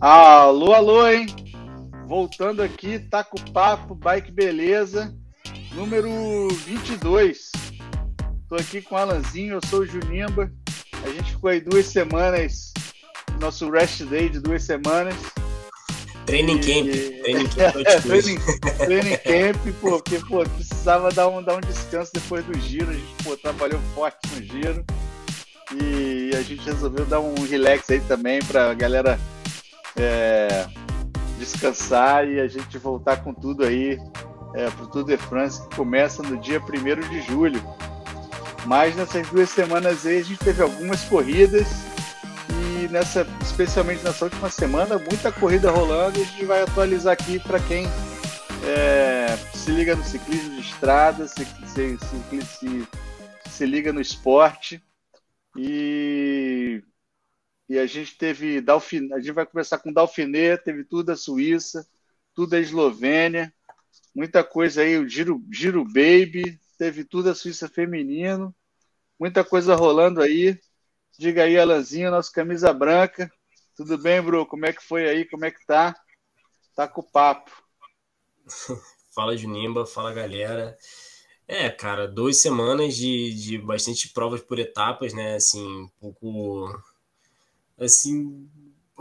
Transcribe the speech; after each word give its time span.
Alô, 0.00 0.72
alô, 0.74 1.08
hein? 1.08 1.26
Voltando 2.06 2.62
aqui, 2.62 3.00
tá 3.00 3.24
com 3.24 3.36
papo, 3.52 3.96
bike 3.96 4.30
beleza, 4.30 5.12
número 5.72 6.08
22. 6.64 7.50
Tô 8.48 8.54
aqui 8.54 8.80
com 8.80 8.94
o 8.94 8.98
Alanzinho, 8.98 9.54
eu 9.54 9.60
sou 9.68 9.80
o 9.80 9.86
Junimba. 9.86 10.52
A 11.04 11.08
gente 11.10 11.32
ficou 11.32 11.50
aí 11.50 11.60
duas 11.60 11.86
semanas, 11.86 12.72
nosso 13.40 13.68
rest 13.68 14.04
day 14.04 14.28
de 14.28 14.38
duas 14.38 14.62
semanas. 14.62 15.16
Training 16.26 16.60
camp. 16.60 16.86
Training 17.22 17.48
camp, 17.48 17.76
é, 17.84 18.00
training, 18.00 18.38
training 18.78 19.16
camp, 19.16 19.74
porque 19.80 20.20
pô, 20.20 20.44
precisava 20.44 21.10
dar 21.10 21.26
um, 21.26 21.42
dar 21.42 21.56
um 21.56 21.60
descanso 21.60 22.12
depois 22.14 22.44
do 22.44 22.56
giro. 22.60 22.88
A 22.88 22.94
gente 22.94 23.24
pô, 23.24 23.36
trabalhou 23.36 23.80
forte 23.96 24.20
no 24.32 24.42
giro. 24.44 24.84
E 25.74 26.30
a 26.36 26.40
gente 26.40 26.64
resolveu 26.64 27.04
dar 27.04 27.18
um 27.18 27.34
relax 27.42 27.90
aí 27.90 28.00
também 28.00 28.38
pra 28.44 28.72
galera 28.74 29.18
é, 29.98 30.66
descansar 31.38 32.28
e 32.28 32.40
a 32.40 32.46
gente 32.46 32.78
voltar 32.78 33.18
com 33.18 33.32
tudo 33.32 33.64
aí 33.64 33.98
é, 34.54 34.70
para 34.70 34.84
o 34.84 34.88
Tour 34.88 35.04
de 35.04 35.16
France, 35.16 35.66
que 35.68 35.76
começa 35.76 36.22
no 36.22 36.36
dia 36.38 36.60
1 36.60 37.08
de 37.08 37.22
julho. 37.22 37.62
Mas 38.66 38.94
nessas 38.96 39.28
duas 39.28 39.48
semanas 39.50 40.04
aí 40.04 40.18
a 40.18 40.24
gente 40.24 40.38
teve 40.38 40.62
algumas 40.62 41.02
corridas 41.04 41.66
e 42.50 42.88
nessa, 42.88 43.26
especialmente 43.40 44.04
nessa 44.04 44.24
última 44.24 44.50
semana, 44.50 44.98
muita 44.98 45.32
corrida 45.32 45.70
rolando 45.70 46.18
e 46.18 46.22
a 46.22 46.24
gente 46.24 46.44
vai 46.44 46.62
atualizar 46.62 47.12
aqui 47.12 47.38
para 47.38 47.60
quem 47.60 47.86
é, 48.64 49.36
se 49.54 49.70
liga 49.70 49.94
no 49.94 50.04
ciclismo 50.04 50.54
de 50.54 50.60
estrada, 50.60 51.26
se, 51.26 51.44
se, 51.66 51.98
se, 51.98 52.88
se, 53.48 53.66
liga 53.66 53.92
no 53.92 54.00
esporte. 54.00 54.82
E 55.56 56.82
e 57.68 57.78
a 57.78 57.86
gente 57.86 58.16
teve 58.16 58.60
Dalfin... 58.60 59.12
a 59.12 59.18
gente 59.18 59.32
vai 59.32 59.44
começar 59.44 59.78
com 59.78 59.92
Dauphiné, 59.92 60.56
teve 60.56 60.84
tudo 60.84 61.04
da 61.04 61.16
Suíça, 61.16 61.86
tudo 62.34 62.50
da 62.50 62.60
Eslovênia, 62.60 63.52
muita 64.14 64.42
coisa 64.42 64.82
aí, 64.82 64.96
o 64.96 65.08
Giro, 65.08 65.44
Giro 65.52 65.84
Baby, 65.84 66.58
teve 66.78 67.04
tudo 67.04 67.24
da 67.24 67.34
Suíça 67.34 67.68
feminino, 67.68 68.54
muita 69.18 69.44
coisa 69.44 69.74
rolando 69.74 70.22
aí. 70.22 70.58
Diga 71.18 71.42
aí, 71.42 71.58
Alanzinho, 71.58 72.12
nosso 72.12 72.32
camisa 72.32 72.72
branca. 72.72 73.30
Tudo 73.76 73.98
bem, 73.98 74.22
bro? 74.22 74.46
Como 74.46 74.66
é 74.66 74.72
que 74.72 74.82
foi 74.82 75.08
aí? 75.08 75.24
Como 75.24 75.44
é 75.44 75.50
que 75.50 75.64
tá? 75.66 75.94
Tá 76.74 76.86
com 76.86 77.00
o 77.00 77.04
papo. 77.04 77.50
fala, 79.12 79.36
Junimba, 79.36 79.84
fala, 79.84 80.12
galera. 80.14 80.78
É, 81.46 81.68
cara, 81.70 82.06
duas 82.06 82.36
semanas 82.36 82.94
de, 82.96 83.34
de 83.34 83.58
bastante 83.58 84.08
provas 84.12 84.40
por 84.40 84.58
etapas, 84.58 85.12
né? 85.12 85.34
Assim, 85.34 85.66
um 85.66 85.88
pouco 85.98 86.70
assim, 87.78 88.48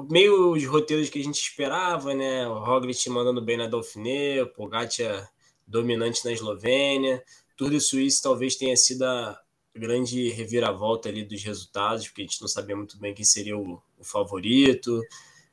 meio 0.10 0.52
os 0.52 0.66
roteiros 0.66 1.10
que 1.10 1.20
a 1.20 1.24
gente 1.24 1.40
esperava, 1.40 2.14
né? 2.14 2.48
O 2.48 2.60
Roglic 2.60 3.10
mandando 3.10 3.42
bem 3.42 3.58
na 3.58 3.68
Dauphiné, 3.68 4.42
o 4.44 4.48
Pogacar 4.48 5.30
dominante 5.66 6.24
na 6.24 6.32
Eslovênia. 6.32 7.24
Tour 7.56 7.70
de 7.72 7.80
Suíça 7.80 8.22
talvez 8.24 8.56
tenha 8.56 8.76
sido 8.78 9.04
a 9.04 9.40
grande 9.76 10.30
reviravolta 10.30 11.10
ali 11.10 11.24
dos 11.24 11.44
resultados, 11.44 12.08
porque 12.08 12.22
a 12.22 12.26
gente 12.26 12.42
não 12.42 12.48
sabia 12.48 12.76
muito 12.76 12.98
bem 13.00 13.14
quem 13.14 13.26
seria 13.26 13.58
o, 13.58 13.82
o 13.98 14.04
favorito. 14.04 15.02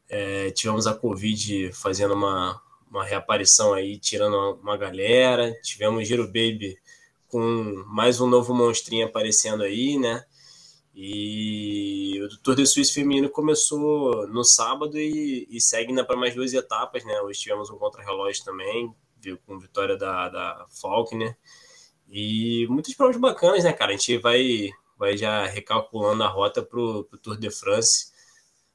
É, 0.08 0.50
tivemos 0.50 0.86
a 0.86 0.94
Covid 0.94 1.72
fazendo 1.72 2.14
uma, 2.14 2.60
uma 2.90 3.04
reaparição 3.04 3.72
aí, 3.72 3.98
tirando 3.98 4.34
uma, 4.34 4.52
uma 4.54 4.76
galera. 4.76 5.52
Tivemos 5.62 6.06
Giro 6.06 6.26
Baby 6.26 6.76
com 7.28 7.84
mais 7.88 8.20
um 8.20 8.28
novo 8.28 8.54
monstrinho 8.54 9.06
aparecendo 9.06 9.62
aí, 9.62 9.98
né? 9.98 10.24
E 10.94 12.20
o 12.22 12.38
Tour 12.38 12.54
de 12.54 12.64
Suíça 12.64 12.94
feminino 12.94 13.28
começou 13.28 14.28
no 14.28 14.44
sábado 14.44 14.96
e, 14.96 15.46
e 15.50 15.60
segue 15.60 15.88
ainda 15.88 16.04
para 16.04 16.16
mais 16.16 16.34
duas 16.34 16.52
etapas, 16.52 17.04
né? 17.04 17.20
Hoje 17.22 17.40
tivemos 17.40 17.68
um 17.68 17.76
contra-relógio 17.76 18.44
também, 18.44 18.94
viu, 19.20 19.36
com 19.44 19.58
vitória 19.58 19.96
da, 19.96 20.28
da 20.28 20.66
Faulkner. 20.80 21.36
E 22.08 22.64
muitas 22.68 22.94
provas 22.94 23.16
bacanas, 23.16 23.64
né, 23.64 23.72
cara? 23.72 23.92
A 23.92 23.96
gente 23.96 24.18
vai, 24.18 24.70
vai 24.96 25.16
já 25.16 25.46
recalculando 25.46 26.22
a 26.22 26.28
rota 26.28 26.62
para 26.62 26.78
o 26.78 27.02
Tour 27.04 27.36
de 27.36 27.50
France. 27.50 28.12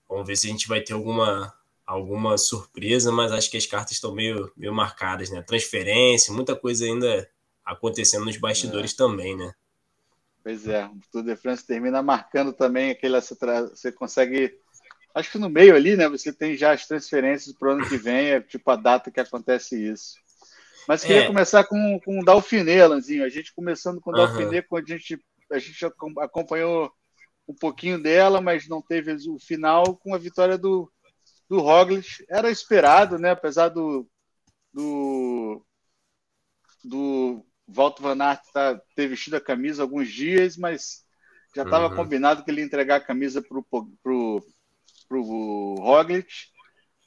Vamos 0.10 0.28
ver 0.28 0.36
se 0.36 0.48
a 0.48 0.50
gente 0.50 0.68
vai 0.68 0.82
ter 0.82 0.92
alguma, 0.92 1.54
alguma 1.86 2.38
surpresa, 2.38 3.14
mas 3.14 3.32
acho 3.32 3.50
que 3.50 3.56
as 3.56 3.66
cartas 3.66 3.94
estão 3.94 4.14
meio, 4.14 4.52
meio 4.58 4.74
marcadas, 4.74 5.30
né? 5.30 5.42
Transferência, 5.42 6.34
muita 6.34 6.54
coisa 6.54 6.84
ainda 6.84 7.30
acontecendo 7.64 8.26
nos 8.26 8.36
bastidores 8.36 8.92
é. 8.94 8.98
também, 8.98 9.38
né? 9.38 9.54
Pois 10.50 10.68
é, 10.68 10.84
o 10.84 11.00
Tour 11.12 11.22
de 11.22 11.36
France 11.36 11.64
termina 11.64 12.02
marcando 12.02 12.52
também 12.52 12.90
aquele. 12.90 13.22
Você 13.22 13.92
consegue. 13.92 14.58
Acho 15.14 15.34
que 15.34 15.38
no 15.38 15.48
meio 15.48 15.76
ali, 15.76 15.96
né? 15.96 16.10
Você 16.10 16.34
tem 16.34 16.58
já 16.58 16.72
as 16.72 16.88
transferências 16.88 17.56
para 17.56 17.70
o 17.70 17.72
ano 17.74 17.88
que 17.88 17.98
vem, 17.98 18.32
é 18.32 18.42
tipo 18.42 18.72
a 18.72 18.76
data 18.76 19.12
que 19.12 19.20
acontece 19.20 19.80
isso. 19.80 20.16
Mas 20.88 21.04
queria 21.04 21.26
é. 21.26 21.28
começar 21.28 21.66
com, 21.66 22.00
com 22.04 22.20
o 22.20 22.26
Dalfiné, 22.26 22.84
Lanzinho. 22.88 23.24
A 23.24 23.30
gente 23.30 23.54
começando 23.54 24.02
com 24.02 24.10
o 24.10 24.14
Dalfiné, 24.14 24.64
quando 24.64 24.86
a 24.86 24.98
gente, 24.98 25.24
a 25.52 25.60
gente 25.60 25.86
acompanhou 26.20 26.92
um 27.48 27.54
pouquinho 27.54 28.02
dela, 28.02 28.42
mas 28.42 28.68
não 28.68 28.82
teve 28.82 29.16
o 29.30 29.38
final 29.38 29.98
com 29.98 30.16
a 30.16 30.18
vitória 30.18 30.58
do, 30.58 30.92
do 31.48 31.60
Roglic. 31.60 32.26
Era 32.28 32.50
esperado, 32.50 33.20
né? 33.20 33.30
Apesar 33.30 33.70
do, 33.70 34.10
do 34.74 35.19
Walter 37.80 38.04
Van 38.04 38.22
Aert 38.22 38.42
tá, 38.52 38.82
ter 38.94 39.08
vestido 39.08 39.38
a 39.38 39.42
camisa 39.42 39.82
alguns 39.82 40.10
dias, 40.10 40.58
mas 40.58 41.06
já 41.56 41.64
estava 41.64 41.88
uhum. 41.88 41.96
combinado 41.96 42.44
que 42.44 42.52
ele 42.52 42.60
ia 42.60 42.66
entregar 42.66 42.98
a 42.98 43.06
camisa 43.06 43.42
para 43.42 43.58
o 45.18 45.76
Roglic. 45.80 46.28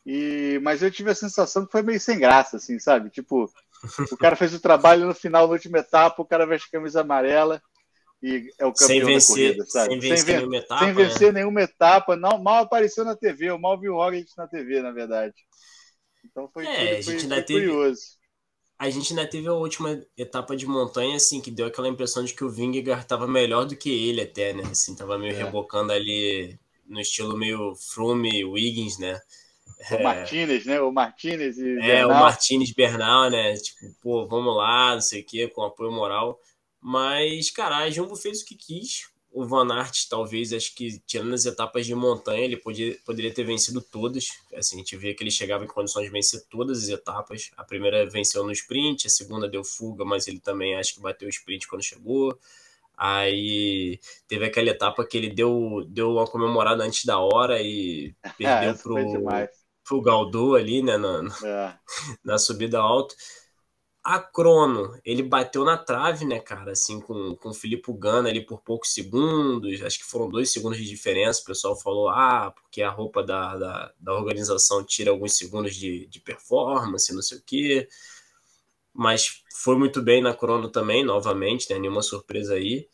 E, 0.06 0.58
mas 0.62 0.82
eu 0.82 0.90
tive 0.90 1.10
a 1.10 1.14
sensação 1.14 1.66
que 1.66 1.72
foi 1.72 1.82
meio 1.82 2.00
sem 2.00 2.18
graça, 2.18 2.56
assim, 2.56 2.78
sabe? 2.78 3.10
Tipo, 3.10 3.52
o 4.10 4.16
cara 4.16 4.34
fez 4.34 4.54
o 4.54 4.60
trabalho 4.60 5.06
no 5.06 5.14
final, 5.14 5.46
na 5.46 5.52
última 5.52 5.78
etapa, 5.78 6.22
o 6.22 6.26
cara 6.26 6.46
veste 6.46 6.68
a 6.68 6.78
camisa 6.78 7.02
amarela 7.02 7.62
e 8.22 8.50
é 8.58 8.64
o 8.64 8.72
campeão 8.72 8.88
sem 8.88 9.04
vencer, 9.04 9.36
da 9.36 9.56
corrida, 9.56 9.64
sabe? 9.68 9.90
Sem 9.90 10.00
vencer, 10.00 10.26
sem, 10.26 10.36
nenhuma 10.36 10.56
etapa, 10.56 10.84
sem 10.84 10.94
vencer 10.94 11.32
né? 11.32 11.40
nenhuma 11.40 11.62
etapa, 11.62 12.16
não, 12.16 12.42
mal 12.42 12.64
apareceu 12.64 13.04
na 13.04 13.14
TV, 13.14 13.50
eu 13.50 13.58
mal 13.58 13.78
vi 13.78 13.90
o 13.90 13.96
Roglic 13.96 14.30
na 14.36 14.48
TV, 14.48 14.80
na 14.80 14.90
verdade. 14.90 15.34
Então 16.24 16.48
foi, 16.48 16.66
é, 16.66 17.02
foi, 17.02 17.18
foi, 17.18 17.28
foi 17.28 17.42
curioso. 17.42 18.21
A 18.78 18.90
gente 18.90 19.12
ainda 19.12 19.28
teve 19.28 19.46
a 19.48 19.52
última 19.52 20.04
etapa 20.16 20.56
de 20.56 20.66
montanha, 20.66 21.16
assim, 21.16 21.40
que 21.40 21.50
deu 21.50 21.66
aquela 21.66 21.88
impressão 21.88 22.24
de 22.24 22.34
que 22.34 22.44
o 22.44 22.50
Vingegaard 22.50 23.02
estava 23.02 23.28
melhor 23.28 23.64
do 23.64 23.76
que 23.76 23.90
ele 23.90 24.20
até, 24.22 24.52
né? 24.52 24.64
Assim, 24.70 24.94
tava 24.96 25.18
meio 25.18 25.34
é. 25.34 25.36
rebocando 25.36 25.92
ali 25.92 26.58
no 26.86 27.00
estilo 27.00 27.36
meio 27.36 27.74
Froome, 27.76 28.44
Wiggins, 28.44 28.98
né? 28.98 29.20
O 29.90 29.94
é, 29.94 30.02
Martinez, 30.02 30.66
né? 30.66 30.80
O 30.80 30.92
Martinez 30.92 31.58
e 31.58 31.78
É, 31.78 32.04
Bernal. 32.04 32.10
o 32.10 32.14
Martinez 32.14 32.72
Bernal, 32.72 33.30
né? 33.30 33.54
Tipo, 33.56 33.94
pô, 34.00 34.26
vamos 34.26 34.56
lá, 34.56 34.94
não 34.94 35.00
sei 35.00 35.22
o 35.22 35.26
quê, 35.26 35.48
com 35.48 35.62
apoio 35.62 35.92
moral. 35.92 36.40
Mas, 36.80 37.50
cara, 37.50 37.78
a 37.78 37.90
Jumbo 37.90 38.16
fez 38.16 38.42
o 38.42 38.44
que 38.44 38.56
quis 38.56 39.11
o 39.32 39.46
Van 39.46 39.66
Aert, 39.72 40.08
talvez, 40.08 40.52
acho 40.52 40.74
que 40.74 40.98
tirando 41.06 41.34
as 41.34 41.46
etapas 41.46 41.86
de 41.86 41.94
montanha, 41.94 42.44
ele 42.44 42.56
podia, 42.56 42.96
poderia 43.04 43.32
ter 43.32 43.44
vencido 43.44 43.80
todas. 43.80 44.28
Assim, 44.54 44.76
a 44.76 44.78
gente 44.78 44.96
vê 44.96 45.14
que 45.14 45.22
ele 45.22 45.30
chegava 45.30 45.64
em 45.64 45.68
condições 45.68 46.04
de 46.04 46.10
vencer 46.10 46.44
todas 46.50 46.84
as 46.84 46.88
etapas. 46.88 47.50
A 47.56 47.64
primeira 47.64 48.08
venceu 48.08 48.44
no 48.44 48.52
sprint, 48.52 49.06
a 49.06 49.10
segunda 49.10 49.48
deu 49.48 49.64
fuga, 49.64 50.04
mas 50.04 50.28
ele 50.28 50.38
também 50.38 50.76
acho 50.76 50.94
que 50.94 51.00
bateu 51.00 51.26
o 51.26 51.30
sprint 51.30 51.66
quando 51.66 51.82
chegou. 51.82 52.38
Aí 52.96 53.98
teve 54.28 54.44
aquela 54.44 54.68
etapa 54.68 55.04
que 55.04 55.16
ele 55.16 55.30
deu, 55.30 55.84
deu 55.88 56.12
uma 56.12 56.26
comemorada 56.26 56.84
antes 56.84 57.04
da 57.04 57.18
hora 57.18 57.60
e 57.60 58.14
perdeu 58.36 58.70
é, 58.70 58.74
pro, 58.74 58.96
pro 59.82 60.02
Galdô 60.02 60.54
ali, 60.54 60.82
né, 60.82 60.98
na, 60.98 61.22
é. 61.42 61.74
na 62.22 62.38
subida 62.38 62.78
alta. 62.78 63.14
A 64.04 64.18
Crono, 64.18 64.98
ele 65.04 65.22
bateu 65.22 65.64
na 65.64 65.76
trave, 65.78 66.24
né, 66.24 66.40
cara, 66.40 66.72
assim, 66.72 67.00
com, 67.00 67.36
com 67.36 67.50
o 67.50 67.54
Filipe 67.54 67.92
Gana 67.92 68.28
ali 68.28 68.44
por 68.44 68.60
poucos 68.60 68.92
segundos, 68.92 69.80
acho 69.80 69.98
que 70.00 70.04
foram 70.04 70.28
dois 70.28 70.52
segundos 70.52 70.78
de 70.78 70.84
diferença, 70.84 71.40
o 71.40 71.44
pessoal 71.44 71.76
falou, 71.78 72.08
ah, 72.08 72.50
porque 72.50 72.82
a 72.82 72.90
roupa 72.90 73.22
da, 73.22 73.56
da, 73.56 73.94
da 74.00 74.12
organização 74.14 74.84
tira 74.84 75.12
alguns 75.12 75.36
segundos 75.36 75.76
de, 75.76 76.06
de 76.06 76.18
performance, 76.18 77.14
não 77.14 77.22
sei 77.22 77.38
o 77.38 77.42
quê, 77.46 77.88
mas 78.92 79.44
foi 79.54 79.76
muito 79.78 80.02
bem 80.02 80.20
na 80.20 80.34
Crono 80.34 80.68
também, 80.68 81.04
novamente, 81.04 81.70
né, 81.72 81.78
nenhuma 81.78 82.02
surpresa 82.02 82.54
aí, 82.54 82.88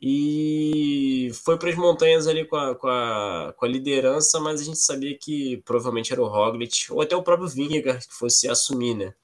e 0.00 1.30
foi 1.44 1.58
para 1.58 1.70
as 1.70 1.76
montanhas 1.76 2.26
ali 2.26 2.44
com 2.46 2.56
a, 2.56 2.74
com, 2.74 2.88
a, 2.88 3.54
com 3.56 3.64
a 3.64 3.68
liderança, 3.68 4.38
mas 4.40 4.60
a 4.60 4.64
gente 4.64 4.78
sabia 4.78 5.16
que 5.18 5.62
provavelmente 5.64 6.12
era 6.12 6.22
o 6.22 6.28
Roglic, 6.28 6.92
ou 6.92 7.00
até 7.00 7.16
o 7.16 7.22
próprio 7.22 7.48
Vingegaard 7.48 8.06
que 8.06 8.14
fosse 8.14 8.46
assumir, 8.46 8.94
né, 8.94 9.14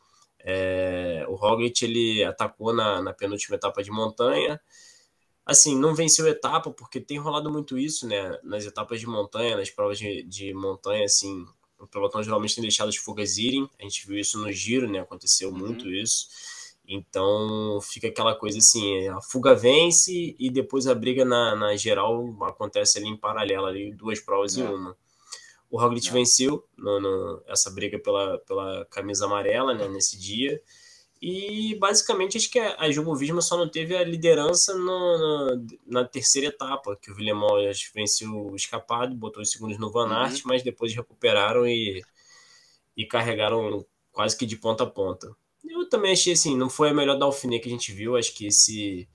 é, 0.45 1.25
o 1.29 1.35
Roglic 1.35 1.85
ele 1.85 2.25
atacou 2.25 2.73
na, 2.73 3.03
na 3.03 3.13
penúltima 3.13 3.57
etapa 3.57 3.83
de 3.83 3.91
montanha. 3.91 4.61
Assim, 5.45 5.77
não 5.77 5.95
venceu 5.95 6.27
etapa, 6.29 6.71
porque 6.71 7.01
tem 7.01 7.19
rolado 7.19 7.51
muito 7.51 7.77
isso, 7.77 8.07
né? 8.07 8.39
Nas 8.43 8.65
etapas 8.65 9.01
de 9.01 9.07
montanha, 9.07 9.57
nas 9.57 9.71
provas 9.71 9.99
de, 9.99 10.23
de 10.23 10.55
montanha, 10.55 11.05
assim, 11.05 11.45
o 11.79 11.87
pelotão 11.87 12.23
geralmente 12.23 12.55
tem 12.55 12.63
deixado 12.63 12.89
as 12.89 12.97
fugas 12.97 13.39
irem. 13.39 13.69
A 13.79 13.83
gente 13.83 14.07
viu 14.07 14.19
isso 14.19 14.39
no 14.39 14.53
giro, 14.53 14.89
né? 14.89 15.01
Aconteceu 15.01 15.51
uhum. 15.51 15.59
muito 15.59 15.89
isso. 15.89 16.29
Então 16.87 17.79
fica 17.83 18.09
aquela 18.09 18.35
coisa 18.35 18.59
assim, 18.59 19.09
a 19.09 19.21
fuga 19.21 19.55
vence 19.55 20.35
e 20.37 20.51
depois 20.51 20.89
a 20.89 20.95
briga 20.95 21.25
na, 21.25 21.55
na 21.55 21.77
geral 21.77 22.37
acontece 22.43 22.99
ali 22.99 23.07
em 23.07 23.17
paralelo, 23.17 23.67
ali, 23.67 23.95
duas 23.95 24.19
provas 24.19 24.59
é. 24.59 24.61
em 24.61 24.65
uma. 24.67 24.97
O 25.71 25.81
Roglic 25.81 26.09
é. 26.09 26.13
venceu 26.13 26.67
no, 26.77 27.01
no, 27.01 27.43
essa 27.47 27.71
briga 27.71 27.99
pela, 27.99 28.39
pela 28.39 28.85
camisa 28.87 29.27
amarela 29.27 29.73
né, 29.73 29.89
nesse 29.89 30.19
dia. 30.19 30.61
E 31.23 31.77
basicamente 31.79 32.39
acho 32.39 32.51
que 32.51 32.59
a 32.59 32.91
Jumbo 32.91 33.15
Visma 33.15 33.43
só 33.43 33.57
não 33.57 33.69
teve 33.69 33.95
a 33.95 34.03
liderança 34.03 34.75
no, 34.75 35.19
no, 35.19 35.67
na 35.87 36.05
terceira 36.05 36.49
etapa, 36.49 36.97
que 36.97 37.11
o 37.11 37.15
Villemont 37.15 37.61
venceu 37.95 38.47
o 38.47 38.57
escapado, 38.57 39.15
botou 39.15 39.43
os 39.43 39.51
segundos 39.51 39.79
no 39.79 39.93
Van 39.93 40.07
uhum. 40.07 40.13
Aert, 40.13 40.37
uhum. 40.37 40.43
mas 40.47 40.63
depois 40.63 40.95
recuperaram 40.95 41.67
e, 41.67 42.03
e 42.97 43.05
carregaram 43.05 43.85
quase 44.11 44.37
que 44.37 44.47
de 44.47 44.57
ponta 44.57 44.85
a 44.85 44.87
ponta. 44.87 45.31
Eu 45.63 45.87
também 45.91 46.13
achei 46.13 46.33
assim, 46.33 46.57
não 46.57 46.71
foi 46.71 46.89
a 46.89 46.95
melhor 46.95 47.19
da 47.19 47.27
Alfiné 47.27 47.59
que 47.59 47.69
a 47.69 47.73
gente 47.73 47.93
viu, 47.93 48.17
acho 48.17 48.35
que 48.35 48.47
esse 48.47 49.07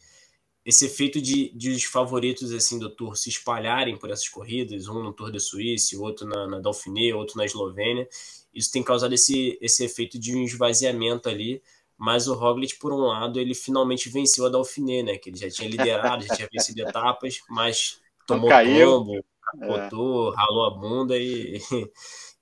esse 0.66 0.88
efeito 0.88 1.22
de, 1.22 1.52
de 1.56 1.70
os 1.70 1.84
favoritos 1.84 2.52
assim 2.52 2.80
do 2.80 2.90
Tour 2.90 3.16
se 3.16 3.30
espalharem 3.30 3.96
por 3.96 4.10
essas 4.10 4.28
corridas, 4.28 4.88
um 4.88 5.04
no 5.04 5.14
Tour 5.14 5.32
de 5.32 5.40
Suíça, 5.40 5.96
outro 6.00 6.28
na, 6.28 6.48
na 6.48 6.60
Dauphiné, 6.60 7.14
outro 7.14 7.38
na 7.38 7.46
Eslovênia, 7.46 8.10
isso 8.52 8.72
tem 8.72 8.82
causado 8.82 9.14
esse, 9.14 9.60
esse 9.62 9.86
efeito 9.86 10.18
de 10.18 10.36
um 10.36 10.44
esvaziamento 10.44 11.30
ali, 11.30 11.62
mas 11.96 12.28
o 12.28 12.34
Roglic, 12.34 12.80
por 12.80 12.92
um 12.92 13.06
lado, 13.06 13.40
ele 13.40 13.54
finalmente 13.54 14.10
venceu 14.10 14.46
a 14.46 14.50
Dauphiné, 14.50 15.04
né, 15.04 15.18
que 15.18 15.30
ele 15.30 15.38
já 15.38 15.50
tinha 15.50 15.70
liderado, 15.70 16.26
já 16.26 16.36
tinha 16.36 16.50
vencido 16.52 16.82
etapas, 16.82 17.42
mas 17.48 18.02
tomou 18.26 18.50
tombo, 18.50 19.24
capotou, 19.44 20.34
é. 20.34 20.36
ralou 20.36 20.66
a 20.66 20.72
bunda 20.72 21.16
e, 21.16 21.58
e, 21.58 21.92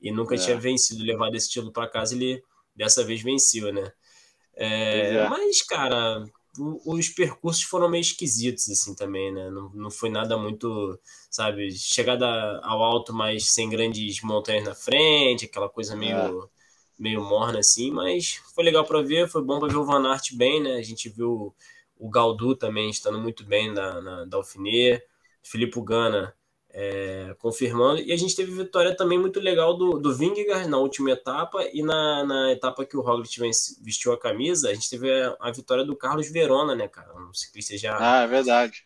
e 0.10 0.12
nunca 0.12 0.36
é. 0.36 0.38
tinha 0.38 0.58
vencido, 0.58 1.04
levado 1.04 1.36
esse 1.36 1.50
título 1.50 1.74
para 1.74 1.90
casa, 1.90 2.16
ele 2.16 2.42
dessa 2.74 3.04
vez 3.04 3.22
venceu, 3.22 3.74
né. 3.74 3.92
É, 4.56 5.16
é. 5.16 5.30
Mas, 5.30 5.62
cara, 5.62 6.24
os 6.60 7.10
percursos 7.10 7.64
foram 7.64 7.90
meio 7.90 8.02
esquisitos, 8.02 8.70
assim, 8.70 8.94
também, 8.96 9.34
né? 9.34 9.50
Não, 9.50 9.70
não 9.74 9.92
foi 9.92 10.10
nada 10.10 10.38
muito, 10.38 11.00
sabe, 11.30 11.72
chegada 11.72 12.26
ao 12.64 12.84
alto, 12.84 13.14
mas 13.14 13.50
sem 13.50 13.70
grandes 13.70 14.22
montanhas 14.22 14.66
na 14.66 14.76
frente, 14.76 15.46
aquela 15.46 15.70
coisa 15.70 15.96
meio, 15.96 16.44
é. 16.44 16.48
meio 16.98 17.24
morna, 17.24 17.60
assim, 17.60 17.92
mas 17.92 18.36
foi 18.54 18.64
legal 18.64 18.86
para 18.86 19.02
ver, 19.02 19.28
foi 19.28 19.44
bom 19.44 19.60
para 19.60 19.70
ver 19.70 19.78
o 19.78 19.86
Van 19.86 20.08
Aert 20.08 20.36
bem, 20.36 20.62
né? 20.62 20.76
A 20.76 20.84
gente 20.84 21.10
viu 21.10 21.56
o 21.98 22.10
Galdu 22.10 22.56
também 22.56 22.90
estando 22.90 23.20
muito 23.20 23.44
bem 23.46 23.72
na, 23.74 24.02
na 24.02 24.26
Dauphiné, 24.26 25.02
Filipe 25.42 25.82
Gana 25.82 26.36
é, 26.74 27.36
confirmando. 27.38 28.02
E 28.02 28.12
a 28.12 28.18
gente 28.18 28.36
teve 28.36 28.52
vitória 28.52 28.96
também 28.96 29.20
muito 29.20 29.40
legal 29.40 29.78
do, 29.78 30.00
do 30.00 30.16
Vingegaard 30.16 30.68
na 30.68 30.78
última 30.78 31.12
etapa 31.12 31.64
e 31.72 31.84
na, 31.84 32.26
na 32.26 32.52
etapa 32.52 32.84
que 32.84 32.98
o 32.98 33.02
Roglic 33.02 33.40
vestiu 33.82 34.12
a 34.12 34.20
camisa, 34.20 34.70
a 34.70 34.74
gente 34.74 34.90
teve 34.90 35.10
a, 35.12 35.38
a, 35.40 35.52
vitória 35.52 35.86
do 35.86 35.96
Carlos 35.96 36.32
Verona, 36.32 36.76
né, 36.76 36.88
cara? 36.88 37.14
Um 37.16 37.32
ciclista 37.34 37.78
já. 37.78 37.96
Ah, 38.00 38.24
é 38.24 38.28
verdade. 38.28 38.84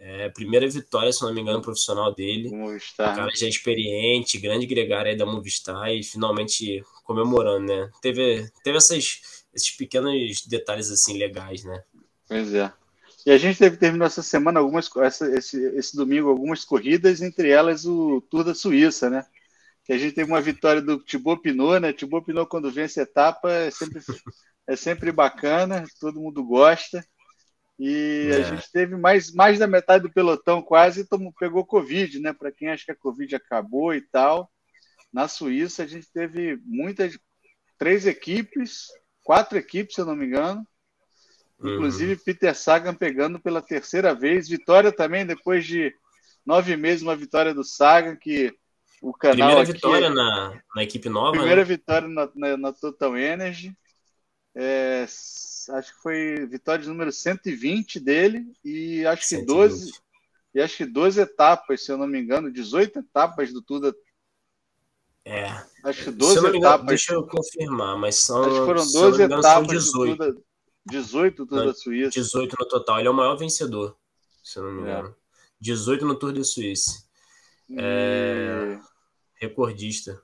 É, 0.00 0.28
primeira 0.28 0.68
vitória, 0.68 1.12
se 1.12 1.22
não 1.22 1.34
me 1.34 1.40
engano, 1.40 1.60
profissional 1.60 2.14
dele. 2.14 2.50
Movistar. 2.50 3.12
O 3.12 3.16
cara 3.16 3.30
já 3.34 3.46
é 3.46 3.48
experiente, 3.48 4.38
grande 4.38 4.64
gregário 4.64 5.10
aí 5.10 5.16
da 5.16 5.26
Movistar 5.26 5.90
e 5.90 6.04
finalmente 6.04 6.84
comemorando, 7.02 7.66
né? 7.66 7.90
Teve, 8.00 8.48
teve 8.62 8.76
essas, 8.76 9.44
esses 9.52 9.72
pequenos 9.72 10.46
detalhes 10.46 10.88
assim 10.88 11.18
legais, 11.18 11.64
né? 11.64 11.82
Pois 12.28 12.54
é. 12.54 12.72
E 13.28 13.30
a 13.30 13.36
gente 13.36 13.58
teve, 13.58 13.76
terminou 13.76 14.06
essa 14.06 14.22
semana, 14.22 14.58
algumas, 14.58 14.88
essa, 14.96 15.30
esse, 15.36 15.62
esse 15.76 15.94
domingo, 15.94 16.30
algumas 16.30 16.64
corridas, 16.64 17.20
entre 17.20 17.50
elas 17.50 17.84
o 17.84 18.22
Tour 18.22 18.42
da 18.42 18.54
Suíça, 18.54 19.10
né? 19.10 19.22
Que 19.84 19.92
a 19.92 19.98
gente 19.98 20.14
teve 20.14 20.30
uma 20.32 20.40
vitória 20.40 20.80
do 20.80 20.98
Thibaut 20.98 21.42
Pinot, 21.42 21.78
né? 21.78 21.92
Thibaut 21.92 22.24
Pinot, 22.24 22.48
quando 22.48 22.72
vence 22.72 22.98
a 22.98 23.02
etapa, 23.02 23.52
é 23.52 23.70
sempre, 23.70 24.00
é 24.66 24.76
sempre 24.76 25.12
bacana, 25.12 25.84
todo 26.00 26.22
mundo 26.22 26.42
gosta. 26.42 27.04
E 27.78 28.30
é. 28.32 28.36
a 28.36 28.42
gente 28.44 28.72
teve 28.72 28.96
mais, 28.96 29.30
mais 29.30 29.58
da 29.58 29.66
metade 29.66 30.04
do 30.04 30.10
pelotão 30.10 30.62
quase 30.62 31.06
tomou, 31.06 31.30
pegou 31.38 31.66
Covid, 31.66 32.18
né? 32.20 32.32
Para 32.32 32.50
quem 32.50 32.70
acha 32.70 32.86
que 32.86 32.92
a 32.92 32.96
Covid 32.96 33.36
acabou 33.36 33.94
e 33.94 34.00
tal. 34.00 34.50
Na 35.12 35.28
Suíça, 35.28 35.82
a 35.82 35.86
gente 35.86 36.10
teve 36.10 36.58
muitas, 36.64 37.18
três 37.76 38.06
equipes, 38.06 38.86
quatro 39.22 39.58
equipes, 39.58 39.96
se 39.96 40.00
eu 40.00 40.06
não 40.06 40.16
me 40.16 40.24
engano 40.24 40.66
Inclusive, 41.60 42.12
uhum. 42.12 42.20
Peter 42.24 42.54
Sagan 42.54 42.94
pegando 42.94 43.40
pela 43.40 43.60
terceira 43.60 44.14
vez. 44.14 44.48
Vitória 44.48 44.92
também, 44.92 45.26
depois 45.26 45.66
de 45.66 45.92
nove 46.46 46.76
meses, 46.76 47.02
uma 47.02 47.16
vitória 47.16 47.52
do 47.52 47.64
Sagan, 47.64 48.14
que 48.14 48.54
o 49.02 49.12
canal. 49.12 49.48
Primeira 49.48 49.64
vitória 49.64 50.10
na, 50.10 50.62
na 50.74 50.82
equipe 50.82 51.08
nova. 51.08 51.32
Primeira 51.32 51.62
né? 51.62 51.64
vitória 51.64 52.08
na, 52.08 52.30
na, 52.34 52.56
na, 52.56 52.72
Total 52.72 53.16
Energy. 53.16 53.76
É, 54.54 55.02
acho 55.04 55.94
que 55.94 56.02
foi 56.02 56.46
vitória 56.46 56.82
de 56.82 56.88
número 56.88 57.12
120 57.12 57.98
dele. 58.00 58.46
E 58.64 59.04
acho 59.06 59.24
120. 59.24 59.40
que 59.40 59.54
12. 59.54 59.92
E 60.54 60.60
acho 60.60 60.76
que 60.76 60.86
12 60.86 61.20
etapas, 61.20 61.84
se 61.84 61.92
eu 61.92 61.98
não 61.98 62.06
me 62.06 62.20
engano, 62.20 62.52
18 62.52 63.00
etapas 63.00 63.52
do 63.52 63.60
Tudo. 63.62 63.94
É. 65.24 65.44
Acho 65.84 66.04
que 66.04 66.10
12 66.10 66.38
engano, 66.38 66.56
etapas. 66.56 66.86
Deixa 66.86 67.14
eu 67.14 67.26
confirmar, 67.26 67.98
mas 67.98 68.16
são. 68.16 68.42
Acho 68.42 68.60
que 68.60 68.66
foram 68.66 68.92
12 68.92 69.22
engano, 69.24 69.40
etapas. 69.40 69.90
São 69.90 70.47
18. 70.86 71.44
18 71.44 71.46
Tour 71.46 71.64
da 71.66 71.74
Suíça. 71.74 72.10
18 72.10 72.56
no 72.58 72.68
total. 72.68 72.98
Ele 72.98 73.08
é 73.08 73.10
o 73.10 73.14
maior 73.14 73.36
vencedor, 73.36 73.96
se 74.42 74.58
não 74.58 74.72
me 74.72 74.80
é. 74.80 74.82
engano. 74.82 75.08
É. 75.08 75.14
18 75.60 76.06
no 76.06 76.14
Tour 76.14 76.32
da 76.32 76.44
Suíça. 76.44 77.04
É... 77.76 78.78
Recordista. 79.34 80.20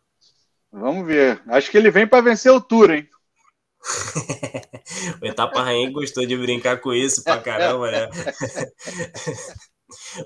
Vamos 0.72 1.06
ver. 1.06 1.42
Acho 1.46 1.70
que 1.70 1.76
ele 1.76 1.90
vem 1.90 2.06
para 2.06 2.22
vencer 2.22 2.50
o 2.50 2.60
Tour, 2.60 2.90
hein? 2.90 3.08
o 5.22 5.26
Etapa 5.26 5.62
Rainha 5.62 5.90
gostou 5.90 6.24
de 6.24 6.36
brincar 6.36 6.80
com 6.80 6.92
isso 6.92 7.22
pra 7.22 7.40
caramba, 7.40 7.90
né? 7.90 8.08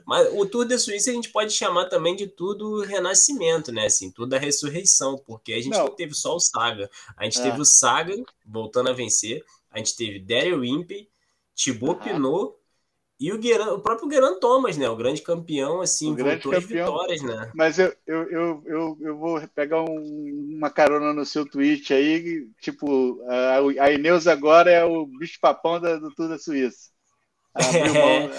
Mas 0.06 0.28
o 0.32 0.46
Tour 0.46 0.66
da 0.66 0.78
Suíça 0.78 1.10
a 1.10 1.12
gente 1.12 1.30
pode 1.30 1.52
chamar 1.52 1.86
também 1.86 2.14
de 2.14 2.26
tudo 2.26 2.80
renascimento, 2.82 3.72
né? 3.72 3.86
Assim, 3.86 4.10
tudo 4.10 4.30
da 4.30 4.38
ressurreição, 4.38 5.19
porque 5.26 5.52
a 5.52 5.56
gente 5.56 5.70
não, 5.70 5.86
não 5.86 5.94
teve 5.94 6.14
só 6.14 6.34
o 6.34 6.40
Saga. 6.40 6.88
A 7.16 7.25
gente 7.25 7.40
é. 7.40 7.42
teve 7.42 7.60
o 7.60 7.64
Saga 7.64 8.14
voltando 8.46 8.88
a 8.88 8.92
vencer 8.92 9.44
a 9.78 9.84
gente 9.84 9.96
teve 9.96 10.20
Daryl 10.20 10.64
Impey, 10.64 11.08
Thibaut 11.54 12.00
uhum. 12.00 12.14
Pinot 12.14 12.58
e 13.20 13.32
o, 13.32 13.38
Gueran, 13.38 13.72
o 13.72 13.80
próprio 13.80 14.08
Geran 14.08 14.38
Thomas, 14.38 14.76
né? 14.76 14.88
O 14.88 14.96
grande 14.96 15.22
campeão, 15.22 15.80
assim, 15.80 16.12
o 16.12 16.14
grande 16.14 16.42
campeão. 16.42 16.86
vitórias, 16.86 17.20
né? 17.22 17.50
Mas 17.52 17.76
eu, 17.78 17.92
eu, 18.06 18.30
eu, 18.30 18.62
eu, 18.64 18.98
eu 19.00 19.19
vou 19.19 19.40
pegar 19.48 19.82
um, 19.82 20.54
uma 20.56 20.70
carona 20.70 21.12
no 21.12 21.26
seu 21.26 21.44
tweet 21.44 21.92
aí, 21.92 22.48
tipo, 22.60 23.20
a, 23.26 23.84
a 23.84 23.92
Ineus 23.92 24.28
agora 24.28 24.70
é 24.70 24.84
o 24.84 25.04
bicho-papão 25.04 25.80
do 25.80 26.14
Tour 26.14 26.28
da 26.28 26.38
Suíça. 26.38 26.90
Abriu 27.52 27.94
mão, 27.94 28.30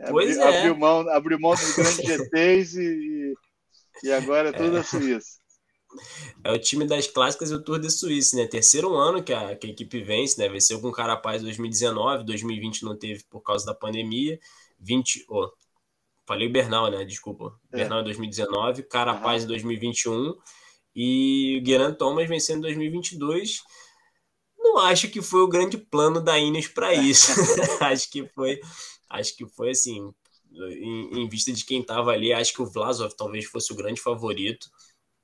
é. 0.00 0.10
pois 0.10 0.36
abriu, 0.36 0.52
é. 0.52 0.58
abriu, 0.58 0.76
mão, 0.76 1.08
abriu 1.10 1.40
mão 1.40 1.54
dos 1.54 1.76
grandes 1.76 2.04
GTs 2.04 2.80
e, 2.80 3.34
e 4.02 4.12
agora 4.12 4.48
é 4.48 4.52
tudo 4.52 4.68
é. 4.68 4.70
da 4.72 4.82
Suíça. 4.82 5.38
É 6.44 6.52
o 6.52 6.58
time 6.58 6.86
das 6.86 7.06
clássicas 7.06 7.50
e 7.50 7.54
o 7.54 7.62
Tour 7.62 7.78
de 7.78 7.90
Suíça, 7.90 8.36
né? 8.36 8.46
Terceiro 8.46 8.94
ano 8.94 9.22
que 9.22 9.32
a, 9.32 9.56
que 9.56 9.66
a 9.66 9.70
equipe 9.70 10.02
vence, 10.02 10.38
né? 10.38 10.48
Venceu 10.48 10.80
com 10.80 10.88
o 10.88 10.92
Carapaz 10.92 11.42
2019, 11.42 12.24
2020 12.24 12.84
não 12.84 12.96
teve 12.96 13.24
por 13.30 13.40
causa 13.40 13.66
da 13.66 13.74
pandemia. 13.74 14.38
20. 14.78 15.24
Oh, 15.28 15.48
falei 16.26 16.48
Bernal, 16.48 16.90
né? 16.90 17.04
Desculpa. 17.04 17.58
É. 17.72 17.78
Bernal 17.78 18.00
em 18.00 18.04
2019, 18.04 18.82
Carapaz 18.84 19.44
em 19.44 19.46
2021 19.46 20.34
e 20.94 21.60
o 21.60 21.66
Geraint 21.66 21.96
Thomas 21.96 22.28
vencendo 22.28 22.58
em 22.58 22.62
2022. 22.62 23.62
Não 24.58 24.78
acho 24.78 25.08
que 25.08 25.22
foi 25.22 25.40
o 25.40 25.48
grande 25.48 25.78
plano 25.78 26.20
da 26.20 26.38
Ineos 26.38 26.68
para 26.68 26.94
isso. 26.94 27.32
acho 27.80 28.10
que 28.10 28.26
foi, 28.28 28.58
acho 29.10 29.36
que 29.36 29.46
foi 29.46 29.70
assim, 29.70 30.10
em, 30.52 31.22
em 31.22 31.28
vista 31.28 31.52
de 31.52 31.64
quem 31.64 31.80
estava 31.80 32.10
ali, 32.12 32.32
acho 32.32 32.52
que 32.52 32.62
o 32.62 32.66
Vlasov 32.66 33.12
talvez 33.14 33.44
fosse 33.44 33.72
o 33.72 33.76
grande 33.76 34.00
favorito 34.00 34.68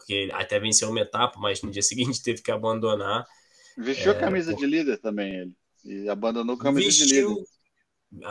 porque 0.02 0.28
até 0.32 0.58
venceu 0.58 0.90
uma 0.90 1.00
etapa, 1.00 1.38
mas 1.38 1.62
no 1.62 1.70
dia 1.70 1.82
seguinte 1.82 2.22
teve 2.22 2.42
que 2.42 2.50
abandonar. 2.50 3.24
Vestiu 3.76 4.12
é, 4.12 4.16
a 4.16 4.18
camisa 4.18 4.52
por... 4.52 4.58
de 4.58 4.66
líder 4.66 4.98
também, 4.98 5.34
ele. 5.34 5.56
E 5.84 6.08
abandonou 6.08 6.56
a 6.56 6.58
camisa 6.58 6.86
Vestiu... 6.86 7.28
de 7.28 7.34
líder. 7.34 7.52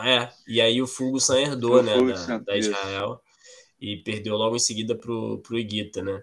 É, 0.08 0.30
e 0.48 0.62
aí 0.62 0.80
o 0.80 0.86
Fulgusan 0.86 1.42
herdou, 1.42 1.80
o 1.80 1.82
né, 1.82 1.96
da, 2.28 2.38
da, 2.38 2.58
Israel. 2.58 3.20
E 3.80 3.98
perdeu 3.98 4.36
logo 4.36 4.56
em 4.56 4.60
seguida 4.60 4.96
pro, 4.96 5.40
pro 5.40 5.58
Iguita, 5.58 6.04
né? 6.04 6.22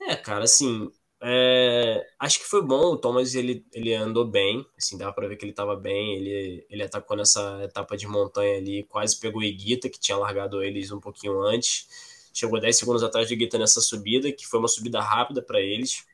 É, 0.00 0.16
cara, 0.16 0.44
assim, 0.44 0.90
é, 1.22 2.06
acho 2.18 2.38
que 2.38 2.46
foi 2.46 2.62
bom. 2.62 2.92
O 2.92 2.96
Thomas 2.96 3.34
ele, 3.34 3.66
ele 3.70 3.92
andou 3.92 4.26
bem, 4.26 4.64
assim, 4.78 4.96
dava 4.96 5.12
para 5.12 5.28
ver 5.28 5.36
que 5.36 5.44
ele 5.44 5.52
estava 5.52 5.76
bem. 5.76 6.14
Ele, 6.14 6.66
ele 6.70 6.82
atacou 6.82 7.18
nessa 7.18 7.62
etapa 7.62 7.98
de 7.98 8.06
montanha 8.06 8.56
ali, 8.56 8.82
quase 8.84 9.20
pegou 9.20 9.42
o 9.42 9.44
Iguita, 9.44 9.90
que 9.90 10.00
tinha 10.00 10.16
largado 10.16 10.62
eles 10.62 10.90
um 10.90 11.00
pouquinho 11.00 11.42
antes 11.42 12.13
chegou 12.34 12.60
10 12.60 12.76
segundos 12.76 13.02
atrás 13.02 13.28
do 13.28 13.36
Guita 13.36 13.56
nessa 13.56 13.80
subida, 13.80 14.32
que 14.32 14.46
foi 14.46 14.58
uma 14.58 14.68
subida 14.68 15.00
rápida 15.00 15.40
para 15.40 15.60
eles. 15.60 16.04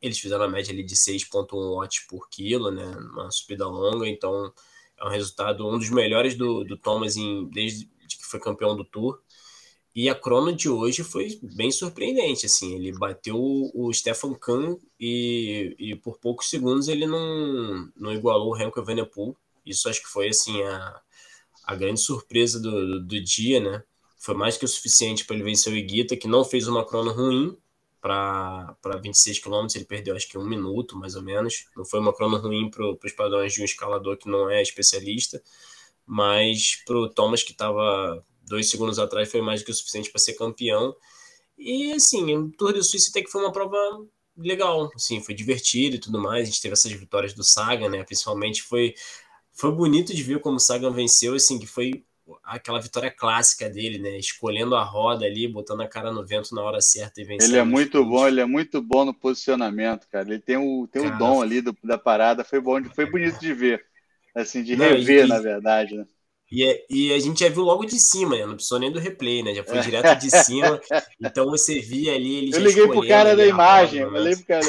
Eles 0.00 0.18
fizeram 0.18 0.44
a 0.44 0.48
média 0.48 0.72
ali 0.72 0.82
de 0.82 0.96
6,1 0.96 1.74
watts 1.76 2.06
por 2.08 2.28
quilo, 2.30 2.70
né? 2.70 2.86
Uma 3.12 3.30
subida 3.30 3.68
longa, 3.68 4.08
então 4.08 4.52
é 4.98 5.04
um 5.04 5.10
resultado, 5.10 5.68
um 5.68 5.78
dos 5.78 5.90
melhores 5.90 6.34
do, 6.34 6.64
do 6.64 6.78
Thomas 6.78 7.16
em, 7.16 7.46
desde 7.50 7.86
que 8.08 8.24
foi 8.24 8.40
campeão 8.40 8.74
do 8.74 8.84
Tour. 8.84 9.20
E 9.94 10.08
a 10.08 10.14
crono 10.14 10.52
de 10.52 10.68
hoje 10.68 11.04
foi 11.04 11.38
bem 11.40 11.70
surpreendente, 11.70 12.46
assim, 12.46 12.74
ele 12.74 12.90
bateu 12.98 13.36
o 13.38 13.92
Stefan 13.92 14.34
Kahn 14.34 14.76
e, 14.98 15.76
e 15.78 15.94
por 15.94 16.18
poucos 16.18 16.50
segundos 16.50 16.88
ele 16.88 17.06
não, 17.06 17.88
não 17.94 18.12
igualou 18.12 18.48
o 18.48 18.54
Remco 18.54 18.80
Evenepoel. 18.80 19.36
Isso 19.64 19.88
acho 19.88 20.02
que 20.02 20.08
foi, 20.08 20.28
assim, 20.28 20.60
a, 20.62 21.00
a 21.64 21.76
grande 21.76 22.00
surpresa 22.00 22.58
do, 22.58 22.70
do, 22.70 23.04
do 23.04 23.20
dia, 23.22 23.60
né? 23.60 23.84
Foi 24.24 24.34
mais 24.34 24.56
que 24.56 24.64
o 24.64 24.68
suficiente 24.68 25.26
para 25.26 25.36
ele 25.36 25.44
vencer 25.44 25.70
o 25.70 25.76
Iguita, 25.76 26.16
que 26.16 26.26
não 26.26 26.44
fez 26.44 26.66
uma 26.66 26.82
crono 26.82 27.12
ruim 27.12 27.54
para 28.00 28.74
26 29.02 29.38
km, 29.38 29.66
ele 29.74 29.84
perdeu 29.84 30.16
acho 30.16 30.26
que 30.28 30.38
um 30.38 30.46
minuto 30.46 30.96
mais 30.96 31.14
ou 31.14 31.22
menos. 31.22 31.66
Não 31.76 31.84
foi 31.84 32.00
uma 32.00 32.12
crono 32.14 32.38
ruim 32.38 32.70
para 32.70 32.86
os 32.86 33.12
padrões 33.12 33.52
de 33.52 33.60
um 33.60 33.64
escalador 33.66 34.16
que 34.16 34.28
não 34.28 34.48
é 34.48 34.62
especialista, 34.62 35.42
mas 36.06 36.82
para 36.86 36.96
o 36.96 37.08
Thomas, 37.08 37.42
que 37.42 37.52
estava 37.52 38.24
dois 38.42 38.70
segundos 38.70 38.98
atrás, 38.98 39.30
foi 39.30 39.42
mais 39.42 39.62
que 39.62 39.70
o 39.70 39.74
suficiente 39.74 40.10
para 40.10 40.20
ser 40.20 40.32
campeão. 40.34 40.96
E 41.58 41.92
assim, 41.92 42.34
o 42.34 42.50
Tour 42.52 42.72
de 42.72 42.82
Suíça 42.82 43.10
até 43.10 43.22
que 43.22 43.30
foi 43.30 43.42
uma 43.42 43.52
prova 43.52 43.76
legal, 44.36 44.90
assim, 44.94 45.22
foi 45.22 45.34
divertido 45.34 45.96
e 45.96 46.00
tudo 46.00 46.18
mais. 46.18 46.42
A 46.42 46.50
gente 46.50 46.62
teve 46.62 46.72
essas 46.72 46.92
vitórias 46.92 47.34
do 47.34 47.44
Sagan, 47.44 47.90
né? 47.90 48.02
Principalmente 48.04 48.62
foi 48.62 48.94
foi 49.52 49.70
bonito 49.70 50.14
de 50.14 50.22
ver 50.22 50.40
como 50.40 50.56
o 50.56 50.60
Sagan 50.60 50.92
venceu, 50.92 51.34
assim, 51.34 51.58
que 51.58 51.66
foi 51.66 52.04
aquela 52.42 52.80
vitória 52.80 53.10
clássica 53.10 53.68
dele, 53.68 53.98
né? 53.98 54.18
Escolhendo 54.18 54.74
a 54.74 54.82
roda 54.82 55.24
ali, 55.24 55.46
botando 55.46 55.82
a 55.82 55.88
cara 55.88 56.10
no 56.12 56.24
vento 56.24 56.54
na 56.54 56.62
hora 56.62 56.80
certa 56.80 57.20
e 57.20 57.24
vencendo. 57.24 57.50
Ele 57.50 57.58
é 57.58 57.64
muito 57.64 58.04
bom, 58.04 58.26
ele 58.26 58.40
é 58.40 58.46
muito 58.46 58.80
bom 58.80 59.04
no 59.04 59.14
posicionamento, 59.14 60.08
cara. 60.08 60.28
Ele 60.28 60.40
tem 60.40 60.56
o, 60.56 60.86
tem 60.86 61.02
cara, 61.02 61.14
o 61.14 61.18
dom 61.18 61.42
ali 61.42 61.60
do, 61.60 61.76
da 61.84 61.98
parada, 61.98 62.44
foi 62.44 62.60
bom, 62.60 62.82
foi 62.94 63.10
bonito 63.10 63.38
de 63.38 63.52
ver, 63.52 63.84
assim, 64.34 64.62
de 64.62 64.74
rever, 64.74 65.26
e, 65.26 65.28
na 65.28 65.40
verdade, 65.40 65.96
né? 65.96 66.06
E, 66.50 66.64
é, 66.64 66.86
e, 66.88 67.12
a 67.12 67.18
gente 67.18 67.40
já 67.40 67.48
viu 67.48 67.62
logo 67.62 67.84
de 67.84 67.98
cima, 67.98 68.36
né? 68.36 68.46
Não 68.46 68.54
precisou 68.54 68.78
nem 68.78 68.92
do 68.92 69.00
replay, 69.00 69.42
né? 69.42 69.54
Já 69.54 69.64
foi 69.64 69.80
direto 69.80 70.20
de 70.20 70.30
cima. 70.30 70.80
Então 71.20 71.46
você 71.46 71.80
via 71.80 72.14
ali 72.14 72.36
ele 72.36 72.54
Eu 72.54 72.60
liguei 72.60 72.86
pro 72.86 73.08
cara 73.08 73.34
da 73.34 73.46
imagem, 73.46 74.02
eu 74.02 74.12
falei 74.12 74.36
pro 74.36 74.46
cara, 74.46 74.66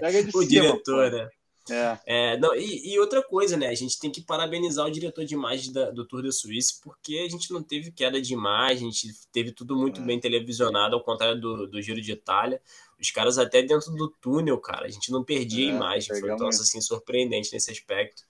pega 0.00 0.24
de 0.24 0.30
o 0.34 0.42
cima. 0.42 0.42
O 0.42 0.48
diretor, 0.48 1.10
pô. 1.10 1.16
né? 1.16 1.28
É. 1.70 1.98
é. 2.06 2.36
não, 2.38 2.54
e, 2.54 2.92
e, 2.92 2.98
outra 2.98 3.22
coisa, 3.22 3.56
né? 3.56 3.68
A 3.68 3.74
gente 3.74 3.98
tem 3.98 4.10
que 4.10 4.20
parabenizar 4.20 4.86
o 4.86 4.90
diretor 4.90 5.24
de 5.24 5.34
imagem 5.34 5.72
da, 5.72 5.90
do 5.90 6.04
Tour 6.04 6.22
de 6.22 6.32
Suíça, 6.32 6.80
porque 6.82 7.24
a 7.26 7.28
gente 7.28 7.52
não 7.52 7.62
teve 7.62 7.92
queda 7.92 8.20
de 8.20 8.32
imagem, 8.32 8.88
a 8.88 8.90
gente 8.90 9.08
teve 9.32 9.52
tudo 9.52 9.76
muito 9.76 10.00
é. 10.00 10.04
bem 10.04 10.18
televisionado, 10.18 10.94
ao 10.94 11.02
contrário 11.02 11.40
do, 11.40 11.66
do 11.66 11.80
Giro 11.80 12.00
de 12.00 12.12
Itália. 12.12 12.60
Os 13.00 13.10
caras 13.10 13.38
até 13.38 13.62
dentro 13.62 13.90
do 13.92 14.08
túnel, 14.20 14.58
cara, 14.58 14.86
a 14.86 14.90
gente 14.90 15.10
não 15.10 15.24
perdia 15.24 15.68
é, 15.68 15.72
a 15.72 15.74
imagem. 15.74 16.20
Foi 16.20 16.32
um 16.32 16.36
troço 16.36 16.62
assim 16.62 16.80
surpreendente 16.80 17.52
nesse 17.52 17.70
aspecto. 17.70 18.22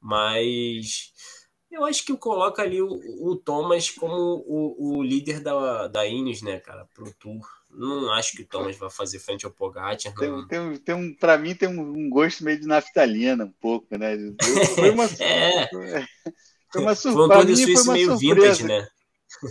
Mas 0.00 1.12
eu 1.70 1.84
acho 1.84 2.04
que 2.04 2.16
coloca 2.16 2.62
ali 2.62 2.80
o, 2.80 2.88
o 3.20 3.36
Thomas 3.36 3.90
como 3.90 4.44
o, 4.46 4.98
o 4.98 5.02
líder 5.02 5.40
da, 5.40 5.88
da 5.88 6.06
Ineos, 6.06 6.42
né, 6.42 6.58
cara, 6.58 6.88
pro 6.94 7.12
Tour. 7.14 7.46
Não 7.76 8.10
acho 8.12 8.36
que 8.36 8.42
o 8.42 8.46
Thomas 8.46 8.76
vai 8.76 8.90
fazer 8.90 9.18
frente 9.18 9.44
ao 9.44 9.50
Pogacar. 9.50 9.96
Tem, 9.96 10.46
tem, 10.48 10.76
tem 10.78 10.94
um, 10.94 11.14
para 11.14 11.36
mim 11.36 11.54
tem 11.54 11.68
um, 11.68 11.80
um, 11.80 12.08
gosto 12.08 12.42
meio 12.44 12.58
de 12.58 12.66
naftalina, 12.66 13.44
um 13.44 13.52
pouco, 13.60 13.96
né? 13.98 14.16
Foi 14.74 14.90
uma, 14.90 15.04
é. 15.20 15.68
foi 16.72 16.82
uma 16.82 16.94
surpresa. 16.94 17.12
Foi 17.12 17.24
um 17.24 17.28
Tour 17.28 17.44
de 17.44 17.66
meio 17.66 17.78
surpresa. 17.78 18.16
vintage, 18.16 18.64
né? 18.64 18.88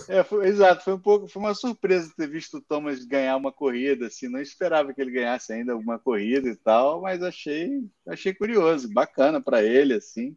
É, 0.07 0.23
foi, 0.23 0.47
exato, 0.47 0.83
foi 0.83 0.93
um 0.93 0.99
pouco, 0.99 1.27
foi 1.27 1.41
uma 1.41 1.53
surpresa 1.53 2.11
ter 2.17 2.27
visto 2.27 2.57
o 2.57 2.61
Thomas 2.61 3.05
ganhar 3.05 3.35
uma 3.35 3.51
corrida, 3.51 4.07
assim, 4.07 4.27
não 4.27 4.39
esperava 4.39 4.93
que 4.93 5.01
ele 5.01 5.11
ganhasse 5.11 5.53
ainda 5.53 5.73
alguma 5.73 5.99
corrida 5.99 6.49
e 6.49 6.55
tal, 6.55 7.01
mas 7.01 7.21
achei, 7.21 7.69
achei 8.07 8.33
curioso, 8.33 8.91
bacana 8.91 9.39
para 9.39 9.61
ele, 9.61 9.93
assim 9.93 10.35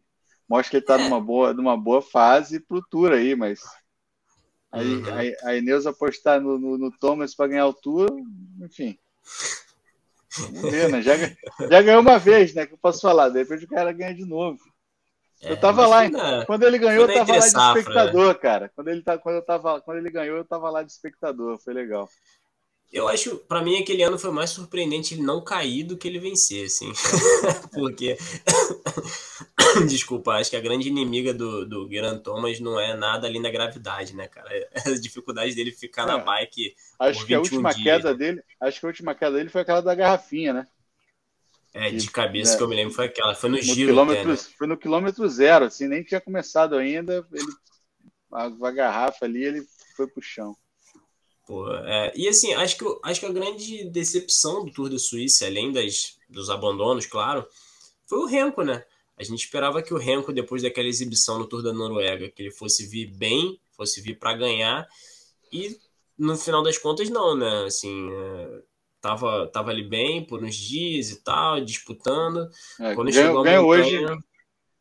mostra 0.49 0.71
que 0.71 0.75
ele 0.77 0.83
está 0.83 0.99
é. 0.99 1.03
numa, 1.03 1.21
boa, 1.21 1.53
numa 1.53 1.77
boa 1.77 2.01
fase 2.01 2.59
pro 2.59 2.81
Tour 2.89 3.11
aí, 3.11 3.35
mas 3.35 3.59
aí, 4.71 4.95
uhum. 4.95 5.13
aí, 5.13 5.35
a 5.43 5.55
Ineus 5.55 5.85
apostar 5.85 6.39
no, 6.39 6.57
no, 6.57 6.77
no 6.77 6.91
Thomas 6.91 7.35
para 7.35 7.49
ganhar 7.49 7.67
o 7.67 7.73
Tour, 7.73 8.09
enfim. 8.61 8.97
Ver, 10.69 10.89
né? 10.89 11.01
Já, 11.01 11.15
já 11.17 11.81
ganhou 11.81 12.01
uma 12.01 12.19
vez, 12.19 12.53
né? 12.53 12.65
Que 12.65 12.73
eu 12.73 12.77
posso 12.77 13.01
falar, 13.01 13.29
de 13.29 13.39
repente 13.39 13.65
o 13.65 13.69
cara 13.69 13.91
ganha 13.91 14.13
de 14.13 14.25
novo. 14.25 14.59
É, 15.41 15.51
eu 15.53 15.59
tava 15.59 15.87
lá, 15.87 16.07
na, 16.09 16.45
quando 16.45 16.63
ele 16.63 16.77
ganhou, 16.77 17.07
eu 17.07 17.13
tava 17.13 17.31
lá 17.31 17.39
de 17.39 17.45
espectador, 17.45 18.27
né? 18.27 18.33
cara. 18.33 18.71
Quando 18.75 18.87
ele, 18.89 19.01
tá, 19.01 19.17
quando, 19.17 19.35
eu 19.35 19.41
tava, 19.41 19.81
quando 19.81 19.97
ele 19.97 20.11
ganhou, 20.11 20.37
eu 20.37 20.45
tava 20.45 20.69
lá 20.69 20.83
de 20.83 20.91
espectador, 20.91 21.57
foi 21.57 21.73
legal. 21.73 22.09
Eu 22.91 23.07
acho, 23.07 23.37
para 23.37 23.61
mim, 23.61 23.77
aquele 23.77 24.01
ano 24.01 24.17
foi 24.17 24.31
mais 24.31 24.49
surpreendente 24.49 25.13
ele 25.13 25.21
não 25.21 25.43
cair 25.43 25.83
do 25.83 25.95
que 25.95 26.07
ele 26.07 26.17
vencer, 26.17 26.65
assim. 26.65 26.91
Porque, 27.71 28.17
desculpa, 29.87 30.31
acho 30.31 30.49
que 30.49 30.55
a 30.55 30.61
grande 30.61 30.87
inimiga 30.87 31.31
do, 31.31 31.67
do 31.67 31.87
Geraint 31.87 32.23
Thomas 32.23 32.59
não 32.59 32.79
é 32.79 32.95
nada 32.95 33.27
além 33.27 33.43
da 33.43 33.51
gravidade, 33.51 34.15
né, 34.15 34.27
cara? 34.27 34.49
É 34.51 34.69
a 34.89 34.99
dificuldade 34.99 35.53
dele 35.53 35.71
ficar 35.71 36.03
é. 36.03 36.05
na 36.07 36.17
bike. 36.17 36.75
Acho 36.99 37.25
que 37.27 37.33
a 37.35 37.39
última 37.39 37.71
dias, 37.71 37.83
queda 37.83 38.11
né? 38.11 38.17
dele, 38.17 38.43
acho 38.59 38.79
que 38.79 38.85
a 38.87 38.89
última 38.89 39.13
queda 39.13 39.37
dele 39.37 39.49
foi 39.49 39.61
aquela 39.61 39.81
da 39.81 39.93
garrafinha, 39.93 40.53
né? 40.53 40.67
É, 41.71 41.91
de 41.91 42.09
cabeça 42.09 42.55
é, 42.55 42.57
que 42.57 42.63
eu 42.63 42.67
me 42.67 42.75
lembro 42.75 42.95
foi 42.95 43.05
aquela, 43.05 43.35
foi 43.35 43.51
no, 43.51 43.57
no 43.57 43.61
giro. 43.61 43.91
Quilômetro, 43.91 44.31
até, 44.31 44.31
né? 44.31 44.49
Foi 44.57 44.65
no 44.65 44.77
quilômetro 44.77 45.29
zero, 45.29 45.65
assim, 45.65 45.87
nem 45.87 46.03
tinha 46.03 46.19
começado 46.19 46.75
ainda, 46.75 47.23
ele, 47.31 47.51
a, 48.33 48.45
a 48.45 48.71
garrafa 48.71 49.25
ali, 49.25 49.43
ele 49.43 49.61
foi 49.95 50.07
pro 50.07 50.23
chão. 50.23 50.57
Pô, 51.49 51.67
é, 51.73 52.13
e 52.15 52.27
assim, 52.27 52.53
acho 52.53 52.77
que, 52.77 52.85
acho 53.03 53.19
que 53.21 53.25
a 53.25 53.31
grande 53.31 53.83
decepção 53.85 54.63
do 54.63 54.71
Tour 54.71 54.87
de 54.87 54.99
Suíça, 54.99 55.47
além 55.47 55.71
das, 55.71 56.15
dos 56.29 56.47
abandonos, 56.47 57.07
claro, 57.07 57.43
foi 58.05 58.19
o 58.19 58.27
Renko, 58.27 58.61
né? 58.61 58.85
A 59.17 59.23
gente 59.23 59.45
esperava 59.45 59.81
que 59.81 59.91
o 59.91 59.97
Renko, 59.97 60.31
depois 60.31 60.61
daquela 60.61 60.87
exibição 60.87 61.39
no 61.39 61.47
Tour 61.47 61.63
da 61.63 61.73
Noruega, 61.73 62.29
que 62.29 62.43
ele 62.43 62.51
fosse 62.51 62.85
vir 62.85 63.07
bem, 63.07 63.59
fosse 63.75 63.99
vir 63.99 64.19
para 64.19 64.37
ganhar, 64.37 64.87
e 65.51 65.75
no 66.15 66.37
final 66.37 66.61
das 66.61 66.77
contas, 66.77 67.09
não, 67.09 67.35
né? 67.35 67.63
Assim, 67.65 68.11
é, 68.11 68.61
tava, 69.01 69.47
tava 69.47 69.71
ali 69.71 69.81
bem 69.81 70.23
por 70.23 70.43
uns 70.43 70.55
dias 70.55 71.09
e 71.09 71.23
tal, 71.23 71.59
disputando. 71.61 72.47
É, 72.79 72.93
Quando 72.93 73.11
ganha, 73.11 73.25
chegou 73.25 73.41
ganha 73.41 73.59
montanha... 73.59 74.05
hoje 74.05 74.19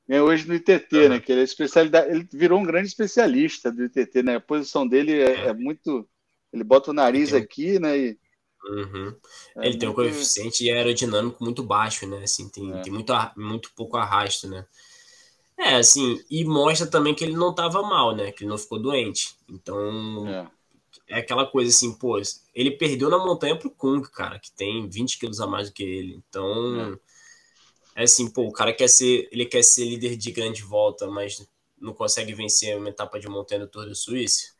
ganhou 0.06 0.28
hoje 0.28 0.46
no 0.46 0.54
ITT, 0.54 0.96
uhum. 0.96 1.08
né? 1.08 1.18
Que 1.20 1.32
ele 1.32 1.40
é 1.40 1.44
especialidade, 1.44 2.10
ele 2.10 2.28
virou 2.30 2.60
um 2.60 2.64
grande 2.64 2.88
especialista 2.88 3.72
do 3.72 3.84
ITT, 3.84 4.22
né? 4.22 4.36
A 4.36 4.40
posição 4.40 4.86
dele 4.86 5.18
é, 5.18 5.46
é 5.46 5.54
muito 5.54 6.06
ele 6.52 6.64
bota 6.64 6.90
o 6.90 6.94
nariz 6.94 7.30
tem... 7.30 7.40
aqui, 7.40 7.78
né? 7.78 7.96
E... 7.96 8.18
Uhum. 8.64 9.16
É 9.56 9.66
ele 9.66 9.78
tem 9.78 9.88
um 9.88 9.94
coeficiente 9.94 10.68
aerodinâmico 10.70 11.42
muito 11.42 11.62
baixo, 11.62 12.06
né? 12.06 12.22
Assim, 12.24 12.48
tem, 12.48 12.72
é. 12.72 12.82
tem 12.82 12.92
muito, 12.92 13.12
muito 13.36 13.72
pouco 13.74 13.96
arrasto, 13.96 14.48
né? 14.48 14.66
É, 15.56 15.74
assim, 15.74 16.22
e 16.30 16.44
mostra 16.44 16.86
também 16.86 17.14
que 17.14 17.24
ele 17.24 17.36
não 17.36 17.50
estava 17.50 17.82
mal, 17.82 18.14
né? 18.14 18.30
Que 18.30 18.44
ele 18.44 18.50
não 18.50 18.58
ficou 18.58 18.78
doente. 18.78 19.36
Então, 19.48 20.28
é. 20.28 20.50
é. 21.08 21.18
aquela 21.18 21.46
coisa 21.46 21.70
assim, 21.70 21.92
pô, 21.94 22.20
ele 22.54 22.72
perdeu 22.72 23.10
na 23.10 23.18
montanha 23.18 23.58
pro 23.58 23.70
Kung, 23.70 24.02
cara, 24.02 24.38
que 24.38 24.52
tem 24.52 24.88
20 24.88 25.18
quilos 25.18 25.40
a 25.40 25.46
mais 25.46 25.68
do 25.68 25.74
que 25.74 25.82
ele. 25.82 26.22
Então, 26.28 26.98
é. 27.96 28.02
é 28.02 28.04
assim, 28.04 28.30
pô, 28.30 28.42
o 28.42 28.52
cara 28.52 28.72
quer 28.72 28.88
ser, 28.88 29.28
ele 29.32 29.46
quer 29.46 29.62
ser 29.62 29.84
líder 29.84 30.16
de 30.16 30.30
grande 30.30 30.62
volta, 30.62 31.06
mas 31.08 31.44
não 31.80 31.92
consegue 31.92 32.34
vencer 32.34 32.76
uma 32.76 32.88
etapa 32.88 33.18
de 33.18 33.28
montanha 33.28 33.60
do 33.60 33.68
Tour 33.68 33.88
de 33.88 33.94
Suíça 33.96 34.57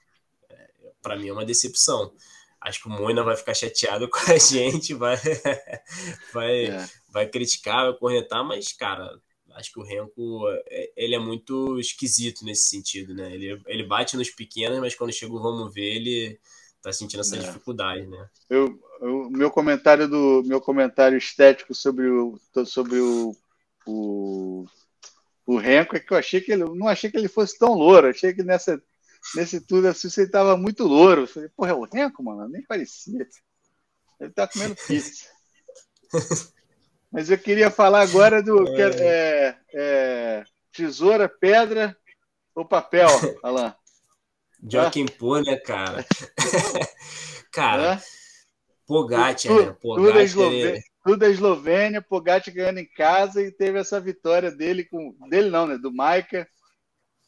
para 1.08 1.16
mim 1.16 1.28
é 1.28 1.32
uma 1.32 1.46
decepção. 1.46 2.12
Acho 2.60 2.82
que 2.82 2.88
o 2.88 2.90
Moina 2.90 3.22
vai 3.22 3.34
ficar 3.34 3.54
chateado 3.54 4.08
com 4.10 4.30
a 4.30 4.36
gente, 4.36 4.92
vai, 4.92 5.16
vai, 6.34 6.66
é. 6.66 6.88
vai 7.08 7.26
criticar, 7.26 7.86
vai 7.86 7.98
corretar, 7.98 8.44
mas, 8.44 8.72
cara, 8.72 9.18
acho 9.54 9.72
que 9.72 9.80
o 9.80 9.82
Renko 9.82 10.42
é, 10.66 10.92
ele 10.94 11.14
é 11.14 11.18
muito 11.18 11.78
esquisito 11.80 12.44
nesse 12.44 12.68
sentido, 12.68 13.14
né? 13.14 13.32
Ele, 13.32 13.60
ele 13.66 13.84
bate 13.84 14.16
nos 14.16 14.28
pequenos, 14.28 14.78
mas 14.80 14.94
quando 14.94 15.12
chega 15.12 15.32
o 15.32 15.42
vamos 15.42 15.72
ver, 15.72 15.96
ele 15.96 16.38
tá 16.82 16.92
sentindo 16.92 17.20
essa 17.20 17.36
é. 17.36 17.40
dificuldade, 17.40 18.06
né? 18.06 18.28
Eu, 18.50 18.78
eu, 19.00 19.30
meu 19.30 19.50
comentário 19.50 20.06
do 20.06 20.42
meu 20.44 20.60
comentário 20.60 21.16
estético 21.16 21.74
sobre 21.74 22.06
o 22.08 22.38
sobre 22.66 22.98
o, 22.98 23.34
o, 23.86 24.66
o 25.46 25.56
Renko 25.56 25.96
é 25.96 26.00
que 26.00 26.12
eu 26.12 26.18
achei 26.18 26.40
que 26.40 26.52
ele 26.52 26.64
não 26.64 26.86
achei 26.86 27.10
que 27.10 27.16
ele 27.16 27.28
fosse 27.28 27.58
tão 27.58 27.72
louro, 27.72 28.08
achei 28.08 28.34
que 28.34 28.42
nessa 28.42 28.82
nesse 29.35 29.61
tudo 29.61 29.88
assim, 29.88 30.08
você 30.08 30.23
estava 30.25 30.56
muito 30.56 30.85
louro. 30.85 31.23
Eu 31.23 31.26
falei, 31.26 31.49
porra, 31.56 31.70
é 31.70 31.75
o 31.75 31.85
Renko, 31.85 32.23
mano? 32.23 32.49
Nem 32.49 32.62
parecia. 32.62 33.26
Ele 34.20 34.30
tá 34.30 34.47
comendo 34.47 34.76
pizza. 34.87 35.26
Mas 37.11 37.30
eu 37.30 37.38
queria 37.38 37.70
falar 37.70 38.02
agora 38.02 38.42
do 38.42 38.68
é. 38.76 38.90
é, 39.00 39.58
é, 39.75 40.44
tesoura, 40.73 41.28
pedra 41.28 41.97
ou 42.54 42.64
papel, 42.64 43.08
Alan? 43.42 43.75
Joaquim 44.70 45.06
ah? 45.08 45.14
Pô, 45.18 45.40
né, 45.40 45.56
cara? 45.56 46.04
cara, 47.52 47.94
é? 47.94 48.02
Pogatti, 48.87 49.49
né? 49.49 49.76
Pogatti, 49.80 50.06
tudo, 50.06 50.18
é 50.18 50.25
Eslovênia, 50.25 50.82
tudo 51.04 51.25
é 51.25 51.30
Eslovênia, 51.30 52.02
Pogatti 52.02 52.50
ganhando 52.50 52.78
em 52.78 52.87
casa 52.87 53.40
e 53.40 53.52
teve 53.52 53.78
essa 53.78 54.00
vitória 54.00 54.50
dele 54.50 54.85
com 54.85 55.14
dele 55.28 55.49
não, 55.49 55.66
né, 55.66 55.78
do 55.78 55.92
Maica, 55.92 56.49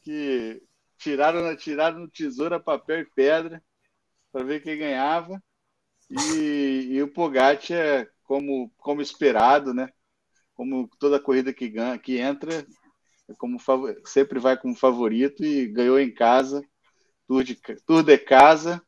que 0.03 0.61
tiraram, 1.01 1.55
tiraram 1.55 1.99
no 1.99 2.07
tesoura, 2.07 2.59
papel 2.59 2.99
e 2.99 3.05
pedra 3.05 3.61
para 4.31 4.43
ver 4.43 4.61
quem 4.61 4.77
ganhava. 4.77 5.41
E, 6.09 6.89
e 6.91 7.01
o 7.01 7.07
Pogatti 7.07 7.73
é 7.73 8.07
como, 8.23 8.71
como 8.77 9.01
esperado, 9.01 9.73
né? 9.73 9.89
Como 10.53 10.89
toda 10.99 11.19
corrida 11.19 11.53
que, 11.53 11.69
ganha, 11.69 11.97
que 11.97 12.17
entra, 12.17 12.65
é 13.27 13.33
como 13.37 13.57
sempre 14.05 14.39
vai 14.39 14.57
como 14.57 14.75
favorito 14.75 15.43
e 15.43 15.67
ganhou 15.67 15.99
em 15.99 16.13
casa, 16.13 16.63
tour 17.27 17.43
de, 17.43 17.55
tour 17.85 18.03
de 18.03 18.17
casa, 18.17 18.81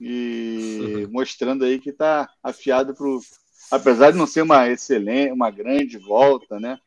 e 0.00 1.06
mostrando 1.10 1.64
aí 1.64 1.78
que 1.78 1.90
está 1.90 2.28
afiado 2.42 2.94
para 2.94 3.06
apesar 3.70 4.10
de 4.10 4.18
não 4.18 4.26
ser 4.26 4.42
uma 4.42 4.68
excelente, 4.68 5.32
uma 5.32 5.50
grande 5.50 5.96
volta, 5.98 6.58
né? 6.58 6.78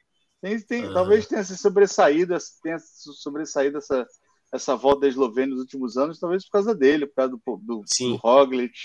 Tem, 0.42 0.60
tem, 0.60 0.86
uhum. 0.86 0.94
Talvez 0.94 1.26
tenha 1.26 1.44
se 1.44 1.58
sobressaído, 1.58 2.36
tenha 2.62 2.78
sobressaído 2.78 3.78
essa, 3.78 4.06
essa 4.54 4.76
volta 4.76 5.02
da 5.02 5.08
Eslovênia 5.08 5.56
nos 5.56 5.62
últimos 5.62 5.98
anos, 5.98 6.20
talvez 6.20 6.46
por 6.46 6.52
causa 6.52 6.76
dele, 6.76 7.08
por 7.08 7.16
causa 7.16 7.32
do, 7.32 7.42
do, 7.58 7.84
do 7.84 8.16
Roglic, 8.18 8.78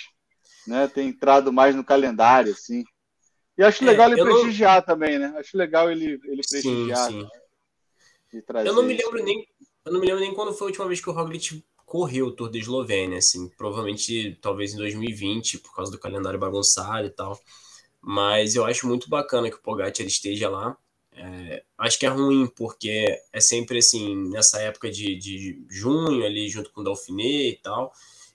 né? 0.66 0.88
Tem 0.88 1.08
entrado 1.08 1.52
mais 1.52 1.76
no 1.76 1.84
calendário, 1.84 2.52
assim. 2.52 2.82
E 3.56 3.62
acho 3.62 3.84
é, 3.84 3.86
legal 3.86 4.10
ele 4.10 4.22
prestigiar 4.22 4.76
não... 4.76 4.86
também, 4.86 5.18
né? 5.18 5.34
Acho 5.36 5.58
legal 5.58 5.90
ele, 5.90 6.18
ele 6.24 6.42
prestigiar. 6.48 7.10
Sim, 7.10 7.28
sim. 8.30 8.42
eu 8.64 8.72
não 8.72 8.82
me 8.82 8.96
lembro 8.96 9.22
nem. 9.22 9.46
Eu 9.84 9.92
não 9.92 10.00
me 10.00 10.06
lembro 10.06 10.20
nem 10.20 10.34
quando 10.34 10.54
foi 10.54 10.66
a 10.66 10.70
última 10.70 10.86
vez 10.86 11.00
que 11.00 11.10
o 11.10 11.12
Roglic 11.12 11.62
correu 11.84 12.26
o 12.26 12.32
Tour 12.32 12.50
da 12.50 12.58
Eslovênia, 12.58 13.18
assim, 13.18 13.48
provavelmente 13.50 14.38
talvez 14.40 14.72
em 14.72 14.76
2020, 14.76 15.58
por 15.58 15.74
causa 15.74 15.90
do 15.90 15.98
calendário 15.98 16.38
bagunçado 16.38 17.06
e 17.06 17.10
tal. 17.10 17.38
Mas 18.00 18.54
eu 18.54 18.64
acho 18.64 18.86
muito 18.86 19.08
bacana 19.08 19.50
que 19.50 19.56
o 19.56 19.62
Pogacar 19.62 20.06
esteja 20.06 20.48
lá. 20.48 20.76
É, 21.18 21.64
acho 21.78 21.98
que 21.98 22.06
é 22.06 22.08
ruim, 22.08 22.46
porque 22.46 23.20
é 23.32 23.40
sempre 23.40 23.78
assim, 23.78 24.28
nessa 24.28 24.60
época 24.60 24.90
de, 24.90 25.16
de 25.16 25.64
junho, 25.68 26.24
ali 26.24 26.48
junto 26.48 26.70
com 26.70 26.80
o 26.80 26.84
Dauphiné 26.84 27.48
e 27.48 27.56
tal. 27.56 27.92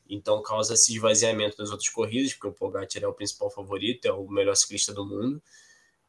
Então 0.10 0.42
causa 0.42 0.74
esse 0.74 0.94
esvaziamento 0.94 1.56
nas 1.58 1.72
outras 1.72 1.90
corridas, 1.90 2.34
porque 2.34 2.48
o 2.48 2.52
Pogacar 2.52 3.02
é 3.02 3.08
o 3.08 3.14
principal 3.14 3.50
favorito, 3.50 4.06
é 4.06 4.12
o 4.12 4.28
melhor 4.28 4.56
ciclista 4.56 4.94
do 4.94 5.06
mundo. 5.06 5.42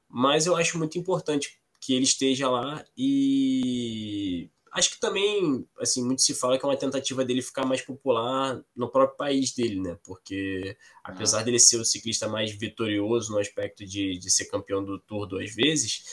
Mas 0.08 0.46
eu 0.46 0.56
acho 0.56 0.78
muito 0.78 0.98
importante 0.98 1.58
que 1.80 1.94
ele 1.94 2.04
esteja 2.04 2.50
lá 2.50 2.84
e 2.96 4.48
acho 4.72 4.90
que 4.90 5.00
também, 5.00 5.66
assim, 5.78 6.04
muito 6.04 6.22
se 6.22 6.34
fala 6.34 6.58
que 6.58 6.64
é 6.64 6.68
uma 6.68 6.76
tentativa 6.76 7.24
dele 7.24 7.40
ficar 7.40 7.64
mais 7.64 7.80
popular 7.80 8.60
no 8.74 8.88
próprio 8.88 9.16
país 9.16 9.52
dele, 9.52 9.80
né? 9.80 9.96
Porque 10.02 10.76
apesar 11.02 11.40
ah. 11.40 11.42
dele 11.44 11.60
ser 11.60 11.76
o 11.76 11.84
ciclista 11.84 12.28
mais 12.28 12.50
vitorioso 12.50 13.32
no 13.32 13.38
aspecto 13.38 13.86
de, 13.86 14.18
de 14.18 14.30
ser 14.30 14.46
campeão 14.46 14.84
do 14.84 14.98
Tour 14.98 15.26
duas 15.26 15.54
vezes, 15.54 16.04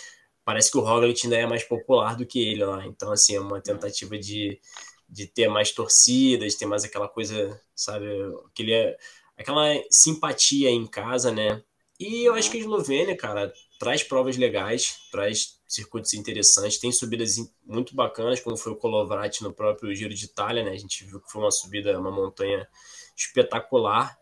parece 0.51 0.69
que 0.69 0.77
o 0.77 0.81
Roglic 0.81 1.21
ainda 1.23 1.37
é 1.37 1.47
mais 1.47 1.63
popular 1.63 2.13
do 2.13 2.25
que 2.25 2.37
ele 2.37 2.65
lá. 2.65 2.85
Então, 2.85 3.09
assim, 3.09 3.37
é 3.37 3.39
uma 3.39 3.61
tentativa 3.61 4.17
de, 4.19 4.59
de 5.07 5.25
ter 5.25 5.47
mais 5.47 5.71
torcida, 5.71 6.45
de 6.45 6.57
ter 6.57 6.65
mais 6.65 6.83
aquela 6.83 7.07
coisa, 7.07 7.57
sabe? 7.73 8.05
Aquele, 8.47 8.97
aquela 9.37 9.73
simpatia 9.89 10.69
em 10.69 10.85
casa, 10.85 11.31
né? 11.31 11.63
E 11.97 12.27
eu 12.27 12.33
acho 12.33 12.51
que 12.51 12.57
a 12.57 12.59
Eslovênia, 12.59 13.15
cara, 13.15 13.53
traz 13.79 14.03
provas 14.03 14.35
legais, 14.35 14.97
traz 15.09 15.61
circuitos 15.65 16.13
interessantes, 16.13 16.79
tem 16.79 16.91
subidas 16.91 17.37
muito 17.65 17.95
bacanas, 17.95 18.41
como 18.41 18.57
foi 18.57 18.73
o 18.73 18.75
Kolovrat 18.75 19.41
no 19.41 19.53
próprio 19.53 19.95
Giro 19.95 20.13
de 20.13 20.25
Itália, 20.25 20.65
né? 20.65 20.71
A 20.71 20.77
gente 20.77 21.05
viu 21.05 21.21
que 21.21 21.31
foi 21.31 21.43
uma 21.43 21.51
subida, 21.51 21.97
uma 21.97 22.11
montanha 22.11 22.67
espetacular. 23.15 24.19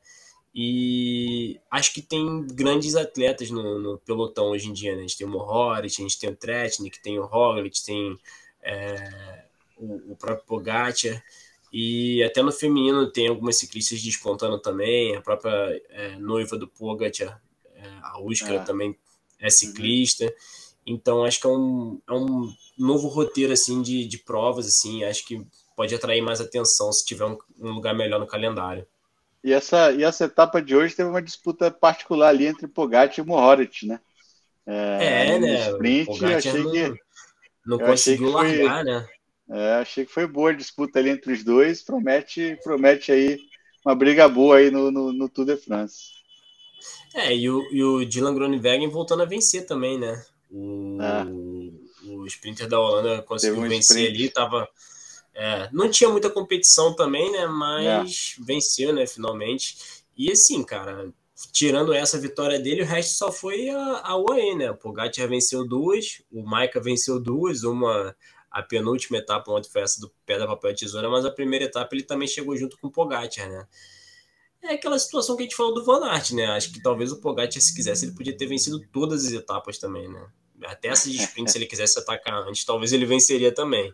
E 0.54 1.60
acho 1.70 1.94
que 1.94 2.02
tem 2.02 2.46
grandes 2.48 2.96
atletas 2.96 3.52
no, 3.52 3.80
no 3.80 3.98
pelotão 4.00 4.50
hoje 4.50 4.68
em 4.68 4.74
dia, 4.74 4.94
né? 4.94 5.00
A 5.00 5.02
gente 5.02 5.18
tem 5.18 5.28
o 5.28 5.30
Mohoric, 5.30 5.96
a 6.00 6.02
gente 6.02 6.20
tem 6.20 6.30
o 6.30 6.36
Tretnik, 6.36 7.02
tem 7.02 7.20
o 7.20 7.26
Roglic, 7.26 7.84
tem 7.84 8.18
é, 8.62 9.46
o, 9.78 10.14
o, 10.14 10.16
próprio 10.16 10.46
Pogacar. 10.46 11.24
E 11.72 12.24
até 12.24 12.42
no 12.42 12.52
feminino 12.52 13.12
tem 13.12 13.28
algumas 13.28 13.58
ciclistas 13.58 14.02
despontando 14.02 14.60
também, 14.60 15.16
a 15.16 15.22
própria 15.22 15.52
é, 15.90 16.16
noiva 16.18 16.58
do 16.58 16.68
Pogacar, 16.68 17.40
é, 17.76 17.88
a 18.02 18.20
Uskra 18.20 18.56
é. 18.56 18.64
também 18.64 18.98
é 19.40 19.50
ciclista. 19.50 20.26
Uhum. 20.26 20.32
Então 20.86 21.24
acho 21.24 21.40
que 21.40 21.46
é 21.46 21.50
um, 21.50 22.02
é 22.08 22.14
um 22.14 22.52
novo 22.78 23.08
roteiro 23.08 23.54
assim 23.54 23.82
de, 23.82 24.08
de 24.08 24.18
provas 24.18 24.66
assim, 24.66 25.04
acho 25.04 25.26
que 25.26 25.46
pode 25.76 25.94
atrair 25.94 26.22
mais 26.22 26.42
atenção 26.42 26.92
se 26.92 27.06
tiver 27.06 27.26
um, 27.26 27.38
um, 27.60 27.72
lugar 27.72 27.94
melhor 27.94 28.20
no 28.20 28.28
calendário. 28.28 28.88
E 29.44 29.54
essa, 29.54 29.92
e 29.92 30.04
essa 30.04 30.26
etapa 30.26 30.62
de 30.62 30.76
hoje 30.76 30.96
teve 30.96 31.10
uma 31.10 31.22
disputa 31.22 31.72
particular 31.72 32.30
ali 32.30 32.46
entre 32.46 32.68
Pogacar 32.68 33.20
e 33.20 33.28
Mohoric, 33.28 33.86
né? 33.86 34.00
É, 34.66 35.36
é 35.36 35.40
né? 35.40 35.70
Sprint, 35.72 36.26
achei 36.26 36.64
não, 36.64 36.72
que 36.72 36.94
não 37.66 37.80
conseguiu 37.80 38.32
largar, 38.32 38.84
né? 38.84 39.08
É, 39.50 39.74
achei 39.76 40.06
que 40.06 40.12
foi 40.12 40.28
boa 40.28 40.52
a 40.52 40.56
disputa 40.56 41.00
ali 41.00 41.10
entre 41.10 41.34
os 41.34 41.44
dois. 41.44 41.82
Promete, 41.82 42.58
promete 42.64 43.12
aí 43.12 43.40
uma 43.84 43.96
briga 43.96 44.30
boa 44.30 44.58
aí 44.58 44.70
no, 44.70 44.92
no, 44.92 45.12
no 45.12 45.30
Tour 45.30 45.46
de 45.46 45.58
France. 45.58 46.20
É, 47.16 47.36
e 47.36 47.50
o, 47.50 47.64
e 47.72 47.84
o 47.84 48.06
Dylan 48.06 48.36
Groenewegen 48.36 48.90
voltando 48.90 49.24
a 49.24 49.26
vencer 49.26 49.66
também, 49.66 49.98
né? 49.98 50.24
O, 50.52 50.98
é. 51.02 51.26
o 52.12 52.26
sprinter 52.28 52.68
da 52.68 52.80
Holanda 52.80 53.22
conseguiu 53.24 53.60
um 53.60 53.68
vencer 53.68 53.98
sprint. 53.98 54.16
ali, 54.16 54.30
tava. 54.30 54.70
É, 55.42 55.70
não 55.72 55.90
tinha 55.90 56.10
muita 56.10 56.30
competição 56.30 56.94
também, 56.94 57.32
né? 57.32 57.48
Mas 57.48 58.36
é. 58.38 58.44
venceu, 58.44 58.92
né? 58.92 59.08
Finalmente. 59.08 59.78
E 60.18 60.30
assim, 60.30 60.62
cara, 60.66 61.14
tirando 61.54 61.94
essa 61.94 62.20
vitória 62.20 62.60
dele, 62.60 62.82
o 62.82 62.86
resto 62.86 63.18
só 63.18 63.32
foi 63.32 63.70
a, 63.70 64.02
a 64.04 64.18
UAE, 64.18 64.56
né? 64.56 64.70
O 64.70 64.76
Pogacar 64.76 65.30
venceu 65.30 65.66
duas, 65.66 66.22
o 66.30 66.44
Maika 66.44 66.82
venceu 66.82 67.22
duas, 67.22 67.64
uma 67.64 68.14
a 68.52 68.62
penúltima 68.62 69.18
etapa 69.20 69.50
ontem 69.50 69.70
foi 69.70 69.82
essa 69.82 70.02
do 70.02 70.12
pedra, 70.26 70.46
papel 70.46 70.72
e 70.72 70.76
tesoura, 70.76 71.10
mas 71.10 71.24
a 71.24 71.32
primeira 71.32 71.64
etapa 71.64 71.96
ele 71.96 72.04
também 72.04 72.28
chegou 72.28 72.58
junto 72.58 72.78
com 72.78 72.88
o 72.88 72.92
Pogacar, 72.92 73.48
né? 73.48 73.66
É 74.62 74.74
aquela 74.74 75.00
situação 75.00 75.38
que 75.38 75.44
a 75.44 75.46
gente 75.46 75.56
falou 75.56 75.74
do 75.74 75.86
Van 75.86 76.06
Aert, 76.06 76.32
né? 76.32 76.48
Acho 76.48 76.74
que 76.74 76.82
talvez 76.82 77.14
o 77.14 77.22
Pogacar, 77.22 77.62
se 77.62 77.74
quisesse, 77.74 78.08
ele 78.08 78.14
podia 78.14 78.36
ter 78.36 78.46
vencido 78.46 78.78
todas 78.92 79.26
as 79.26 79.32
etapas 79.32 79.78
também, 79.78 80.10
né? 80.10 80.28
Até 80.66 80.90
essa 80.90 81.10
de 81.10 81.16
sprint, 81.16 81.50
se 81.50 81.58
ele 81.58 81.66
quisesse 81.66 81.98
atacar 81.98 82.46
antes, 82.46 82.66
talvez 82.66 82.92
ele 82.92 83.06
venceria 83.06 83.54
também. 83.54 83.94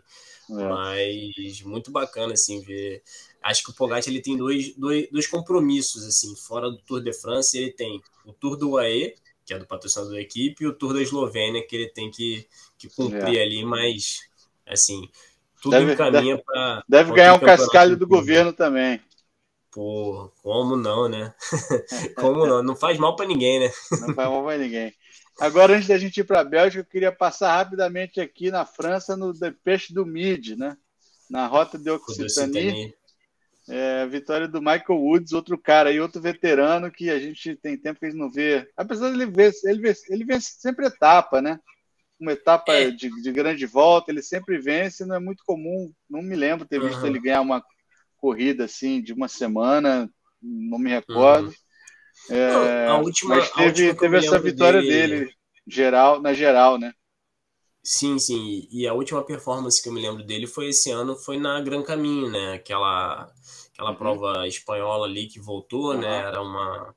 É. 0.50 0.68
Mas 0.68 1.62
muito 1.62 1.90
bacana, 1.90 2.34
assim, 2.34 2.60
ver. 2.60 3.02
Acho 3.42 3.64
que 3.64 3.70
o 3.70 3.74
Pogacar 3.74 4.08
ele 4.08 4.20
tem 4.20 4.36
dois, 4.36 4.74
dois, 4.76 5.08
dois 5.10 5.26
compromissos, 5.26 6.04
assim, 6.04 6.34
fora 6.36 6.70
do 6.70 6.78
Tour 6.78 7.00
de 7.00 7.12
France, 7.12 7.56
ele 7.56 7.70
tem 7.70 8.00
o 8.24 8.32
Tour 8.32 8.56
do 8.56 8.70
UAE, 8.70 9.14
que 9.44 9.54
é 9.54 9.58
do 9.58 9.66
patrocinador 9.66 10.14
da 10.14 10.20
equipe, 10.20 10.64
e 10.64 10.66
o 10.66 10.72
Tour 10.72 10.94
da 10.94 11.02
Eslovênia, 11.02 11.64
que 11.66 11.76
ele 11.76 11.88
tem 11.88 12.10
que, 12.10 12.46
que 12.76 12.88
cumprir 12.88 13.38
é. 13.38 13.42
ali, 13.42 13.64
mas, 13.64 14.20
assim, 14.66 15.08
tudo 15.60 15.72
deve, 15.72 15.92
encaminha 15.92 16.38
para. 16.38 16.84
Deve 16.88 17.12
ganhar 17.12 17.34
um 17.34 17.40
cascalho 17.40 17.96
do 17.96 18.06
governo 18.06 18.52
também. 18.52 19.00
Pô, 19.70 20.32
como 20.42 20.74
não, 20.76 21.08
né? 21.08 21.34
como 22.16 22.46
não? 22.46 22.62
Não 22.62 22.74
faz 22.74 22.98
mal 22.98 23.14
para 23.14 23.26
ninguém, 23.26 23.60
né? 23.60 23.70
não 24.00 24.14
faz 24.14 24.30
mal 24.30 24.42
para 24.42 24.58
ninguém. 24.58 24.94
Agora, 25.38 25.74
antes 25.74 25.88
da 25.88 25.98
gente 25.98 26.18
ir 26.20 26.24
para 26.24 26.40
a 26.40 26.44
Bélgica, 26.44 26.80
eu 26.80 26.84
queria 26.84 27.12
passar 27.12 27.56
rapidamente 27.56 28.20
aqui 28.20 28.50
na 28.50 28.64
França, 28.64 29.16
no 29.16 29.32
Peixe 29.62 29.92
do 29.92 30.06
Mid, 30.06 30.56
né? 30.56 30.76
Na 31.30 31.46
rota 31.46 31.78
de 31.78 31.90
Occitanie. 31.90 32.94
É, 33.68 34.06
vitória 34.06 34.46
do 34.46 34.60
Michael 34.60 35.00
Woods, 35.00 35.32
outro 35.32 35.58
cara 35.58 35.90
e 35.90 35.98
outro 35.98 36.22
veterano 36.22 36.90
que 36.90 37.10
a 37.10 37.18
gente 37.18 37.56
tem 37.56 37.76
tempo 37.76 37.98
que 37.98 38.06
gente 38.06 38.18
não 38.18 38.30
vê. 38.30 38.70
Apesar 38.76 39.08
de 39.08 39.16
ele 39.16 39.26
ver, 39.26 39.52
ele 39.64 39.80
vence, 39.80 40.12
ele 40.12 40.24
vence 40.24 40.54
sempre 40.58 40.86
etapa, 40.86 41.42
né? 41.42 41.58
Uma 42.18 42.32
etapa 42.32 42.72
é. 42.72 42.90
de, 42.92 43.10
de, 43.20 43.32
grande 43.32 43.66
volta, 43.66 44.10
ele 44.10 44.22
sempre 44.22 44.56
vence, 44.56 45.04
não 45.04 45.16
é 45.16 45.18
muito 45.18 45.42
comum. 45.44 45.92
Não 46.08 46.22
me 46.22 46.36
lembro 46.36 46.66
ter 46.66 46.80
visto 46.80 47.00
uhum. 47.00 47.08
ele 47.08 47.20
ganhar 47.20 47.40
uma 47.40 47.62
corrida 48.16 48.64
assim 48.64 49.02
de 49.02 49.12
uma 49.12 49.28
semana, 49.28 50.08
não 50.40 50.78
me 50.78 50.88
recordo. 50.88 51.48
Uhum. 51.48 51.54
É, 52.30 52.86
a 52.88 52.98
última, 52.98 53.36
mas 53.36 53.50
teve, 53.50 53.94
teve 53.94 54.16
essa 54.16 54.38
vitória 54.38 54.80
dele... 54.80 55.20
dele, 55.20 55.34
geral, 55.66 56.20
na 56.20 56.32
geral, 56.32 56.78
né? 56.78 56.92
Sim, 57.88 58.18
sim. 58.18 58.66
E 58.68 58.84
a 58.84 58.92
última 58.92 59.22
performance 59.22 59.80
que 59.80 59.88
eu 59.88 59.92
me 59.92 60.02
lembro 60.02 60.24
dele 60.24 60.48
foi 60.48 60.70
esse 60.70 60.90
ano, 60.90 61.14
foi 61.14 61.38
na 61.38 61.60
Gran 61.60 61.84
Caminho, 61.84 62.28
né? 62.28 62.54
Aquela, 62.54 63.32
aquela 63.72 63.90
uhum. 63.90 63.96
prova 63.96 64.48
espanhola 64.48 65.06
ali 65.06 65.28
que 65.28 65.38
voltou, 65.38 65.92
uhum. 65.92 66.00
né? 66.00 66.18
Era 66.18 66.42
uma, 66.42 66.92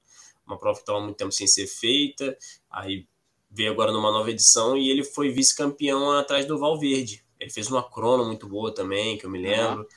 uma 0.47 0.57
prova 0.57 0.77
que 0.77 0.81
estava 0.81 0.99
muito 0.99 1.17
tempo 1.17 1.31
sem 1.31 1.45
ser 1.45 1.67
feita. 1.67 2.35
Aí 2.71 3.07
veio 3.51 3.71
agora 3.71 3.91
numa 3.91 4.11
nova 4.11 4.31
edição 4.31 4.75
e 4.75 4.89
ele 4.89 5.03
foi 5.03 5.29
vice-campeão 5.29 6.11
atrás 6.11 6.47
do 6.47 6.57
Valverde. 6.57 7.23
Ele 7.39 7.51
fez 7.51 7.69
uma 7.69 7.87
crono 7.87 8.25
muito 8.25 8.47
boa 8.47 8.73
também, 8.73 9.15
que 9.15 9.27
eu 9.27 9.29
me 9.29 9.39
lembro. 9.39 9.81
Uhum. 9.81 9.87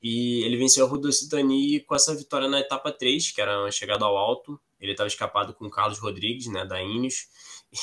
E 0.00 0.44
ele 0.44 0.56
venceu 0.56 0.86
a 0.86 0.88
Rudocitani 0.88 1.80
com 1.80 1.94
essa 1.96 2.14
vitória 2.14 2.48
na 2.48 2.60
etapa 2.60 2.92
3, 2.92 3.32
que 3.32 3.40
era 3.40 3.62
uma 3.62 3.72
chegada 3.72 4.04
ao 4.04 4.16
alto. 4.16 4.60
Ele 4.80 4.92
estava 4.92 5.08
escapado 5.08 5.54
com 5.54 5.66
o 5.66 5.70
Carlos 5.70 5.98
Rodrigues, 5.98 6.46
né, 6.46 6.64
da 6.64 6.82
Ineos. 6.82 7.28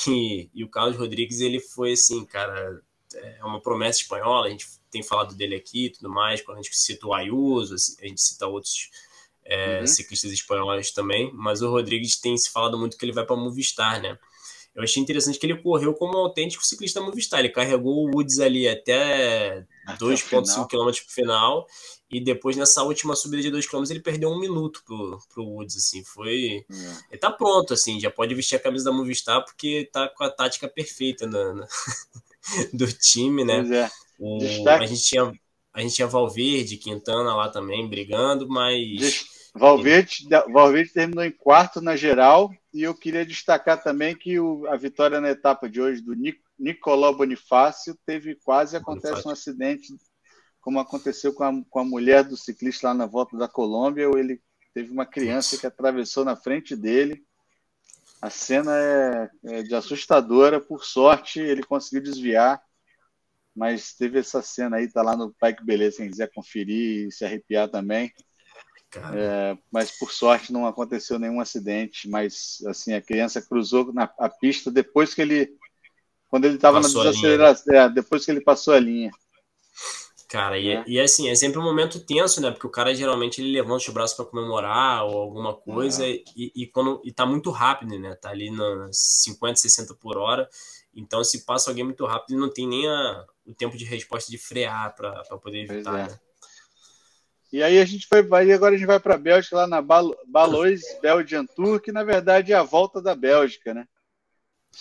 E, 0.08 0.50
e, 0.54 0.64
o 0.64 0.68
Carlos 0.68 0.96
Rodrigues, 0.96 1.40
ele 1.40 1.60
foi 1.60 1.92
assim, 1.92 2.24
cara, 2.24 2.80
é 3.14 3.44
uma 3.44 3.60
promessa 3.60 4.00
espanhola. 4.00 4.46
A 4.46 4.50
gente 4.50 4.66
tem 4.90 5.02
falado 5.02 5.34
dele 5.34 5.54
aqui 5.54 5.86
e 5.86 5.90
tudo 5.90 6.08
mais. 6.08 6.40
Quando 6.40 6.58
a 6.58 6.62
gente 6.62 6.76
cita 6.76 7.06
o 7.06 7.14
Ayuso, 7.14 7.74
a 7.74 8.06
gente 8.06 8.20
cita 8.20 8.46
outros 8.46 8.90
é, 9.44 9.80
uhum. 9.80 9.86
ciclistas 9.86 10.32
espanhóis 10.32 10.90
também. 10.90 11.30
Mas 11.34 11.62
o 11.62 11.70
Rodrigues 11.70 12.18
tem 12.20 12.36
se 12.36 12.50
falado 12.50 12.78
muito 12.78 12.96
que 12.96 13.04
ele 13.04 13.12
vai 13.12 13.24
para 13.24 13.36
Movistar, 13.36 14.00
né? 14.00 14.18
Eu 14.74 14.82
achei 14.82 15.00
interessante 15.00 15.38
que 15.38 15.46
ele 15.46 15.62
correu 15.62 15.94
como 15.94 16.16
um 16.16 16.20
autêntico 16.22 16.64
ciclista 16.64 17.00
Movistar. 17.00 17.40
Ele 17.40 17.48
carregou 17.48 18.06
o 18.06 18.10
Woods 18.12 18.40
ali 18.40 18.66
até 18.68 19.64
2,5 20.00 20.66
km 20.66 20.84
para 20.84 20.90
o 20.90 20.92
final 20.94 21.66
e 22.14 22.20
depois, 22.20 22.56
nessa 22.56 22.80
última 22.84 23.16
subida 23.16 23.42
de 23.42 23.50
2 23.50 23.66
km, 23.66 23.82
ele 23.90 23.98
perdeu 23.98 24.30
um 24.30 24.38
minuto 24.38 24.84
pro, 24.86 25.18
pro 25.34 25.42
Woods, 25.42 25.76
assim, 25.76 26.04
foi... 26.04 26.64
É. 26.70 26.74
Ele 27.10 27.18
tá 27.18 27.28
pronto, 27.28 27.74
assim, 27.74 27.98
já 27.98 28.08
pode 28.08 28.36
vestir 28.36 28.54
a 28.54 28.60
camisa 28.60 28.84
da 28.84 28.92
Movistar, 28.92 29.44
porque 29.44 29.90
tá 29.92 30.08
com 30.08 30.22
a 30.22 30.30
tática 30.30 30.68
perfeita 30.68 31.26
na, 31.26 31.54
na 31.54 31.66
do 32.72 32.86
time, 32.86 33.44
né? 33.44 33.66
É. 33.68 33.90
O, 34.16 34.38
a, 34.68 34.86
gente 34.86 35.02
tinha, 35.02 35.32
a 35.72 35.80
gente 35.80 35.96
tinha 35.96 36.06
Valverde, 36.06 36.76
Quintana 36.76 37.34
lá 37.34 37.48
também, 37.48 37.88
brigando, 37.90 38.48
mas... 38.48 39.26
Valverde, 39.52 40.28
Valverde 40.52 40.92
terminou 40.92 41.24
em 41.24 41.32
quarto 41.32 41.80
na 41.80 41.96
geral, 41.96 42.48
e 42.72 42.84
eu 42.84 42.94
queria 42.94 43.26
destacar 43.26 43.82
também 43.82 44.14
que 44.14 44.38
o, 44.38 44.68
a 44.68 44.76
vitória 44.76 45.20
na 45.20 45.30
etapa 45.30 45.68
de 45.68 45.80
hoje 45.80 46.00
do 46.00 46.14
Nic, 46.14 46.38
Nicolau 46.56 47.16
Bonifácio 47.16 47.98
teve 48.06 48.36
quase 48.36 48.76
acontece 48.76 49.14
Bonifácio. 49.14 49.28
um 49.28 49.32
acidente 49.32 49.92
como 50.64 50.80
aconteceu 50.80 51.34
com 51.34 51.44
a, 51.44 51.52
com 51.68 51.78
a 51.78 51.84
mulher 51.84 52.24
do 52.24 52.38
ciclista 52.38 52.88
lá 52.88 52.94
na 52.94 53.04
volta 53.04 53.36
da 53.36 53.46
Colômbia, 53.46 54.08
ele 54.16 54.40
teve 54.72 54.90
uma 54.90 55.04
criança 55.04 55.58
que 55.58 55.66
atravessou 55.66 56.24
na 56.24 56.34
frente 56.34 56.74
dele. 56.74 57.22
A 58.20 58.30
cena 58.30 58.72
é, 58.74 59.30
é 59.44 59.62
de 59.62 59.74
assustadora, 59.74 60.58
por 60.58 60.82
sorte 60.82 61.38
ele 61.38 61.62
conseguiu 61.62 62.02
desviar, 62.02 62.62
mas 63.54 63.92
teve 63.92 64.18
essa 64.18 64.40
cena 64.40 64.78
aí, 64.78 64.90
tá 64.90 65.02
lá 65.02 65.14
no 65.14 65.34
Pai 65.34 65.54
que 65.54 65.62
Beleza, 65.62 65.98
quem 65.98 66.08
quiser 66.08 66.32
conferir 66.32 67.08
e 67.08 67.12
se 67.12 67.26
arrepiar 67.26 67.68
também. 67.68 68.10
É, 69.12 69.58
mas 69.70 69.90
por 69.98 70.12
sorte 70.12 70.50
não 70.50 70.66
aconteceu 70.66 71.18
nenhum 71.18 71.40
acidente, 71.42 72.08
mas 72.08 72.62
assim 72.66 72.94
a 72.94 73.02
criança 73.02 73.42
cruzou 73.42 73.92
na 73.92 74.04
a 74.18 74.30
pista 74.30 74.70
depois 74.70 75.12
que 75.12 75.20
ele 75.20 75.58
quando 76.30 76.46
ele 76.46 76.54
estava 76.54 76.80
na 76.80 76.88
desaceleração, 76.88 77.74
é, 77.74 77.88
depois 77.90 78.24
que 78.24 78.30
ele 78.30 78.40
passou 78.40 78.72
a 78.72 78.80
linha. 78.80 79.10
Cara, 80.34 80.58
e, 80.58 80.68
é. 80.68 80.82
e 80.84 80.98
assim, 80.98 81.28
é 81.28 81.34
sempre 81.36 81.60
um 81.60 81.62
momento 81.62 82.00
tenso, 82.00 82.40
né? 82.40 82.50
Porque 82.50 82.66
o 82.66 82.70
cara 82.70 82.92
geralmente 82.92 83.40
ele 83.40 83.52
levanta 83.52 83.84
os 83.86 83.88
braços 83.94 84.16
para 84.16 84.24
comemorar 84.24 85.04
ou 85.04 85.16
alguma 85.16 85.54
coisa 85.54 86.04
é. 86.04 86.24
e, 86.34 86.50
e, 86.56 86.66
quando 86.66 87.00
e 87.04 87.12
tá 87.12 87.24
muito 87.24 87.52
rápido, 87.52 87.96
né? 88.00 88.16
Tá 88.16 88.30
ali 88.30 88.50
nos 88.50 88.98
50, 89.22 89.54
60 89.54 89.94
por 89.94 90.16
hora. 90.16 90.50
Então, 90.92 91.22
se 91.22 91.44
passa 91.44 91.70
alguém 91.70 91.84
muito 91.84 92.04
rápido, 92.04 92.36
não 92.36 92.52
tem 92.52 92.66
nem 92.66 92.84
a, 92.84 93.24
o 93.46 93.54
tempo 93.54 93.76
de 93.76 93.84
resposta 93.84 94.28
de 94.28 94.36
frear 94.36 94.92
para 94.96 95.22
poder 95.38 95.70
evitar. 95.70 96.00
É. 96.00 96.02
Né? 96.08 96.18
E 97.52 97.62
aí 97.62 97.78
a 97.78 97.84
gente 97.84 98.08
foi, 98.08 98.20
vai, 98.20 98.50
agora 98.50 98.74
a 98.74 98.76
gente 98.76 98.88
vai 98.88 98.98
para 98.98 99.14
a 99.14 99.18
Bélgica, 99.18 99.54
lá 99.54 99.68
na 99.68 99.80
Balois 99.80 100.82
Belgian 101.00 101.46
Tour, 101.46 101.80
que 101.80 101.92
na 101.92 102.02
verdade 102.02 102.52
é 102.52 102.56
a 102.56 102.64
volta 102.64 103.00
da 103.00 103.14
Bélgica, 103.14 103.72
né? 103.72 103.86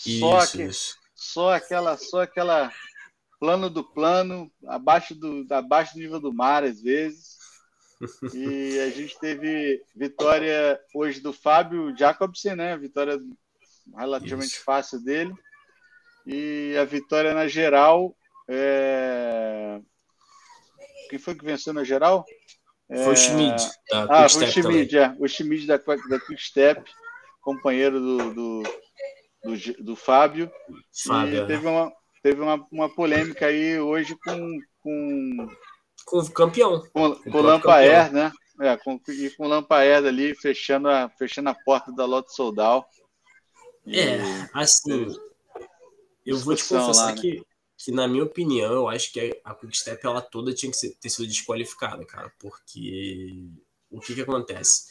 Isso, 0.04 0.20
só, 0.20 0.48
que, 0.48 0.64
isso. 0.64 0.98
só 1.14 1.54
aquela, 1.54 1.96
só 1.96 2.22
aquela 2.24 2.72
plano 3.44 3.70
do 3.70 3.84
plano, 3.84 4.50
abaixo 4.66 5.14
do, 5.14 5.46
abaixo 5.54 5.96
do 5.96 6.00
nível 6.00 6.18
do 6.18 6.34
mar, 6.34 6.64
às 6.64 6.82
vezes. 6.82 7.34
E 8.34 8.80
a 8.80 8.90
gente 8.90 9.18
teve 9.18 9.82
vitória 9.96 10.78
hoje 10.94 11.22
do 11.22 11.32
Fábio 11.32 11.96
Jacobsen, 11.98 12.54
né? 12.54 12.78
Vitória 12.78 13.18
relativamente 13.96 14.54
Isso. 14.56 14.64
fácil 14.64 15.02
dele. 15.02 15.34
E 16.26 16.76
a 16.78 16.84
vitória 16.84 17.34
na 17.34 17.48
geral. 17.48 18.14
É... 18.50 19.80
Quem 21.10 21.20
foi 21.20 21.34
que 21.36 21.46
venceu 21.46 21.72
na 21.72 21.86
geral? 21.86 22.26
Foi 22.90 23.14
o 23.14 23.16
Schmid. 23.16 23.56
Da 23.90 24.26
ah, 24.26 24.30
foi 24.30 24.46
o 24.46 24.52
Schmid, 24.52 24.98
é. 24.98 25.16
O 25.18 25.28
Schmid 25.28 25.66
da, 25.66 25.78
da 25.78 26.20
Quickstep, 26.20 26.84
companheiro 27.42 28.02
do, 28.02 28.34
do, 28.34 28.64
do, 29.44 29.84
do 29.84 29.96
Fábio. 29.96 30.52
Fábio. 31.08 31.36
E 31.36 31.40
é. 31.40 31.46
teve 31.46 31.66
uma, 31.68 31.90
teve 32.24 32.42
uma, 32.42 32.66
uma 32.72 32.90
polêmica 32.90 33.46
aí 33.48 33.80
hoje 33.80 34.18
com. 34.24 34.60
Com, 34.82 35.48
com 36.06 36.18
o 36.20 36.32
campeão. 36.32 36.82
Com, 36.92 37.16
com, 37.16 37.38
o 37.38 37.42
Lampaer, 37.42 38.12
né? 38.12 38.32
É, 38.62 38.78
com, 38.78 39.00
e 39.10 39.30
com 39.32 39.46
o 39.46 39.48
Lampaer 39.48 40.06
ali 40.06 40.34
fechando 40.34 40.88
a, 40.88 41.10
fechando 41.10 41.50
a 41.50 41.54
porta 41.54 41.92
da 41.92 42.06
Lotte 42.06 42.34
Soldal. 42.34 42.88
É, 43.86 44.20
assim. 44.54 45.08
Eu 46.26 46.38
vou 46.40 46.56
te 46.56 46.64
confessar 46.64 47.08
lá, 47.08 47.12
né? 47.12 47.22
que, 47.22 47.44
que, 47.78 47.92
na 47.92 48.08
minha 48.08 48.24
opinião, 48.24 48.72
eu 48.72 48.88
acho 48.88 49.12
que 49.12 49.42
a 49.44 49.54
Quickstep 49.54 50.06
ela 50.06 50.22
toda 50.22 50.54
tinha 50.54 50.72
que 50.72 50.78
ser, 50.78 50.96
ter 50.96 51.10
sido 51.10 51.28
desqualificada, 51.28 52.06
cara. 52.06 52.32
Porque 52.40 53.50
o 53.92 54.00
que, 54.00 54.16
que 54.16 54.22
acontece? 54.22 54.86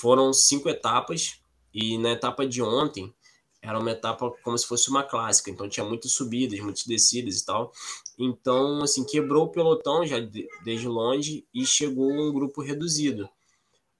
Foram 0.00 0.32
cinco 0.32 0.70
etapas, 0.70 1.42
e 1.74 1.98
na 1.98 2.12
etapa 2.12 2.46
de 2.46 2.62
ontem, 2.62 3.14
era 3.62 3.78
uma 3.78 3.92
etapa 3.92 4.28
como 4.42 4.58
se 4.58 4.66
fosse 4.66 4.90
uma 4.90 5.04
clássica, 5.04 5.48
então 5.48 5.68
tinha 5.68 5.86
muitas 5.86 6.10
subidas, 6.12 6.58
muitas 6.58 6.84
descidas 6.84 7.38
e 7.38 7.46
tal. 7.46 7.72
Então, 8.18 8.82
assim, 8.82 9.04
quebrou 9.04 9.44
o 9.44 9.50
pelotão 9.52 10.04
já 10.04 10.18
de, 10.18 10.48
desde 10.64 10.88
longe 10.88 11.46
e 11.54 11.64
chegou 11.64 12.10
um 12.10 12.32
grupo 12.32 12.60
reduzido. 12.60 13.28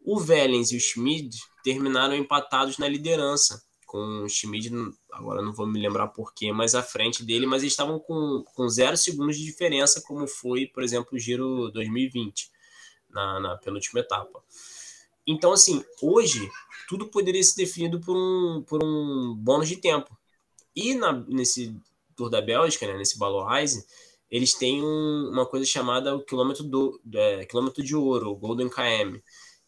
O 0.05 0.18
Vellens 0.18 0.72
e 0.72 0.77
o 0.77 0.81
Schmid 0.81 1.38
terminaram 1.62 2.16
empatados 2.16 2.77
na 2.77 2.88
liderança, 2.88 3.62
com 3.87 4.25
o 4.25 4.29
Schmid, 4.29 4.72
agora 5.12 5.40
não 5.40 5.53
vou 5.53 5.66
me 5.66 5.81
lembrar 5.81 6.09
porquê, 6.09 6.51
mas 6.51 6.75
à 6.75 6.83
frente 6.83 7.22
dele, 7.22 7.46
mas 7.46 7.62
eles 7.62 7.72
estavam 7.72 8.01
com, 8.01 8.42
com 8.55 8.68
zero 8.68 8.96
segundos 8.96 9.37
de 9.37 9.44
diferença, 9.44 10.03
como 10.05 10.27
foi, 10.27 10.66
por 10.66 10.83
exemplo, 10.83 11.11
o 11.12 11.18
Giro 11.18 11.70
2020, 11.70 12.51
na, 13.11 13.38
na 13.38 13.57
penúltima 13.59 14.01
etapa. 14.01 14.42
Então, 15.27 15.53
assim, 15.53 15.85
hoje 16.01 16.51
tudo 16.89 17.09
poderia 17.09 17.43
ser 17.43 17.57
definido 17.57 18.01
por 18.01 18.17
um, 18.17 18.63
por 18.63 18.83
um 18.85 19.35
bônus 19.35 19.69
de 19.69 19.77
tempo. 19.77 20.17
E 20.75 20.95
na, 20.95 21.13
nesse 21.29 21.77
Tour 22.17 22.29
da 22.29 22.41
Bélgica, 22.41 22.87
né, 22.87 22.97
nesse 22.97 23.19
Baloise, 23.19 23.87
eles 24.31 24.55
têm 24.55 24.83
um, 24.83 25.31
uma 25.31 25.47
coisa 25.47 25.67
chamada 25.67 26.17
o 26.17 26.25
quilômetro, 26.25 26.65
do, 26.65 27.01
é, 27.15 27.45
quilômetro 27.45 27.83
de 27.83 27.95
ouro, 27.95 28.31
o 28.31 28.37
Golden 28.37 28.69
KM, 28.69 29.23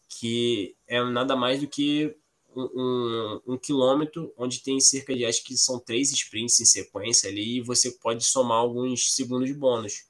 que 0.09 0.75
é 0.87 1.03
nada 1.03 1.35
mais 1.35 1.59
do 1.59 1.67
que 1.67 2.15
um, 2.55 2.63
um, 2.63 3.41
um, 3.53 3.57
quilômetro 3.57 4.33
onde 4.37 4.63
tem 4.63 4.79
cerca 4.79 5.15
de, 5.15 5.25
acho 5.25 5.43
que 5.43 5.55
são 5.57 5.77
três 5.77 6.11
sprints 6.11 6.59
em 6.59 6.65
sequência 6.65 7.29
ali, 7.29 7.57
e 7.57 7.61
você 7.61 7.91
pode 7.91 8.23
somar 8.23 8.57
alguns 8.57 9.11
segundos 9.11 9.47
de 9.47 9.53
bônus. 9.53 10.05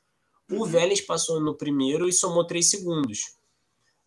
O 0.50 0.60
uhum. 0.60 0.66
Vélez 0.66 1.02
passou 1.02 1.40
no 1.42 1.56
primeiro 1.56 2.08
e 2.08 2.14
somou 2.14 2.46
três 2.46 2.70
segundos. 2.70 3.36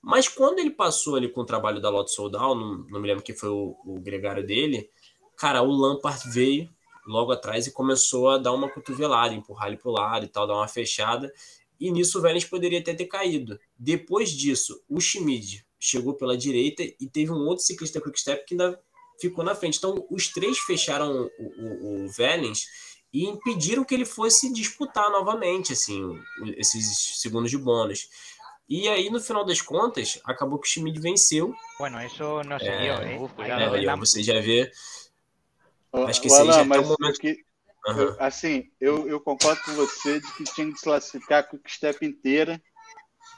Mas 0.08 0.26
quando 0.26 0.58
ele 0.58 0.70
passou 0.70 1.16
ali 1.16 1.28
com 1.28 1.42
o 1.42 1.44
trabalho 1.44 1.82
da 1.82 1.90
Lotto 1.90 2.10
Soldal, 2.10 2.54
não, 2.54 2.78
não 2.88 2.98
me 2.98 3.06
lembro 3.06 3.22
quem 3.22 3.36
foi 3.36 3.50
o, 3.50 3.76
o 3.84 4.00
gregário 4.00 4.42
dele, 4.42 4.88
cara, 5.36 5.60
o 5.60 5.70
Lampard 5.70 6.30
veio 6.30 6.66
logo 7.06 7.30
atrás 7.30 7.66
e 7.66 7.72
começou 7.72 8.30
a 8.30 8.38
dar 8.38 8.54
uma 8.54 8.70
cotovelada, 8.70 9.34
empurrar 9.34 9.68
ele 9.68 9.76
para 9.76 9.90
o 9.90 9.92
lado 9.92 10.24
e 10.24 10.28
tal, 10.28 10.46
dar 10.46 10.54
uma 10.54 10.66
fechada. 10.66 11.30
E 11.78 11.92
nisso 11.92 12.18
o 12.18 12.22
Vélez 12.22 12.42
poderia 12.42 12.78
até 12.78 12.94
ter 12.94 13.04
caído. 13.04 13.60
Depois 13.78 14.30
disso, 14.30 14.82
o 14.88 14.98
Schmid 14.98 15.62
chegou 15.78 16.14
pela 16.14 16.38
direita 16.38 16.82
e 16.82 17.06
teve 17.06 17.30
um 17.30 17.46
outro 17.46 17.62
ciclista 17.62 18.00
Quickstep 18.00 18.46
que 18.46 18.54
ainda 18.54 18.80
ficou 19.20 19.44
na 19.44 19.54
frente. 19.54 19.76
Então, 19.76 20.06
os 20.10 20.28
três 20.28 20.58
fecharam 20.58 21.30
o, 21.38 21.44
o, 21.44 22.06
o 22.06 22.08
Vélez 22.08 22.64
e 23.12 23.26
impediram 23.26 23.84
que 23.84 23.94
ele 23.94 24.06
fosse 24.06 24.50
disputar 24.52 25.10
novamente 25.10 25.74
assim 25.74 26.18
esses 26.56 27.20
segundos 27.20 27.50
de 27.50 27.58
bônus. 27.58 28.08
E 28.68 28.86
aí, 28.88 29.08
no 29.08 29.18
final 29.18 29.44
das 29.46 29.62
contas, 29.62 30.20
acabou 30.24 30.58
que 30.58 30.68
o 30.68 30.70
Schmid 30.70 31.00
venceu. 31.00 31.54
Bueno, 31.78 32.04
isso 32.04 32.42
não 32.42 32.58
se 32.58 32.68
é, 32.68 32.78
viu, 32.78 33.02
hein? 33.02 33.30
É, 33.38 33.96
você 33.96 34.22
já 34.22 34.40
vê. 34.40 34.70
Acho 36.06 36.20
que 36.20 36.26
esse 36.26 36.44
já 36.44 36.62
um 36.62 36.66
momento. 36.66 37.18
Que, 37.18 37.42
uhum. 37.86 37.98
eu, 37.98 38.16
assim, 38.20 38.70
eu, 38.78 39.08
eu 39.08 39.20
concordo 39.20 39.62
com 39.62 39.72
você 39.72 40.20
de 40.20 40.32
que 40.34 40.44
tinha 40.44 40.66
que 40.66 40.74
desclassificar 40.74 41.40
a 41.40 41.42
Quickstep 41.42 42.04
inteira. 42.04 42.62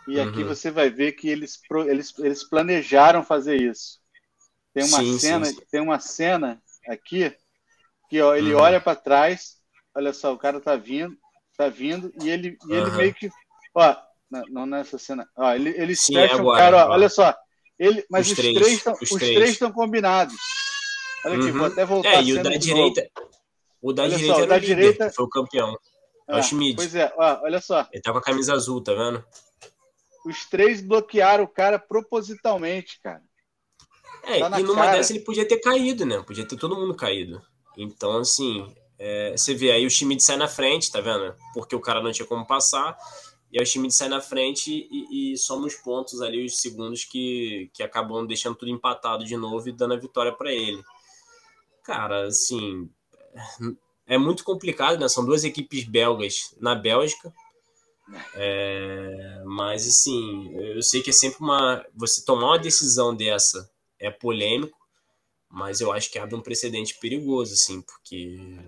E 0.09 0.19
uhum. 0.19 0.29
aqui 0.29 0.43
você 0.43 0.69
vai 0.71 0.91
ver 0.91 1.13
que 1.13 1.29
eles, 1.29 1.61
eles, 1.87 2.13
eles 2.19 2.43
planejaram 2.43 3.23
fazer 3.23 3.61
isso. 3.61 4.01
Tem 4.75 4.85
uma 4.85 4.99
sim, 4.99 5.19
cena, 5.19 5.45
sim, 5.45 5.55
sim. 5.55 5.63
tem 5.71 5.81
uma 5.81 6.01
cena 6.01 6.61
aqui 6.89 7.33
que 8.09 8.21
ó, 8.21 8.35
ele 8.35 8.53
uhum. 8.53 8.61
olha 8.61 8.81
para 8.81 8.97
trás, 8.97 9.59
olha 9.95 10.13
só, 10.13 10.33
o 10.33 10.39
cara 10.39 10.61
tá 10.61 10.75
vindo, 10.75 11.17
tá 11.57 11.69
vindo 11.69 12.13
e 12.21 12.29
ele, 12.29 12.59
e 12.69 12.73
ele 12.73 12.91
meio 12.93 13.15
que, 13.15 13.31
ó, 13.75 13.97
não, 14.49 14.67
nessa 14.67 14.99
cena. 14.99 15.29
Ó, 15.37 15.53
ele, 15.53 15.71
eles 15.71 16.01
Sim, 16.01 16.15
fecham 16.15 16.41
agora, 16.41 16.57
o 16.57 16.59
cara, 16.59 16.89
ó, 16.89 16.93
olha 16.93 17.09
só. 17.09 17.35
Ele, 17.79 18.05
mas 18.11 18.27
os, 18.27 18.33
os 18.33 18.39
três, 18.39 18.55
três 18.55 18.73
estão, 18.73 18.93
os, 18.95 19.11
os 19.11 19.19
três 19.19 19.51
estão 19.51 19.73
combinados. 19.73 20.37
Olha 21.25 21.37
aqui, 21.37 21.47
uhum. 21.47 21.59
vou 21.59 21.67
até 21.67 21.85
voltar. 21.85 22.09
É, 22.11 22.23
e 22.23 22.33
o 22.33 22.43
da 22.43 22.51
direita. 22.51 23.11
Novo. 23.17 23.31
O 23.83 23.93
da 23.93 24.03
olha 24.03 24.17
direita 24.17 24.37
só, 24.39 24.45
o, 24.45 24.47
da 24.47 24.59
líder, 24.59 24.75
direita... 24.75 25.11
foi 25.11 25.25
o 25.25 25.29
campeão. 25.29 25.77
É, 26.29 26.37
é 26.37 26.39
o 26.39 26.43
Schmidt. 26.43 26.77
Pois 26.77 26.95
é, 26.95 27.13
ó, 27.17 27.41
olha 27.43 27.61
só. 27.61 27.89
Ele 27.93 28.03
tá 28.03 28.13
com 28.13 28.19
a 28.19 28.23
camisa 28.23 28.53
azul, 28.53 28.83
tá 28.83 28.93
vendo? 28.93 29.25
Os 30.25 30.45
três 30.45 30.81
bloquearam 30.83 31.45
o 31.45 31.49
cara 31.49 31.79
propositalmente, 31.79 33.01
cara. 33.03 33.23
É, 34.23 34.39
tá 34.41 34.61
e 34.61 34.63
numa 34.63 34.85
cara. 34.85 34.99
dessa 34.99 35.13
ele 35.13 35.25
podia 35.25 35.49
ter 35.49 35.59
caído, 35.59 36.05
né? 36.05 36.23
Podia 36.23 36.47
ter 36.47 36.57
todo 36.57 36.77
mundo 36.77 36.95
caído. 36.95 37.41
Então, 37.77 38.19
assim, 38.19 38.71
é, 38.99 39.33
você 39.33 39.55
vê 39.55 39.73
aí 39.73 39.87
o 39.87 39.91
Schmidt 39.91 40.23
sai 40.23 40.37
na 40.37 40.47
frente, 40.47 40.93
tá 40.93 41.01
vendo? 41.01 41.35
Porque 41.55 41.75
o 41.75 41.81
cara 41.81 42.03
não 42.03 42.13
tinha 42.13 42.27
como 42.27 42.47
passar. 42.47 42.97
E 43.53 43.59
aí 43.59 43.65
o 43.65 43.67
Schmidt 43.67 43.95
sai 43.95 44.09
na 44.09 44.21
frente 44.21 44.89
e, 44.91 45.33
e 45.33 45.37
soma 45.37 45.67
os 45.67 45.75
pontos 45.75 46.21
ali, 46.23 46.45
os 46.45 46.59
segundos 46.59 47.05
que, 47.05 47.69
que 47.73 47.83
acabam 47.83 48.25
deixando 48.27 48.55
tudo 48.55 48.71
empatado 48.71 49.25
de 49.25 49.37
novo 49.37 49.69
e 49.69 49.73
dando 49.73 49.95
a 49.95 49.99
vitória 49.99 50.33
para 50.33 50.53
ele. 50.53 50.83
Cara, 51.83 52.27
assim, 52.27 52.89
é 54.07 54.17
muito 54.17 54.45
complicado, 54.45 54.99
né? 55.01 55.09
São 55.09 55.25
duas 55.25 55.43
equipes 55.43 55.85
belgas 55.85 56.55
na 56.61 56.75
Bélgica. 56.75 57.33
É, 58.35 59.43
mas 59.45 59.87
assim, 59.87 60.53
eu 60.57 60.83
sei 60.83 61.03
que 61.03 61.11
é 61.11 61.13
sempre 61.13 61.41
uma. 61.41 61.85
Você 61.95 62.25
tomar 62.25 62.47
uma 62.47 62.59
decisão 62.59 63.15
dessa 63.15 63.71
é 63.99 64.11
polêmico, 64.11 64.79
mas 65.49 65.81
eu 65.81 65.93
acho 65.93 66.11
que 66.11 66.19
abre 66.19 66.35
um 66.35 66.41
precedente 66.41 66.99
perigoso, 66.99 67.55
assim, 67.55 67.83
porque, 67.83 68.59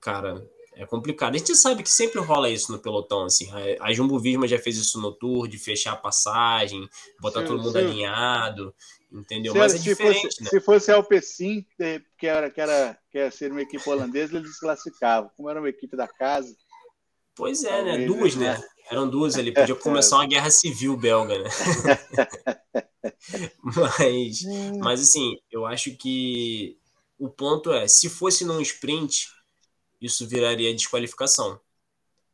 cara, 0.00 0.44
é 0.76 0.86
complicado. 0.86 1.34
A 1.34 1.38
gente 1.38 1.56
sabe 1.56 1.82
que 1.82 1.90
sempre 1.90 2.20
rola 2.20 2.50
isso 2.50 2.70
no 2.70 2.78
pelotão, 2.78 3.24
assim. 3.24 3.48
A, 3.50 3.86
a 3.86 3.92
Jumbo 3.92 4.18
Visma 4.18 4.46
já 4.46 4.58
fez 4.58 4.76
isso 4.76 5.00
no 5.00 5.10
Tour, 5.10 5.48
de 5.48 5.58
fechar 5.58 5.92
a 5.92 5.96
passagem, 5.96 6.88
botar 7.20 7.40
sim, 7.40 7.46
todo 7.46 7.62
mundo 7.62 7.72
sim. 7.72 7.78
alinhado, 7.78 8.74
entendeu? 9.10 9.52
Se, 9.52 9.58
Mas 9.58 9.74
é 9.74 9.78
diferente, 9.78 10.22
fosse, 10.22 10.42
né? 10.44 10.50
Se 10.50 10.60
fosse 10.60 10.92
a 10.92 10.96
Alpecin, 10.96 11.66
que 12.18 12.26
era, 12.26 12.50
que 12.50 12.60
era 12.60 12.98
que 13.10 13.18
era 13.18 13.30
ser 13.30 13.50
uma 13.50 13.62
equipe 13.62 13.88
holandesa, 13.88 14.36
eles 14.36 14.50
desclassificavam. 14.50 15.30
Como 15.36 15.48
era 15.48 15.58
uma 15.58 15.70
equipe 15.70 15.96
da 15.96 16.06
casa, 16.06 16.54
Pois 17.36 17.64
é, 17.64 17.82
né? 17.82 18.06
Duas, 18.06 18.34
né? 18.34 18.58
Eram 18.90 19.08
duas 19.08 19.36
ali. 19.36 19.52
Podia 19.52 19.74
começar 19.76 20.16
uma 20.16 20.26
guerra 20.26 20.50
civil 20.50 20.96
belga, 20.96 21.38
né? 21.38 21.50
mas, 23.62 24.42
mas, 24.78 25.00
assim, 25.02 25.36
eu 25.50 25.66
acho 25.66 25.94
que 25.98 26.78
o 27.18 27.28
ponto 27.28 27.70
é: 27.70 27.86
se 27.86 28.08
fosse 28.08 28.42
num 28.42 28.58
sprint, 28.62 29.28
isso 30.06 30.26
viraria 30.26 30.74
desqualificação. 30.74 31.60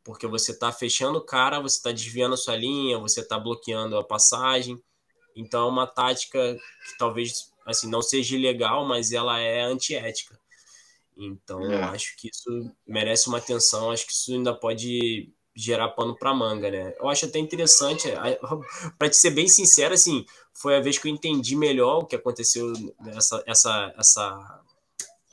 Porque 0.05 0.27
você 0.27 0.53
está 0.53 0.73
fechando 0.73 1.19
o 1.19 1.25
cara, 1.25 1.61
você 1.61 1.77
está 1.77 1.93
desviando 1.93 2.35
a 2.35 2.37
sua 2.37 2.57
linha, 2.57 2.99
você 2.99 3.21
está 3.21 3.39
bloqueando 3.39 3.97
a 3.97 4.05
passagem. 4.05 4.83
Então 5.35 5.67
é 5.67 5.71
uma 5.71 5.87
tática 5.87 6.55
que 6.55 6.99
talvez 6.99 7.53
assim 7.65 7.89
não 7.89 8.03
seja 8.03 8.37
ilegal, 8.37 8.85
mas 8.85 9.13
ela 9.13 9.39
é 9.39 9.63
antiética. 9.63 10.39
Então 11.17 11.61
é. 11.71 11.75
eu 11.75 11.85
acho 11.85 12.17
que 12.17 12.29
isso 12.29 12.71
merece 12.87 13.29
uma 13.29 13.39
atenção, 13.39 13.91
acho 13.91 14.07
que 14.07 14.13
isso 14.13 14.33
ainda 14.33 14.55
pode 14.55 15.33
gerar 15.55 15.91
pano 15.91 16.17
para 16.17 16.35
manga, 16.35 16.71
né? 16.71 16.95
Eu 16.99 17.09
acho 17.09 17.27
até 17.27 17.39
interessante, 17.39 18.09
para 18.99 19.09
te 19.09 19.17
ser 19.17 19.31
bem 19.31 19.47
sincero, 19.47 19.95
assim, 19.95 20.25
foi 20.53 20.77
a 20.77 20.81
vez 20.81 20.99
que 20.99 21.09
eu 21.09 21.13
entendi 21.13 21.55
melhor 21.55 21.99
o 21.99 22.07
que 22.07 22.17
aconteceu 22.17 22.73
essa 23.07 23.43
essa 23.47 23.95
essa 23.97 24.63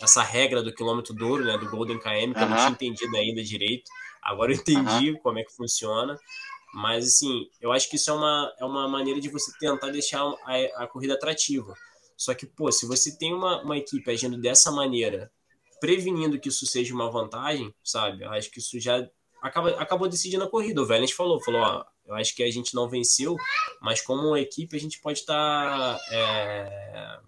essa 0.01 0.21
regra 0.21 0.63
do 0.63 0.73
quilômetro 0.73 1.13
duro, 1.13 1.43
né, 1.43 1.57
do 1.57 1.69
Golden 1.69 1.99
KM, 1.99 2.33
que 2.33 2.39
uh 2.39 2.43
-huh. 2.43 2.43
eu 2.43 2.49
não 2.49 2.57
tinha 2.57 2.69
entendido 2.69 3.15
ainda 3.15 3.43
direito. 3.43 3.89
Agora 4.21 4.51
eu 4.51 4.57
entendi 4.57 5.17
como 5.19 5.39
é 5.39 5.43
que 5.43 5.55
funciona. 5.55 6.17
Mas, 6.73 7.07
assim, 7.07 7.47
eu 7.59 7.71
acho 7.71 7.89
que 7.89 7.95
isso 7.95 8.09
é 8.11 8.13
uma, 8.13 8.53
é 8.59 8.65
uma 8.65 8.87
maneira 8.87 9.19
de 9.19 9.29
você 9.29 9.51
tentar 9.59 9.89
deixar 9.89 10.21
a, 10.21 10.83
a 10.83 10.87
corrida 10.87 11.15
atrativa. 11.15 11.73
Só 12.15 12.33
que, 12.33 12.45
pô, 12.45 12.71
se 12.71 12.85
você 12.85 13.17
tem 13.17 13.33
uma, 13.33 13.63
uma 13.63 13.77
equipe 13.77 14.09
agindo 14.11 14.37
dessa 14.37 14.71
maneira, 14.71 15.31
prevenindo 15.79 16.39
que 16.39 16.49
isso 16.49 16.65
seja 16.65 16.93
uma 16.93 17.09
vantagem, 17.09 17.73
sabe? 17.83 18.23
Eu 18.23 18.31
acho 18.31 18.51
que 18.51 18.59
isso 18.59 18.79
já 18.79 19.07
acaba, 19.41 19.71
acabou 19.81 20.07
decidindo 20.07 20.43
a 20.43 20.49
corrida. 20.49 20.81
O 20.81 20.85
Vélez 20.85 21.11
falou, 21.11 21.41
falou, 21.41 21.61
ó, 21.61 21.85
eu 22.05 22.15
acho 22.15 22.35
que 22.35 22.43
a 22.43 22.51
gente 22.51 22.75
não 22.75 22.89
venceu, 22.89 23.35
mas 23.81 24.01
como 24.01 24.27
uma 24.27 24.39
equipe 24.39 24.75
a 24.75 24.79
gente 24.79 24.99
pode 24.99 25.19
estar, 25.19 25.97
tá, 25.97 25.99
é, 26.11 27.19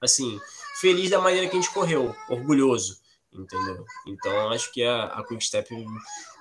assim, 0.00 0.40
feliz 0.80 1.10
da 1.10 1.20
maneira 1.20 1.48
que 1.48 1.56
a 1.56 1.60
gente 1.60 1.72
correu, 1.72 2.14
orgulhoso, 2.28 3.00
entendeu? 3.32 3.84
Então 4.06 4.50
acho 4.50 4.72
que 4.72 4.84
a, 4.84 5.04
a 5.04 5.24
Quickstep 5.24 5.68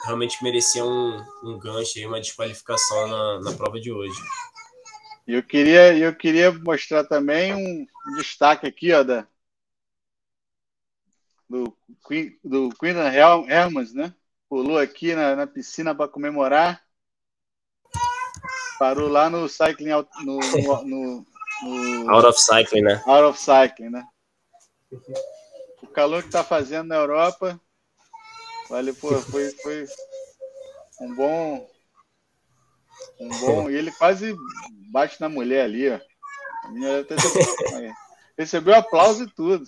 realmente 0.06 0.43
merecia 0.43 0.84
um, 0.84 1.24
um 1.43 1.60
gancho, 1.60 2.00
uma 2.08 2.22
desqualificação 2.22 3.08
na, 3.08 3.39
na 3.41 3.54
prova 3.54 3.80
de 3.80 3.91
hoje. 3.91 4.20
Eu 5.28 5.43
queria, 5.43 5.98
eu 5.98 6.15
queria 6.15 6.52
mostrar 6.52 7.04
também 7.04 7.54
um 7.54 7.86
destaque 8.15 8.65
aqui, 8.65 8.93
ó, 8.93 9.04
da, 9.04 9.28
do, 11.50 11.78
do 12.43 12.70
Queen 12.80 12.96
Hermans, 13.48 13.93
né? 13.93 14.13
Pulou 14.50 14.78
aqui 14.78 15.13
na, 15.13 15.36
na 15.36 15.48
piscina 15.48 15.93
para 15.93 16.08
comemorar. 16.08 16.82
Parou 18.80 19.10
lá 19.10 19.30
no 19.30 19.50
cycling, 19.50 19.89
no, 19.89 20.08
no, 20.24 20.84
no, 20.86 21.26
no, 21.63 22.10
Out 22.12 22.28
of 22.28 22.39
cycling, 22.39 22.82
né? 22.82 23.04
Out 23.06 23.24
of 23.24 23.39
cycling, 23.39 23.89
né? 23.89 24.08
O 25.82 25.88
calor 25.88 26.24
que 26.24 26.30
tá 26.30 26.43
fazendo 26.43 26.88
na 26.88 26.96
Europa, 26.96 27.60
vale, 28.70 28.93
pô, 28.93 29.13
foi, 29.22 29.52
foi 29.52 29.86
um 31.02 31.15
bom, 31.15 31.70
um 33.20 33.30
bom. 33.39 33.70
E 33.70 33.76
ele 33.76 33.91
quase 33.91 34.36
bate 34.91 35.20
na 35.20 35.30
mulher 35.30 35.65
ali, 35.65 35.89
ó. 35.89 36.00
A 36.63 36.70
minha 36.70 37.06
recebeu 38.38 38.76
aplauso 38.76 39.24
e 39.24 39.32
tudo. 39.32 39.65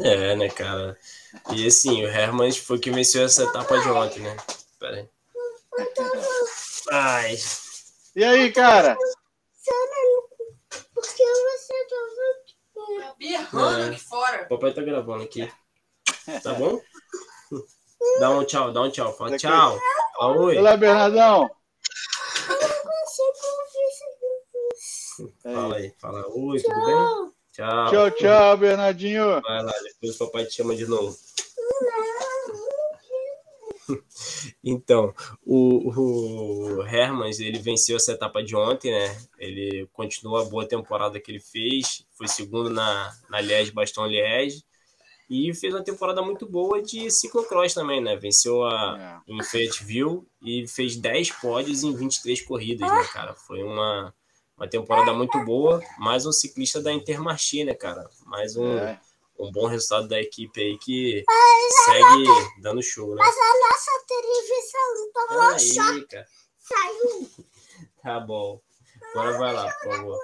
É, 0.00 0.34
né, 0.36 0.48
cara? 0.48 0.98
E 1.54 1.66
assim, 1.66 2.04
o 2.04 2.08
Herman 2.08 2.52
foi 2.52 2.78
que 2.78 2.90
venceu 2.90 3.24
essa 3.24 3.42
etapa 3.42 3.78
de 3.78 3.88
ontem, 3.90 4.20
né? 4.20 4.36
Pera 4.78 4.96
aí. 4.96 5.08
Ai. 6.90 7.36
E 8.16 8.24
aí, 8.24 8.52
cara? 8.52 8.96
Por 10.94 11.02
que 11.02 11.24
você 11.24 11.74
berrando 13.22 13.90
aqui 13.90 14.00
fora? 14.00 14.42
O 14.44 14.48
papai 14.48 14.74
tá 14.74 14.82
gravando 14.82 15.24
aqui. 15.24 15.50
Tá 16.42 16.54
bom? 16.54 16.80
Dá 18.18 18.30
um 18.30 18.44
tchau, 18.44 18.72
dá 18.72 18.82
um 18.82 18.90
tchau. 18.90 19.12
Fala 19.12 19.38
tchau. 19.38 19.78
Fala 20.18 20.40
oi. 20.40 20.58
Olá, 20.58 20.76
Bernardão. 20.76 21.48
Fala 25.40 25.76
aí, 25.76 25.94
fala 26.00 26.26
oi, 26.28 26.60
tudo 26.60 26.84
bem? 26.84 27.32
Tchau. 27.52 27.90
Tchau, 27.90 28.10
tchau, 28.10 28.56
Bernardinho. 28.56 29.40
Vai 29.40 29.62
lá, 29.62 29.72
depois 29.84 30.20
o 30.20 30.26
papai 30.26 30.46
te 30.46 30.54
chama 30.54 30.74
de 30.74 30.86
novo. 30.86 31.16
Então, 34.64 35.12
o, 35.44 35.90
o 35.90 36.82
Hermans, 36.86 37.40
ele 37.40 37.58
venceu 37.58 37.96
essa 37.96 38.12
etapa 38.12 38.42
de 38.42 38.54
ontem, 38.54 38.90
né? 38.92 39.16
Ele 39.38 39.88
continua 39.92 40.42
a 40.42 40.44
boa 40.44 40.66
temporada 40.66 41.20
que 41.20 41.30
ele 41.30 41.40
fez, 41.40 42.04
foi 42.12 42.28
segundo 42.28 42.70
na, 42.70 43.12
na 43.28 43.40
Liège, 43.40 43.72
Baston 43.72 44.06
Liège, 44.06 44.62
e 45.28 45.54
fez 45.54 45.72
uma 45.72 45.82
temporada 45.82 46.20
muito 46.22 46.46
boa 46.46 46.82
de 46.82 47.10
ciclocross 47.10 47.74
também, 47.74 48.00
né? 48.00 48.16
Venceu 48.16 48.64
a, 48.64 49.22
é. 49.26 49.32
em 49.32 49.42
Fayetteville 49.42 50.22
e 50.42 50.66
fez 50.68 50.96
10 50.96 51.30
pódios 51.32 51.82
em 51.82 51.94
23 51.94 52.42
corridas, 52.42 52.90
né, 52.90 53.04
cara? 53.12 53.34
Foi 53.34 53.62
uma, 53.62 54.14
uma 54.56 54.68
temporada 54.68 55.12
muito 55.12 55.42
boa, 55.44 55.82
mais 55.98 56.26
um 56.26 56.32
ciclista 56.32 56.82
da 56.82 56.92
Intermarché, 56.92 57.64
né, 57.64 57.74
cara? 57.74 58.08
Mais 58.26 58.56
um, 58.56 58.76
é. 58.76 59.00
Um 59.42 59.50
bom 59.50 59.66
resultado 59.66 60.08
da 60.08 60.20
equipe 60.20 60.60
aí 60.60 60.78
que 60.78 61.24
segue 61.84 62.60
dando 62.60 62.82
show, 62.82 63.14
né? 63.14 63.16
Mas 63.18 63.36
a 63.36 63.58
nossa 63.58 64.04
televisão 64.06 65.12
tomou 65.12 65.40
aí, 65.42 65.60
choque. 65.60 66.06
Cara. 66.06 66.26
Saiu. 66.58 67.30
Tá 68.02 68.18
bom. 68.18 68.60
Agora 69.14 69.38
vai 69.38 69.52
lá, 69.52 69.72
por 69.74 69.94
favor. 69.94 70.18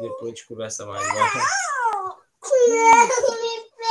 Depois 0.00 0.22
a 0.22 0.26
gente 0.28 0.46
conversa 0.46 0.86
mais. 0.86 1.06
Né? 1.06 1.14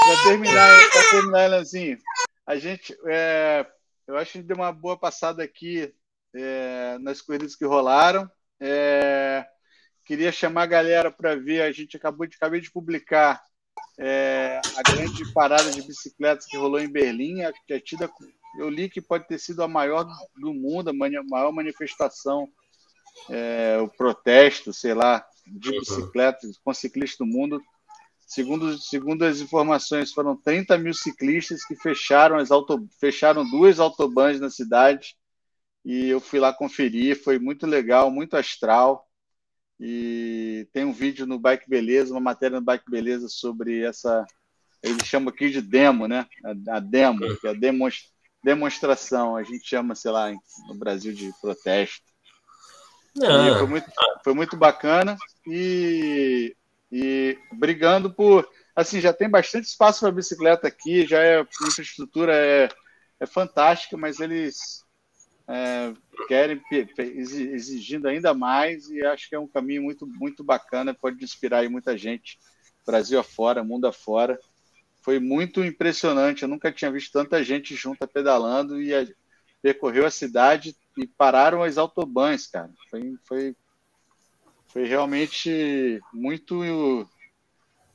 Para 0.04 0.24
terminar, 0.24 0.90
para 0.90 1.10
terminar, 1.12 1.46
Elanzinho, 1.46 2.00
a 2.48 2.56
gente 2.56 2.98
é, 3.06 3.68
eu 4.08 4.18
acho 4.18 4.32
que 4.32 4.38
a 4.40 4.42
gente 4.42 4.48
deu 4.48 4.58
uma 4.58 4.72
boa 4.72 4.98
passada 4.98 5.44
aqui 5.44 5.94
é, 6.34 6.98
nas 7.00 7.22
corridas 7.22 7.56
que 7.56 7.66
rolaram. 7.66 8.30
É, 8.60 9.46
queria 10.06 10.32
chamar 10.32 10.64
a 10.64 10.68
galera 10.68 11.12
para 11.12 11.36
ver. 11.36 11.62
A 11.62 11.72
gente 11.72 11.98
acabou 11.98 12.26
de, 12.28 12.36
acabei 12.36 12.62
de 12.62 12.72
publicar 12.72 13.42
é, 14.00 14.62
a 14.76 14.92
grande 14.92 15.32
parada 15.34 15.72
de 15.72 15.82
bicicletas 15.82 16.46
que 16.46 16.58
rolou 16.58 16.80
em 16.80 16.92
Berlim. 16.92 17.42
É 17.42 17.80
tida, 17.80 18.10
eu 18.58 18.70
li 18.70 18.90
que 18.90 19.02
pode 19.02 19.28
ter 19.28 19.40
sido 19.40 19.64
a 19.64 19.68
maior 19.68 20.06
do 20.36 20.54
mundo, 20.54 20.90
a 20.90 20.94
maior 20.94 21.52
manifestação, 21.52 22.48
é, 23.30 23.78
o 23.82 23.88
protesto, 23.88 24.74
sei 24.74 24.94
lá, 24.94 25.26
de 25.46 25.70
uhum. 25.70 25.80
bicicletas 25.80 26.58
com 26.64 26.74
ciclistas 26.74 27.18
do 27.18 27.26
mundo 27.26 27.62
Segundo, 28.34 28.78
segundo 28.80 29.26
as 29.26 29.42
informações, 29.42 30.12
foram 30.12 30.36
30 30.36 30.76
mil 30.80 30.94
ciclistas 30.94 31.64
que 31.64 31.76
fecharam, 31.76 32.38
as 32.38 32.50
auto, 32.50 32.88
fecharam 33.00 33.48
duas 33.48 33.80
autobans 33.80 34.40
na 34.40 34.50
cidade. 34.50 35.16
E 35.86 36.08
eu 36.10 36.20
fui 36.20 36.40
lá 36.40 36.52
conferir, 36.52 37.22
foi 37.22 37.38
muito 37.38 37.68
legal, 37.68 38.10
muito 38.10 38.36
astral. 38.36 39.08
E 39.86 40.66
tem 40.72 40.86
um 40.86 40.94
vídeo 40.94 41.26
no 41.26 41.38
Bike 41.38 41.70
Beleza, 41.70 42.14
uma 42.14 42.22
matéria 42.22 42.58
no 42.58 42.66
Bike 42.66 42.90
Beleza 42.90 43.28
sobre 43.28 43.84
essa. 43.84 44.26
Eles 44.82 45.06
chamam 45.06 45.28
aqui 45.28 45.50
de 45.50 45.62
demo, 45.62 46.08
né? 46.08 46.26
A, 46.70 46.78
a 46.78 46.80
demo, 46.80 47.20
que 47.38 47.48
é 47.48 47.50
a 47.50 47.54
demonstra, 47.54 48.10
demonstração. 48.42 49.36
A 49.36 49.44
gente 49.44 49.68
chama, 49.68 49.94
sei 49.94 50.12
lá, 50.12 50.32
no 50.70 50.76
Brasil 50.76 51.14
de 51.14 51.30
protesto. 51.42 52.06
Ah. 53.22 53.58
Foi, 53.58 53.68
muito, 53.68 53.92
foi 54.24 54.34
muito 54.34 54.56
bacana. 54.56 55.18
E 55.46 56.56
e 56.94 57.40
brigando 57.52 58.14
por. 58.14 58.48
Assim, 58.76 59.02
já 59.02 59.12
tem 59.12 59.28
bastante 59.28 59.66
espaço 59.66 60.02
para 60.02 60.12
bicicleta 60.12 60.68
aqui, 60.68 61.08
já 61.08 61.20
é 61.20 61.40
a 61.40 61.48
infraestrutura 61.68 62.36
é, 62.36 62.70
é 63.20 63.26
fantástica, 63.26 63.98
mas 63.98 64.20
eles 64.20 64.83
é, 65.54 65.94
querem 66.28 66.60
exigindo 66.98 68.08
ainda 68.08 68.34
mais 68.34 68.90
e 68.90 69.06
acho 69.06 69.30
que 69.30 69.36
é 69.36 69.40
um 69.40 69.48
caminho 69.48 69.84
muito, 69.84 70.08
muito 70.08 70.44
bacana, 70.44 70.96
pode 70.96 71.24
inspirar 71.24 71.60
aí 71.60 71.70
muita 71.70 71.96
gente, 71.96 72.40
Brasil 72.84 73.20
afora, 73.20 73.64
mundo 73.64 73.86
afora. 73.86 74.40
Foi 75.04 75.20
muito 75.20 75.64
impressionante, 75.64 76.42
eu 76.42 76.50
nunca 76.50 76.72
tinha 76.72 76.92
visto 76.92 77.12
tanta 77.12 77.44
gente 77.44 77.76
junta 77.76 78.08
pedalando 78.08 78.82
e 78.82 78.96
a, 78.96 79.06
percorreu 79.62 80.08
a 80.08 80.12
cidade 80.12 80.76
e 80.98 81.06
pararam 81.06 81.62
as 81.62 81.78
autobans, 81.78 82.48
cara. 82.48 82.72
Foi, 82.90 83.14
foi 83.24 83.56
foi 84.70 84.86
realmente 84.86 86.02
muito 86.12 87.08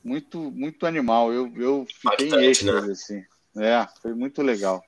muito 0.01 0.49
muito 0.49 0.85
animal. 0.85 1.33
Eu, 1.33 1.53
eu 1.57 1.85
fiquei 1.85 2.29
Bastante, 2.29 2.35
em 2.35 2.49
êxtase, 2.49 2.87
né? 2.87 2.91
assim. 2.93 3.23
É, 3.57 3.87
foi 4.01 4.13
muito 4.13 4.41
legal. 4.41 4.81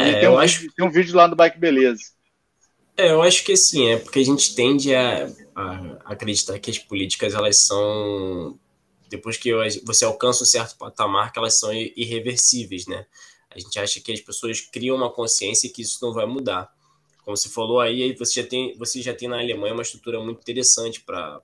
É, 0.00 0.20
tem, 0.20 0.28
um 0.28 0.38
acho... 0.38 0.60
vídeo, 0.60 0.74
tem 0.76 0.86
um 0.86 0.90
vídeo 0.90 1.16
lá 1.16 1.26
do 1.26 1.36
Bike 1.36 1.58
Beleza. 1.58 2.02
É, 2.96 3.12
eu 3.12 3.22
acho 3.22 3.44
que 3.44 3.52
assim, 3.52 3.88
é 3.88 3.96
porque 3.96 4.18
a 4.18 4.24
gente 4.24 4.54
tende 4.54 4.94
a, 4.94 5.26
a 5.54 6.12
acreditar 6.12 6.58
que 6.58 6.70
as 6.70 6.78
políticas 6.78 7.34
elas 7.34 7.56
são 7.56 8.58
depois 9.08 9.36
que 9.36 9.50
você 9.84 10.04
alcança 10.04 10.44
um 10.44 10.46
certo 10.46 10.76
patamar, 10.76 11.32
que 11.32 11.38
elas 11.38 11.58
são 11.58 11.72
irreversíveis, 11.72 12.86
né? 12.86 13.04
A 13.50 13.58
gente 13.58 13.76
acha 13.78 14.00
que 14.00 14.12
as 14.12 14.20
pessoas 14.20 14.60
criam 14.60 14.96
uma 14.96 15.10
consciência 15.10 15.68
que 15.68 15.82
isso 15.82 15.98
não 16.00 16.14
vai 16.14 16.26
mudar. 16.26 16.72
Como 17.24 17.36
você 17.36 17.48
falou 17.48 17.80
aí, 17.80 18.14
você 18.14 18.42
já 18.42 18.48
tem, 18.48 18.76
você 18.78 19.02
já 19.02 19.12
tem 19.12 19.28
na 19.28 19.40
Alemanha 19.40 19.74
uma 19.74 19.82
estrutura 19.82 20.20
muito 20.20 20.40
interessante 20.40 21.00
para 21.00 21.42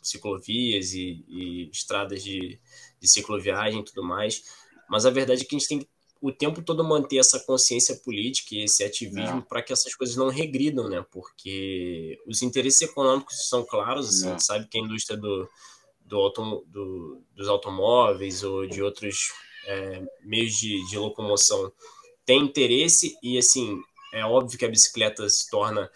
ciclovias 0.00 0.94
e, 0.94 1.22
e 1.28 1.68
estradas 1.70 2.24
de, 2.24 2.58
de 2.98 3.08
cicloviagem 3.08 3.80
e 3.80 3.84
tudo 3.84 4.02
mais. 4.02 4.42
Mas 4.88 5.04
a 5.04 5.10
verdade 5.10 5.42
é 5.42 5.44
que 5.44 5.54
a 5.54 5.58
gente 5.58 5.68
tem 5.68 5.78
que 5.80 5.88
o 6.22 6.30
tempo 6.30 6.62
todo 6.62 6.84
manter 6.84 7.18
essa 7.18 7.40
consciência 7.40 7.96
política 7.96 8.54
e 8.54 8.62
esse 8.62 8.84
ativismo 8.84 9.42
para 9.42 9.60
que 9.60 9.72
essas 9.72 9.92
coisas 9.96 10.14
não 10.14 10.28
regridam, 10.28 10.88
né? 10.88 11.04
Porque 11.10 12.16
os 12.24 12.42
interesses 12.42 12.82
econômicos 12.82 13.48
são 13.48 13.64
claros, 13.64 14.08
assim, 14.08 14.28
a 14.28 14.30
gente 14.30 14.44
sabe 14.44 14.68
que 14.68 14.78
a 14.78 14.80
indústria 14.80 15.18
do, 15.18 15.50
do, 16.06 16.16
autom 16.16 16.62
do 16.68 17.20
dos 17.34 17.48
automóveis 17.48 18.44
ou 18.44 18.64
de 18.68 18.80
outros 18.80 19.32
é, 19.66 20.00
meios 20.22 20.56
de, 20.56 20.88
de 20.88 20.96
locomoção 20.96 21.72
tem 22.24 22.40
interesse 22.40 23.18
e, 23.20 23.36
assim, 23.36 23.82
é 24.14 24.24
óbvio 24.24 24.56
que 24.56 24.64
a 24.64 24.70
bicicleta 24.70 25.28
se 25.28 25.50
torna 25.50 25.90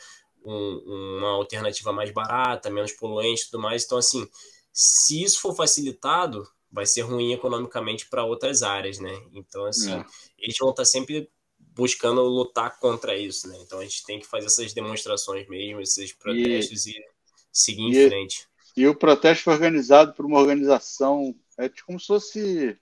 um, 0.44 1.18
uma 1.18 1.30
alternativa 1.34 1.92
mais 1.92 2.10
barata, 2.10 2.68
menos 2.68 2.90
poluente 2.90 3.42
e 3.42 3.46
tudo 3.46 3.62
mais. 3.62 3.84
Então, 3.84 3.98
assim, 3.98 4.28
se 4.72 5.22
isso 5.22 5.40
for 5.40 5.54
facilitado, 5.54 6.48
vai 6.76 6.84
ser 6.84 7.00
ruim 7.00 7.32
economicamente 7.32 8.06
para 8.06 8.22
outras 8.22 8.62
áreas, 8.62 8.98
né? 8.98 9.18
Então, 9.32 9.64
assim, 9.64 9.94
é. 9.94 10.04
eles 10.38 10.54
vão 10.60 10.68
estar 10.68 10.82
tá 10.82 10.84
sempre 10.84 11.26
buscando 11.58 12.20
lutar 12.20 12.78
contra 12.78 13.16
isso, 13.16 13.48
né? 13.48 13.56
Então 13.62 13.78
a 13.78 13.82
gente 13.82 14.04
tem 14.04 14.20
que 14.20 14.26
fazer 14.26 14.46
essas 14.46 14.74
demonstrações 14.74 15.48
mesmo, 15.48 15.80
esses 15.80 16.12
protestos 16.12 16.84
e, 16.84 16.90
e 16.90 17.02
seguir 17.50 17.82
em 17.82 17.92
e, 17.92 18.08
frente. 18.08 18.46
E 18.76 18.86
o 18.86 18.94
protesto 18.94 19.44
foi 19.44 19.54
organizado 19.54 20.12
por 20.12 20.26
uma 20.26 20.38
organização, 20.38 21.34
é 21.58 21.70
como 21.86 21.98
se 21.98 22.06
fosse 22.06 22.78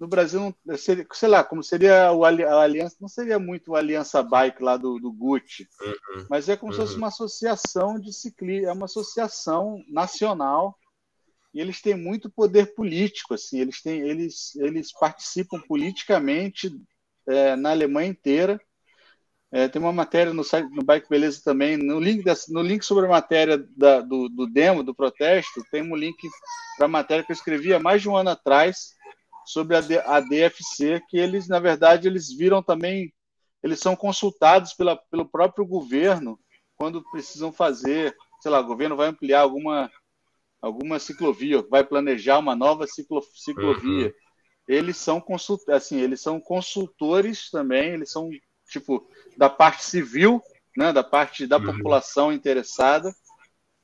no 0.00 0.08
Brasil, 0.08 0.54
seria, 0.78 1.06
sei 1.12 1.28
lá, 1.28 1.44
como 1.44 1.62
seria 1.62 2.12
o, 2.12 2.24
a 2.24 2.62
Aliança, 2.62 2.96
não 2.98 3.08
seria 3.08 3.38
muito 3.38 3.74
a 3.74 3.78
Aliança 3.78 4.22
Bike 4.22 4.62
lá 4.62 4.78
do, 4.78 4.98
do 4.98 5.12
Gucci, 5.12 5.68
uhum. 5.82 6.26
mas 6.30 6.48
é 6.48 6.56
como 6.56 6.72
uhum. 6.72 6.78
se 6.78 6.82
fosse 6.82 6.92
uhum. 6.94 6.98
uma 6.98 7.08
associação 7.08 8.00
de 8.00 8.10
ciclismo, 8.10 8.68
é 8.68 8.72
uma 8.72 8.86
associação 8.86 9.84
nacional 9.86 10.78
e 11.54 11.60
eles 11.60 11.80
têm 11.82 11.94
muito 11.94 12.30
poder 12.30 12.74
político, 12.74 13.34
assim, 13.34 13.60
eles 13.60 13.82
têm, 13.82 14.00
eles, 14.00 14.54
eles 14.56 14.92
participam 14.92 15.60
politicamente 15.60 16.70
é, 17.28 17.56
na 17.56 17.70
Alemanha 17.70 18.10
inteira. 18.10 18.60
É, 19.50 19.68
tem 19.68 19.82
uma 19.82 19.92
matéria 19.92 20.32
no 20.32 20.42
site 20.42 20.70
no 20.70 20.82
Bike 20.82 21.10
Beleza 21.10 21.42
também, 21.44 21.76
no 21.76 22.00
link, 22.00 22.24
no 22.48 22.62
link 22.62 22.82
sobre 22.82 23.04
a 23.04 23.10
matéria 23.10 23.58
da, 23.76 24.00
do, 24.00 24.30
do 24.30 24.46
demo, 24.46 24.82
do 24.82 24.94
protesto, 24.94 25.62
tem 25.70 25.82
um 25.82 25.94
link 25.94 26.16
para 26.78 26.86
a 26.86 26.88
matéria 26.88 27.22
que 27.22 27.32
eu 27.32 27.36
escrevi 27.36 27.74
há 27.74 27.78
mais 27.78 28.00
de 28.00 28.08
um 28.08 28.16
ano 28.16 28.30
atrás 28.30 28.94
sobre 29.44 29.76
a, 29.76 29.80
a 30.06 30.20
DFC, 30.20 31.02
que 31.06 31.18
eles, 31.18 31.48
na 31.48 31.58
verdade, 31.58 32.08
eles 32.08 32.32
viram 32.34 32.62
também, 32.62 33.12
eles 33.62 33.78
são 33.78 33.94
consultados 33.94 34.72
pela, 34.72 34.96
pelo 35.10 35.28
próprio 35.28 35.66
governo 35.66 36.40
quando 36.76 37.04
precisam 37.10 37.52
fazer, 37.52 38.16
sei 38.40 38.50
lá, 38.50 38.60
o 38.60 38.66
governo 38.66 38.96
vai 38.96 39.08
ampliar 39.08 39.40
alguma 39.40 39.90
alguma 40.62 41.00
ciclovia, 41.00 41.60
vai 41.68 41.82
planejar 41.82 42.38
uma 42.38 42.54
nova 42.54 42.86
ciclo, 42.86 43.20
ciclovia. 43.34 44.06
Uhum. 44.06 44.12
Eles 44.68 44.96
são 44.96 45.20
consult, 45.20 45.68
assim, 45.68 46.00
eles 46.00 46.20
são 46.20 46.40
consultores 46.40 47.50
também, 47.50 47.90
eles 47.90 48.12
são 48.12 48.30
tipo 48.70 49.06
da 49.36 49.50
parte 49.50 49.84
civil, 49.84 50.40
né, 50.76 50.92
da 50.92 51.02
parte 51.02 51.46
da 51.46 51.58
uhum. 51.58 51.66
população 51.66 52.32
interessada. 52.32 53.12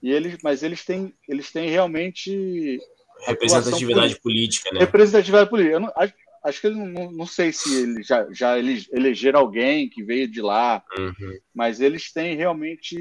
E 0.01 0.13
eles, 0.13 0.39
mas 0.43 0.63
eles 0.63 0.85
têm, 0.85 1.13
eles 1.29 1.51
têm 1.51 1.69
realmente 1.69 2.79
representatividade 3.27 4.21
política, 4.21 4.71
né? 4.73 4.79
Representatividade 4.79 5.51
política. 5.51 5.75
Eu 5.75 5.81
não, 5.81 5.93
acho, 5.97 6.15
acho 6.45 6.61
que 6.61 6.69
não, 6.71 7.11
não 7.11 7.27
sei 7.27 7.53
se 7.53 7.83
eles 7.83 8.07
já, 8.07 8.33
já 8.33 8.57
elegeram 8.57 9.41
alguém 9.41 9.89
que 9.91 10.05
veio 10.05 10.31
de 10.31 10.41
lá, 10.41 10.81
uhum. 10.97 11.39
mas 11.53 11.81
eles 11.81 12.13
têm 12.13 12.37
realmente 12.37 12.97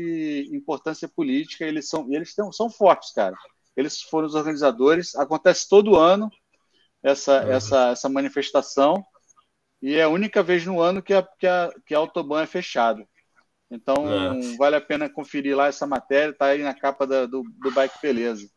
importância 0.51 1.07
política. 1.07 1.65
Eles 1.65 1.87
são, 1.87 2.11
eles 2.11 2.33
tão, 2.33 2.51
são 2.51 2.67
fortes, 2.67 3.13
cara. 3.13 3.35
Eles 3.77 4.01
foram 4.01 4.27
os 4.27 4.35
organizadores. 4.35 5.15
Acontece 5.15 5.69
todo 5.69 5.95
ano 5.95 6.29
essa, 7.01 7.45
uhum. 7.45 7.51
essa, 7.51 7.89
essa 7.91 8.09
manifestação 8.09 9.05
e 9.81 9.95
é 9.95 10.03
a 10.03 10.09
única 10.09 10.41
vez 10.41 10.65
no 10.65 10.81
ano 10.81 11.01
que 11.01 11.13
a, 11.13 11.21
que 11.21 11.45
a, 11.45 11.71
que 11.85 11.93
a 11.93 11.99
Autobahn 11.99 12.41
é 12.41 12.47
fechada. 12.47 13.07
Então, 13.69 13.95
é. 14.09 14.55
vale 14.57 14.75
a 14.75 14.81
pena 14.81 15.09
conferir 15.09 15.55
lá 15.55 15.67
essa 15.67 15.85
matéria, 15.85 16.33
tá 16.33 16.47
aí 16.47 16.63
na 16.63 16.73
capa 16.73 17.05
da, 17.05 17.25
do, 17.25 17.43
do 17.43 17.71
Bike 17.71 18.01
Beleza. 18.01 18.49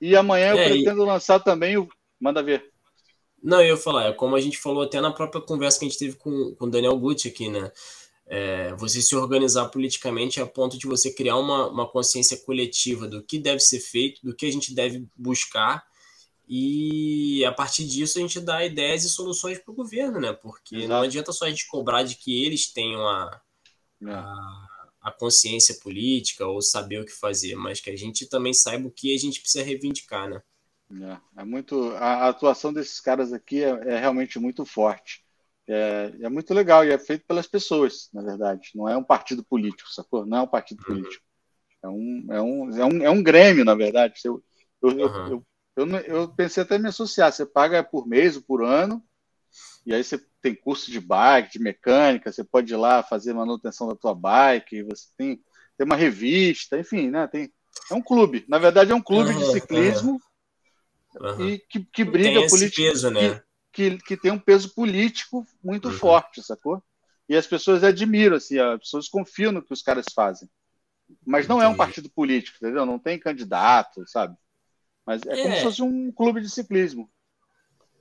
E 0.00 0.16
amanhã 0.16 0.52
eu 0.52 0.58
é, 0.58 0.68
pretendo 0.68 1.02
e... 1.02 1.06
lançar 1.06 1.40
também 1.40 1.76
o. 1.76 1.88
Manda 2.18 2.42
ver. 2.42 2.70
Não, 3.42 3.60
eu 3.60 3.68
ia 3.68 3.76
falar, 3.76 4.04
é 4.04 4.12
como 4.12 4.36
a 4.36 4.40
gente 4.40 4.56
falou 4.56 4.84
até 4.84 5.00
na 5.00 5.12
própria 5.12 5.42
conversa 5.42 5.80
que 5.80 5.84
a 5.84 5.88
gente 5.88 5.98
teve 5.98 6.16
com 6.16 6.56
o 6.58 6.66
Daniel 6.70 6.96
Gucci 6.96 7.28
aqui, 7.28 7.48
né? 7.50 7.70
É, 8.34 8.74
você 8.76 9.02
se 9.02 9.14
organizar 9.14 9.68
politicamente 9.68 10.40
a 10.40 10.46
ponto 10.46 10.78
de 10.78 10.86
você 10.86 11.12
criar 11.12 11.36
uma, 11.36 11.68
uma 11.68 11.86
consciência 11.86 12.38
coletiva 12.38 13.06
do 13.06 13.22
que 13.22 13.38
deve 13.38 13.60
ser 13.60 13.78
feito, 13.78 14.24
do 14.24 14.34
que 14.34 14.46
a 14.46 14.50
gente 14.50 14.74
deve 14.74 15.06
buscar, 15.14 15.84
e 16.48 17.44
a 17.44 17.52
partir 17.52 17.86
disso 17.86 18.18
a 18.18 18.22
gente 18.22 18.40
dá 18.40 18.64
ideias 18.64 19.04
e 19.04 19.10
soluções 19.10 19.58
para 19.58 19.70
o 19.70 19.74
governo, 19.74 20.18
né? 20.18 20.32
Porque 20.32 20.76
Exato. 20.76 20.88
não 20.88 21.02
adianta 21.02 21.30
só 21.30 21.44
a 21.44 21.50
gente 21.50 21.68
cobrar 21.68 22.04
de 22.04 22.16
que 22.16 22.42
eles 22.42 22.72
tenham 22.72 23.06
a, 23.06 23.38
é. 24.02 24.10
a, 24.10 24.66
a, 25.02 25.12
consciência 25.12 25.74
política 25.82 26.46
ou 26.46 26.62
saber 26.62 27.00
o 27.00 27.04
que 27.04 27.12
fazer, 27.12 27.54
mas 27.54 27.82
que 27.82 27.90
a 27.90 27.96
gente 27.96 28.24
também 28.24 28.54
saiba 28.54 28.88
o 28.88 28.90
que 28.90 29.14
a 29.14 29.18
gente 29.18 29.42
precisa 29.42 29.62
reivindicar, 29.62 30.26
né? 30.26 30.42
É, 31.36 31.42
é 31.42 31.44
muito 31.44 31.90
a, 31.96 32.24
a 32.24 32.28
atuação 32.30 32.72
desses 32.72 32.98
caras 32.98 33.30
aqui 33.30 33.62
é, 33.62 33.68
é 33.68 33.98
realmente 33.98 34.38
muito 34.38 34.64
forte. 34.64 35.21
É, 35.68 36.12
é, 36.22 36.28
muito 36.28 36.52
legal 36.52 36.84
e 36.84 36.90
é 36.90 36.98
feito 36.98 37.24
pelas 37.26 37.46
pessoas, 37.46 38.08
na 38.12 38.22
verdade. 38.22 38.70
Não 38.74 38.88
é 38.88 38.96
um 38.96 39.04
partido 39.04 39.44
político, 39.44 39.90
sacou? 39.90 40.26
Não 40.26 40.38
é 40.38 40.42
um 40.42 40.46
partido 40.46 40.80
uhum. 40.80 40.96
político. 40.96 41.24
É 41.82 41.88
um, 41.88 42.26
é 42.30 42.42
um, 42.42 42.70
é 42.76 42.84
um, 42.84 43.02
é 43.04 43.10
um 43.10 43.22
grêmio, 43.22 43.64
na 43.64 43.74
verdade. 43.74 44.14
Eu, 44.24 44.42
eu, 44.82 44.90
uhum. 44.90 45.28
eu, 45.28 45.46
eu, 45.76 45.96
eu, 46.00 46.28
pensei 46.28 46.62
até 46.62 46.76
em 46.76 46.80
me 46.80 46.88
associar. 46.88 47.32
Você 47.32 47.46
paga 47.46 47.82
por 47.82 48.06
mês 48.06 48.36
ou 48.36 48.42
por 48.42 48.64
ano, 48.64 49.02
e 49.86 49.94
aí 49.94 50.02
você 50.02 50.20
tem 50.40 50.54
curso 50.54 50.90
de 50.90 51.00
bike, 51.00 51.52
de 51.52 51.60
mecânica, 51.60 52.32
você 52.32 52.42
pode 52.42 52.72
ir 52.72 52.76
lá 52.76 53.02
fazer 53.02 53.32
manutenção 53.32 53.86
da 53.86 53.94
tua 53.94 54.14
bike, 54.14 54.82
você 54.82 55.06
tem, 55.16 55.40
tem 55.76 55.84
uma 55.84 55.96
revista, 55.96 56.78
enfim, 56.78 57.10
né? 57.10 57.26
Tem, 57.28 57.52
é 57.90 57.94
um 57.94 58.02
clube. 58.02 58.44
Na 58.48 58.58
verdade, 58.58 58.90
é 58.90 58.94
um 58.94 59.02
clube 59.02 59.30
uhum. 59.30 59.38
de 59.38 59.52
ciclismo 59.52 60.20
e 61.40 61.58
que, 61.68 61.84
que 61.84 62.04
briga 62.04 62.46
política. 62.48 63.10
Né? 63.10 63.34
que, 63.34 63.51
que 63.72 64.16
tem 64.16 64.30
um 64.30 64.38
peso 64.38 64.74
político 64.74 65.46
muito 65.62 65.88
uhum. 65.88 65.94
forte, 65.94 66.42
sacou? 66.42 66.82
E 67.28 67.36
as 67.36 67.46
pessoas 67.46 67.82
admiram, 67.82 68.36
assim, 68.36 68.58
as 68.58 68.78
pessoas 68.80 69.08
confiam 69.08 69.52
no 69.52 69.62
que 69.62 69.72
os 69.72 69.82
caras 69.82 70.06
fazem. 70.14 70.48
Mas 71.26 71.48
não 71.48 71.62
é 71.62 71.68
um 71.68 71.76
partido 71.76 72.10
político, 72.10 72.58
entendeu? 72.60 72.84
Não 72.84 72.98
tem 72.98 73.18
candidato, 73.18 74.02
sabe? 74.06 74.36
Mas 75.06 75.22
é, 75.26 75.32
é. 75.32 75.42
como 75.42 75.56
se 75.56 75.62
fosse 75.62 75.82
um 75.82 76.12
clube 76.12 76.40
de 76.40 76.50
ciclismo. 76.50 77.10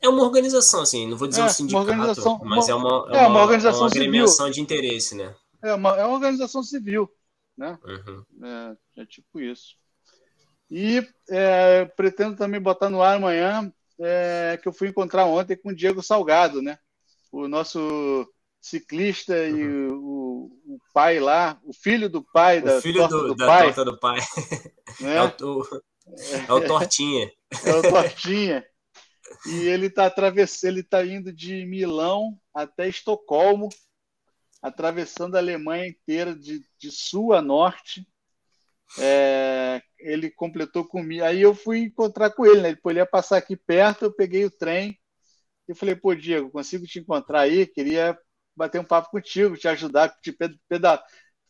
É 0.01 0.09
uma 0.09 0.23
organização, 0.23 0.81
assim, 0.81 1.07
não 1.07 1.15
vou 1.15 1.27
dizer 1.27 1.41
é, 1.41 1.45
um 1.45 1.49
sindicato, 1.49 2.39
mas 2.43 2.67
é 2.67 2.73
uma, 2.73 3.07
é, 3.11 3.23
é 3.23 3.27
uma, 3.27 3.41
organização 3.41 3.81
uma 3.81 3.87
agremiação 3.87 4.47
civil. 4.47 4.53
de 4.53 4.61
interesse, 4.61 5.15
né? 5.15 5.35
É 5.63 5.73
uma, 5.75 5.95
é 5.95 6.05
uma 6.05 6.15
organização 6.15 6.63
civil, 6.63 7.09
né? 7.55 7.77
Uhum. 7.83 8.25
É, 8.43 9.01
é, 9.01 9.05
tipo 9.05 9.39
isso. 9.39 9.75
E 10.71 11.07
é, 11.29 11.85
pretendo 11.85 12.35
também 12.35 12.59
botar 12.59 12.89
no 12.89 13.01
ar 13.01 13.17
amanhã 13.17 13.71
é, 13.99 14.59
que 14.61 14.67
eu 14.67 14.73
fui 14.73 14.89
encontrar 14.89 15.25
ontem 15.25 15.55
com 15.55 15.69
o 15.69 15.75
Diego 15.75 16.01
Salgado, 16.01 16.61
né? 16.61 16.77
O 17.31 17.47
nosso 17.47 18.27
ciclista 18.61 19.35
e 19.47 19.63
uhum. 19.63 19.97
o, 19.97 20.75
o, 20.75 20.79
pai 20.93 21.19
lá, 21.19 21.59
o 21.63 21.73
filho 21.73 22.07
do 22.07 22.23
pai 22.23 22.59
o 22.59 22.65
da, 22.65 22.81
filho 22.81 22.99
torta 22.99 23.15
do, 23.15 23.27
do 23.29 23.35
da 23.35 23.47
pai. 23.47 23.65
torta 23.65 23.85
do 23.85 23.99
pai. 23.99 24.19
Né? 24.99 25.15
É, 25.15 25.23
o, 25.23 25.81
é 26.47 26.53
o 26.53 26.67
Tortinha. 26.67 27.31
É 27.65 27.73
o 27.73 27.81
Tortinha. 27.81 28.63
E 29.47 29.67
ele 29.67 29.87
está 29.87 30.05
atravessando, 30.05 30.69
ele 30.69 30.81
está 30.81 31.03
indo 31.03 31.33
de 31.33 31.65
Milão 31.65 32.37
até 32.53 32.87
Estocolmo, 32.87 33.69
atravessando 34.61 35.35
a 35.35 35.39
Alemanha 35.39 35.87
inteira 35.87 36.35
de, 36.35 36.63
de 36.77 36.91
sul 36.91 37.33
a 37.33 37.41
norte, 37.41 38.05
é, 38.99 39.81
ele 39.99 40.29
completou 40.29 40.85
comigo. 40.85 41.23
Aí 41.23 41.41
eu 41.41 41.53
fui 41.53 41.79
encontrar 41.79 42.31
com 42.31 42.45
ele, 42.45 42.61
né? 42.61 42.77
Ele 42.85 42.99
ia 42.99 43.05
passar 43.05 43.37
aqui 43.37 43.55
perto, 43.55 44.05
eu 44.05 44.13
peguei 44.13 44.45
o 44.45 44.51
trem 44.51 44.97
e 45.67 45.75
falei, 45.75 45.95
pô, 45.95 46.13
Diego, 46.13 46.49
consigo 46.49 46.85
te 46.85 46.99
encontrar 46.99 47.41
aí? 47.41 47.65
Queria 47.65 48.17
bater 48.55 48.79
um 48.79 48.85
papo 48.85 49.11
contigo, 49.11 49.57
te 49.57 49.67
ajudar, 49.67 50.09
te 50.21 50.35
pedar. 50.67 51.01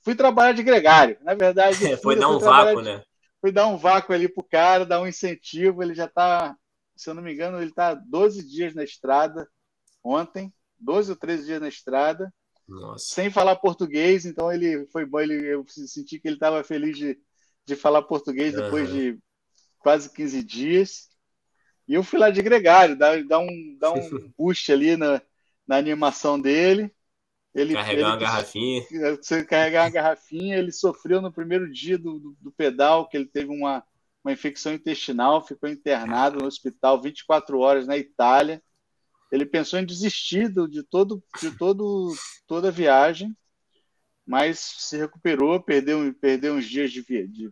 Fui 0.03 0.15
trabalhar 0.15 0.53
de 0.53 0.63
gregário, 0.63 1.17
na 1.21 1.33
verdade. 1.33 1.77
É, 1.93 1.97
foi 1.97 2.15
dar 2.15 2.29
um 2.29 2.39
vácuo, 2.39 2.81
de... 2.81 2.89
né? 2.89 3.03
Fui 3.39 3.51
dar 3.51 3.67
um 3.67 3.77
vácuo 3.77 4.13
ali 4.13 4.29
pro 4.29 4.43
cara, 4.43 4.85
dar 4.85 5.01
um 5.01 5.07
incentivo. 5.07 5.81
Ele 5.81 5.95
já 5.95 6.07
tá, 6.07 6.55
se 6.95 7.09
eu 7.09 7.13
não 7.13 7.23
me 7.23 7.33
engano, 7.33 7.61
ele 7.61 7.73
tá 7.73 7.95
12 7.95 8.47
dias 8.47 8.75
na 8.75 8.83
estrada 8.83 9.47
ontem, 10.03 10.53
12 10.79 11.11
ou 11.11 11.17
13 11.17 11.45
dias 11.45 11.61
na 11.61 11.67
estrada. 11.67 12.31
Nossa. 12.67 13.13
Sem 13.13 13.29
falar 13.29 13.55
português, 13.57 14.25
então 14.25 14.51
ele 14.51 14.85
foi 14.87 15.05
bom, 15.05 15.19
ele, 15.19 15.45
eu 15.45 15.65
senti 15.67 16.19
que 16.19 16.27
ele 16.27 16.35
estava 16.35 16.63
feliz 16.63 16.97
de, 16.97 17.19
de 17.65 17.75
falar 17.75 18.01
português 18.03 18.53
depois 18.53 18.89
uhum. 18.89 18.95
de 18.95 19.19
quase 19.79 20.11
15 20.11 20.43
dias. 20.43 21.09
E 21.87 21.93
eu 21.93 22.03
fui 22.03 22.19
lá 22.19 22.29
de 22.29 22.41
gregário, 22.41 22.97
dar, 22.97 23.23
dar 23.23 23.39
um, 23.39 23.77
dar 23.79 23.91
um 23.91 23.99
boost 24.37 24.71
ali 24.71 24.95
na, 24.95 25.21
na 25.67 25.77
animação 25.77 26.39
dele. 26.39 26.91
Ele, 27.53 27.73
carregar 27.73 27.93
ele, 27.93 28.03
uma 28.03 28.17
garrafinha. 28.17 28.83
Você 29.21 29.43
carregar 29.43 29.83
uma 29.83 29.91
garrafinha, 29.91 30.57
ele 30.57 30.71
sofreu 30.71 31.21
no 31.21 31.33
primeiro 31.33 31.69
dia 31.69 31.97
do, 31.97 32.17
do, 32.17 32.37
do, 32.39 32.51
pedal, 32.51 33.09
que 33.09 33.17
ele 33.17 33.25
teve 33.25 33.49
uma, 33.49 33.83
uma 34.23 34.31
infecção 34.31 34.73
intestinal, 34.73 35.45
ficou 35.45 35.67
internado 35.67 36.39
no 36.39 36.45
hospital 36.45 37.01
24 37.01 37.59
horas 37.59 37.85
na 37.85 37.97
Itália. 37.97 38.63
Ele 39.31 39.45
pensou 39.45 39.79
em 39.79 39.85
desistir 39.85 40.49
de, 40.69 40.83
todo, 40.83 41.21
de 41.41 41.51
todo, 41.57 42.13
toda 42.47 42.69
a 42.69 42.71
viagem, 42.71 43.35
mas 44.25 44.59
se 44.59 44.97
recuperou, 44.97 45.61
perdeu, 45.61 46.13
perdeu 46.13 46.55
uns 46.55 46.65
dias 46.65 46.91
de, 46.91 47.03
de, 47.27 47.49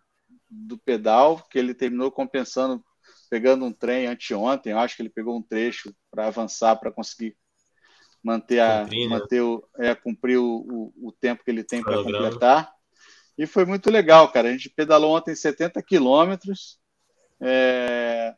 do 0.50 0.78
pedal, 0.78 1.46
que 1.50 1.58
ele 1.58 1.74
terminou 1.74 2.12
compensando, 2.12 2.84
pegando 3.30 3.66
um 3.66 3.72
trem 3.72 4.08
anteontem. 4.08 4.72
Eu 4.72 4.80
acho 4.80 4.96
que 4.96 5.02
ele 5.02 5.10
pegou 5.10 5.38
um 5.38 5.42
trecho 5.42 5.94
para 6.10 6.28
avançar, 6.28 6.76
para 6.78 6.92
conseguir 6.92 7.36
manter, 8.24 8.60
a, 8.60 8.82
cumprir, 8.84 9.10
né? 9.10 9.18
manter 9.18 9.42
o, 9.42 9.68
é, 9.78 9.96
cumprir 9.96 10.38
o, 10.38 10.66
o, 11.00 11.08
o, 11.08 11.12
tempo 11.12 11.44
que 11.44 11.52
ele 11.52 11.64
tem 11.64 11.82
para 11.82 12.04
completar. 12.04 12.72
E 13.38 13.46
foi 13.46 13.66
muito 13.66 13.90
legal, 13.90 14.32
cara. 14.32 14.50
A 14.50 14.52
gente 14.52 14.70
pedalou 14.70 15.16
ontem 15.16 15.34
70 15.34 15.82
quilômetros 15.82 16.80
é, 17.42 18.36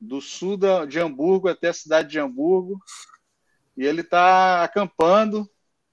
do 0.00 0.20
sul 0.20 0.56
da, 0.56 0.84
de 0.84 1.00
Hamburgo 1.00 1.48
até 1.48 1.68
a 1.68 1.72
cidade 1.74 2.10
de 2.10 2.18
Hamburgo. 2.18 2.78
E 3.76 3.86
ele 3.86 4.02
está 4.02 4.62
acampando, 4.62 5.48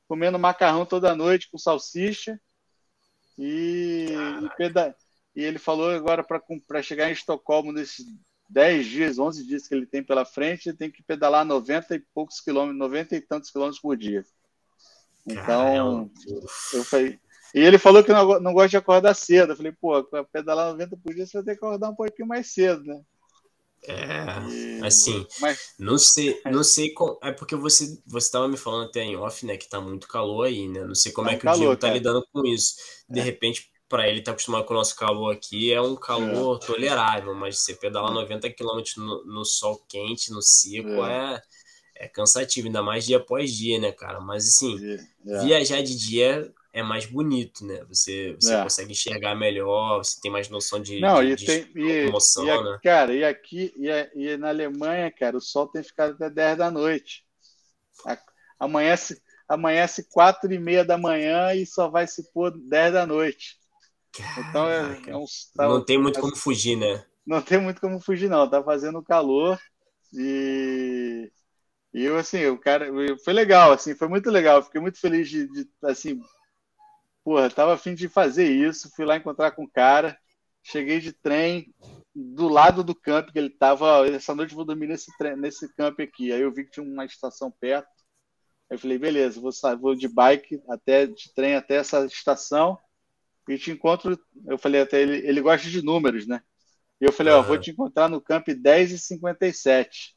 comendo 0.09 0.39
macarrão 0.39 0.87
toda 0.87 1.15
noite 1.15 1.47
com 1.51 1.57
salsicha. 1.59 2.41
E, 3.37 4.07
e, 4.43 4.49
peda... 4.57 4.95
e 5.35 5.43
ele 5.43 5.59
falou 5.59 5.91
agora 5.91 6.23
para 6.23 6.81
chegar 6.81 7.07
em 7.07 7.13
Estocolmo 7.13 7.71
nesses 7.71 8.05
10 8.49 8.87
dias, 8.87 9.19
11 9.19 9.45
dias 9.45 9.67
que 9.67 9.75
ele 9.75 9.85
tem 9.85 10.03
pela 10.03 10.25
frente, 10.25 10.67
ele 10.67 10.77
tem 10.77 10.89
que 10.89 11.03
pedalar 11.03 11.45
90 11.45 11.95
e 11.95 11.99
poucos 11.99 12.41
quilômetros, 12.41 12.79
90 12.79 13.15
e 13.15 13.21
tantos 13.21 13.51
quilômetros 13.51 13.79
por 13.79 13.95
dia. 13.95 14.25
Então, 15.27 16.09
eu 16.73 16.83
falei. 16.83 17.19
E 17.53 17.59
ele 17.59 17.77
falou 17.77 18.03
que 18.03 18.11
não, 18.11 18.39
não 18.39 18.53
gosta 18.53 18.69
de 18.69 18.77
acordar 18.77 19.13
cedo. 19.13 19.53
Eu 19.53 19.57
falei, 19.57 19.71
pô, 19.71 20.03
para 20.03 20.23
pedalar 20.23 20.71
90 20.71 20.97
por 20.97 21.13
dia, 21.13 21.25
você 21.25 21.37
vai 21.37 21.43
ter 21.43 21.51
que 21.51 21.65
acordar 21.65 21.89
um 21.89 21.95
pouquinho 21.95 22.27
mais 22.27 22.51
cedo, 22.51 22.83
né? 22.83 22.99
É, 23.87 24.85
assim, 24.85 25.25
Mas... 25.39 25.73
não 25.79 25.97
sei, 25.97 26.41
não 26.45 26.63
sei 26.63 26.91
como, 26.91 27.17
é 27.23 27.31
porque 27.31 27.55
você 27.55 27.97
você 28.05 28.27
estava 28.27 28.47
me 28.47 28.57
falando 28.57 28.89
até 28.89 29.01
em 29.01 29.15
off, 29.15 29.45
né, 29.45 29.55
que 29.55 29.69
tá 29.69 29.79
muito 29.79 30.07
calor 30.07 30.47
aí, 30.47 30.67
né? 30.67 30.83
Não 30.83 30.95
sei 30.95 31.11
como 31.11 31.29
tá 31.29 31.33
é 31.33 31.37
que 31.37 31.43
calor, 31.43 31.55
o 31.55 31.59
Diego 31.59 31.75
tá 31.77 31.87
cara. 31.87 31.97
lidando 31.97 32.27
com 32.31 32.45
isso. 32.45 32.75
De 33.09 33.19
é. 33.19 33.23
repente 33.23 33.71
para 33.87 34.07
ele 34.07 34.21
tá 34.21 34.31
acostumado 34.31 34.65
com 34.65 34.73
o 34.73 34.77
nosso 34.77 34.95
calor 34.95 35.33
aqui, 35.33 35.73
é 35.73 35.81
um 35.81 35.95
calor 35.95 36.59
é. 36.61 36.65
tolerável, 36.65 37.33
mas 37.33 37.59
você 37.59 37.73
pedalar 37.73 38.13
90 38.13 38.49
km 38.51 38.83
no, 38.97 39.25
no 39.25 39.45
sol 39.45 39.83
quente, 39.89 40.31
no 40.31 40.41
seco, 40.43 41.03
é. 41.05 41.41
é. 41.95 42.05
é, 42.05 42.07
cansativo, 42.07 42.67
ainda 42.67 42.83
mais 42.83 43.05
dia 43.05 43.17
após 43.17 43.51
dia, 43.51 43.79
né, 43.79 43.91
cara? 43.91 44.19
Mas 44.19 44.45
assim, 44.45 44.77
é. 45.25 45.43
viajar 45.43 45.81
de 45.81 45.95
dia 45.97 46.53
é 46.71 46.83
mais 46.83 47.05
bonito, 47.05 47.65
né? 47.65 47.83
Você, 47.85 48.35
você 48.39 48.53
é. 48.53 48.63
consegue 48.63 48.91
enxergar 48.91 49.35
melhor, 49.35 49.99
você 49.99 50.19
tem 50.21 50.31
mais 50.31 50.49
noção 50.49 50.79
de, 50.79 50.99
Não, 50.99 51.23
de, 51.23 51.31
e 51.31 51.45
tem, 51.45 51.73
de 51.73 51.89
emoção, 52.07 52.45
e, 52.45 52.63
né? 52.63 52.79
Cara, 52.83 53.13
e 53.13 53.23
aqui, 53.23 53.73
e, 53.75 53.89
e, 54.15 54.37
na 54.37 54.49
Alemanha, 54.49 55.11
cara, 55.11 55.37
o 55.37 55.41
sol 55.41 55.67
tem 55.67 55.83
ficado 55.83 56.13
até 56.13 56.29
10 56.29 56.57
da 56.57 56.71
noite. 56.71 57.25
Amanhece, 58.59 59.21
amanhece 59.47 60.07
4 60.09 60.53
e 60.53 60.59
meia 60.59 60.85
da 60.85 60.97
manhã 60.97 61.53
e 61.53 61.65
só 61.65 61.89
vai 61.89 62.05
se 62.05 62.31
pôr 62.31 62.51
10 62.51 62.93
da 62.93 63.05
noite. 63.05 63.57
Então 64.37 64.67
é, 64.69 65.01
é 65.07 65.15
um, 65.15 65.25
tá, 65.55 65.67
não 65.67 65.83
tem 65.83 65.97
muito 65.97 66.19
como 66.19 66.35
fugir, 66.35 66.75
né? 66.75 67.05
Não 67.25 67.41
tem 67.41 67.59
muito 67.59 67.79
como 67.79 67.99
fugir, 67.99 68.29
não. 68.29 68.49
Tá 68.49 68.63
fazendo 68.63 69.03
calor 69.03 69.59
e 70.13 71.31
e 71.93 72.03
eu 72.03 72.17
assim, 72.17 72.45
o 72.47 72.57
cara 72.57 72.87
foi 73.23 73.33
legal, 73.33 73.71
assim, 73.71 73.95
foi 73.95 74.07
muito 74.07 74.29
legal. 74.29 74.61
Fiquei 74.63 74.81
muito 74.81 74.99
feliz 74.99 75.29
de, 75.29 75.47
de 75.47 75.67
assim, 75.83 76.19
porra, 77.29 77.47
tava 77.47 77.75
afim 77.75 77.93
de 77.93 78.09
fazer 78.09 78.49
isso. 78.49 78.89
Fui 78.95 79.05
lá 79.05 79.15
encontrar 79.15 79.51
com 79.51 79.63
o 79.63 79.69
cara, 79.69 80.17
cheguei 80.63 80.99
de 80.99 81.13
trem 81.13 81.71
do 82.15 82.47
lado 82.47 82.83
do 82.83 82.95
camp 82.95 83.29
que 83.29 83.37
ele 83.37 83.51
tava. 83.51 84.07
Essa 84.07 84.33
noite 84.33 84.55
vou 84.55 84.65
dormir 84.65 84.87
nesse 84.87 85.15
trem, 85.15 85.35
nesse 85.37 85.71
camp 85.75 85.99
aqui. 85.99 86.31
Aí 86.31 86.41
eu 86.41 86.51
vi 86.51 86.63
que 86.63 86.71
tinha 86.71 86.83
uma 86.83 87.05
estação 87.05 87.51
perto. 87.51 87.87
Aí 88.67 88.75
eu 88.75 88.79
falei, 88.79 88.97
beleza, 88.97 89.39
vou, 89.39 89.51
vou 89.79 89.93
de 89.93 90.07
bike 90.07 90.59
até 90.67 91.05
de 91.05 91.31
trem 91.35 91.53
até 91.53 91.75
essa 91.75 92.03
estação 92.03 92.79
e 93.47 93.59
te 93.59 93.69
encontro. 93.69 94.19
Eu 94.47 94.57
falei 94.57 94.81
até 94.81 94.99
ele, 94.99 95.17
ele 95.17 95.39
gosta 95.39 95.69
de 95.69 95.83
números, 95.83 96.25
né? 96.25 96.41
E 96.99 97.05
eu 97.05 97.13
falei, 97.13 97.31
uhum. 97.31 97.41
ó, 97.41 97.43
vou 97.43 97.59
te 97.59 97.69
encontrar 97.69 98.09
no 98.09 98.19
camp 98.19 98.47
10h57. 98.47 100.15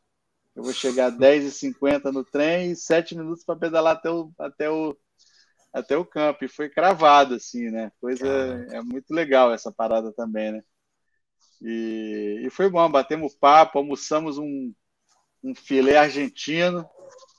Eu 0.57 0.63
vou 0.63 0.73
chegar 0.73 1.13
10h50 1.13 2.11
no 2.11 2.25
trem 2.25 2.71
e 2.71 2.77
7 2.77 3.15
minutos 3.15 3.45
para 3.45 3.59
pedalar 3.59 3.97
até 3.97 4.11
o, 4.11 4.33
até 4.39 4.71
o, 4.71 4.97
até 5.73 5.97
o 5.97 6.05
camp. 6.05 6.43
E 6.43 6.49
foi 6.49 6.69
cravado, 6.69 7.35
assim, 7.35 7.71
né? 7.71 7.91
Coisa. 8.01 8.27
É 8.71 8.81
muito 8.83 9.13
legal 9.13 9.53
essa 9.53 9.73
parada 9.73 10.13
também, 10.13 10.53
né? 10.53 10.63
E, 11.61 12.43
e 12.45 12.51
foi 12.51 12.69
bom, 12.69 12.91
batemos 12.91 13.35
papo, 13.35 13.79
almoçamos 13.79 14.37
um, 14.37 14.73
um 15.45 15.55
filé 15.55 15.97
argentino 15.97 16.89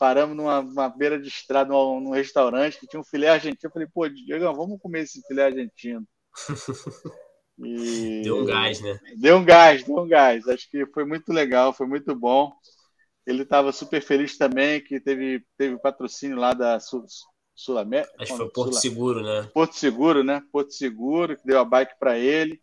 paramos 0.04 0.36
numa, 0.36 0.62
numa 0.62 0.90
beira 0.90 1.18
de 1.18 1.30
estrada, 1.30 1.70
num, 1.70 2.02
num, 2.02 2.12
restaurante 2.12 2.78
que 2.78 2.86
tinha 2.86 3.00
um 3.00 3.06
filé 3.06 3.30
argentino. 3.30 3.60
Eu 3.64 3.72
falei, 3.72 3.88
pô, 3.88 4.08
Diego, 4.10 4.54
vamos 4.54 4.78
comer 4.82 5.04
esse 5.04 5.22
filé 5.26 5.46
argentino. 5.46 6.06
E... 7.60 8.24
Deu 8.24 8.42
um 8.42 8.46
gás, 8.46 8.82
né? 8.82 9.00
Deu 9.16 9.38
um 9.38 9.46
gás, 9.46 9.84
deu 9.84 9.96
um 9.96 10.08
gás. 10.08 10.48
Acho 10.48 10.68
que 10.72 10.88
foi 10.88 11.06
muito 11.06 11.32
legal, 11.32 11.72
foi 11.72 11.86
muito 11.86 12.16
bom. 12.16 12.52
Ele 13.28 13.44
estava 13.44 13.72
super 13.72 14.02
feliz 14.02 14.36
também, 14.36 14.84
que 14.84 15.00
teve, 15.00 15.46
teve 15.56 15.78
patrocínio 15.78 16.36
lá 16.36 16.56
da 16.56 16.80
Sul, 17.56 17.78
América. 17.78 18.12
Acho 18.20 18.32
que 18.32 18.38
foi 18.38 18.50
Porto 18.50 18.74
Sul... 18.74 18.82
Seguro, 18.82 19.22
né? 19.22 19.50
Porto 19.54 19.76
Seguro, 19.76 20.24
né? 20.24 20.42
Porto 20.52 20.74
Seguro, 20.74 21.38
que 21.38 21.46
deu 21.46 21.60
a 21.60 21.66
bike 21.66 21.98
para 22.00 22.18
ele. 22.18 22.62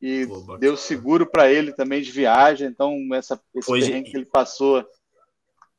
E 0.00 0.26
Pô, 0.26 0.58
deu 0.58 0.76
seguro 0.76 1.26
para 1.26 1.50
ele 1.50 1.72
também 1.72 2.02
de 2.02 2.10
viagem. 2.10 2.68
Então, 2.68 2.96
essa, 3.14 3.40
esse 3.54 3.70
Hoje... 3.70 4.02
que 4.02 4.16
ele 4.16 4.26
passou 4.26 4.86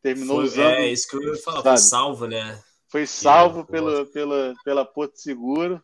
terminou 0.02 0.38
foi, 0.38 0.46
usando. 0.46 0.74
É, 0.74 0.92
isso 0.92 1.08
que 1.08 1.16
eu 1.16 1.24
ia 1.24 1.42
falar, 1.42 1.62
sabe? 1.62 1.70
foi 1.70 1.78
salvo, 1.78 2.28
né? 2.28 2.64
Foi 2.90 3.08
salvo 3.08 3.66
que, 3.66 3.72
pela, 3.72 4.06
pela, 4.08 4.54
pela 4.64 4.86
Porto 4.86 5.18
Seguro. 5.18 5.82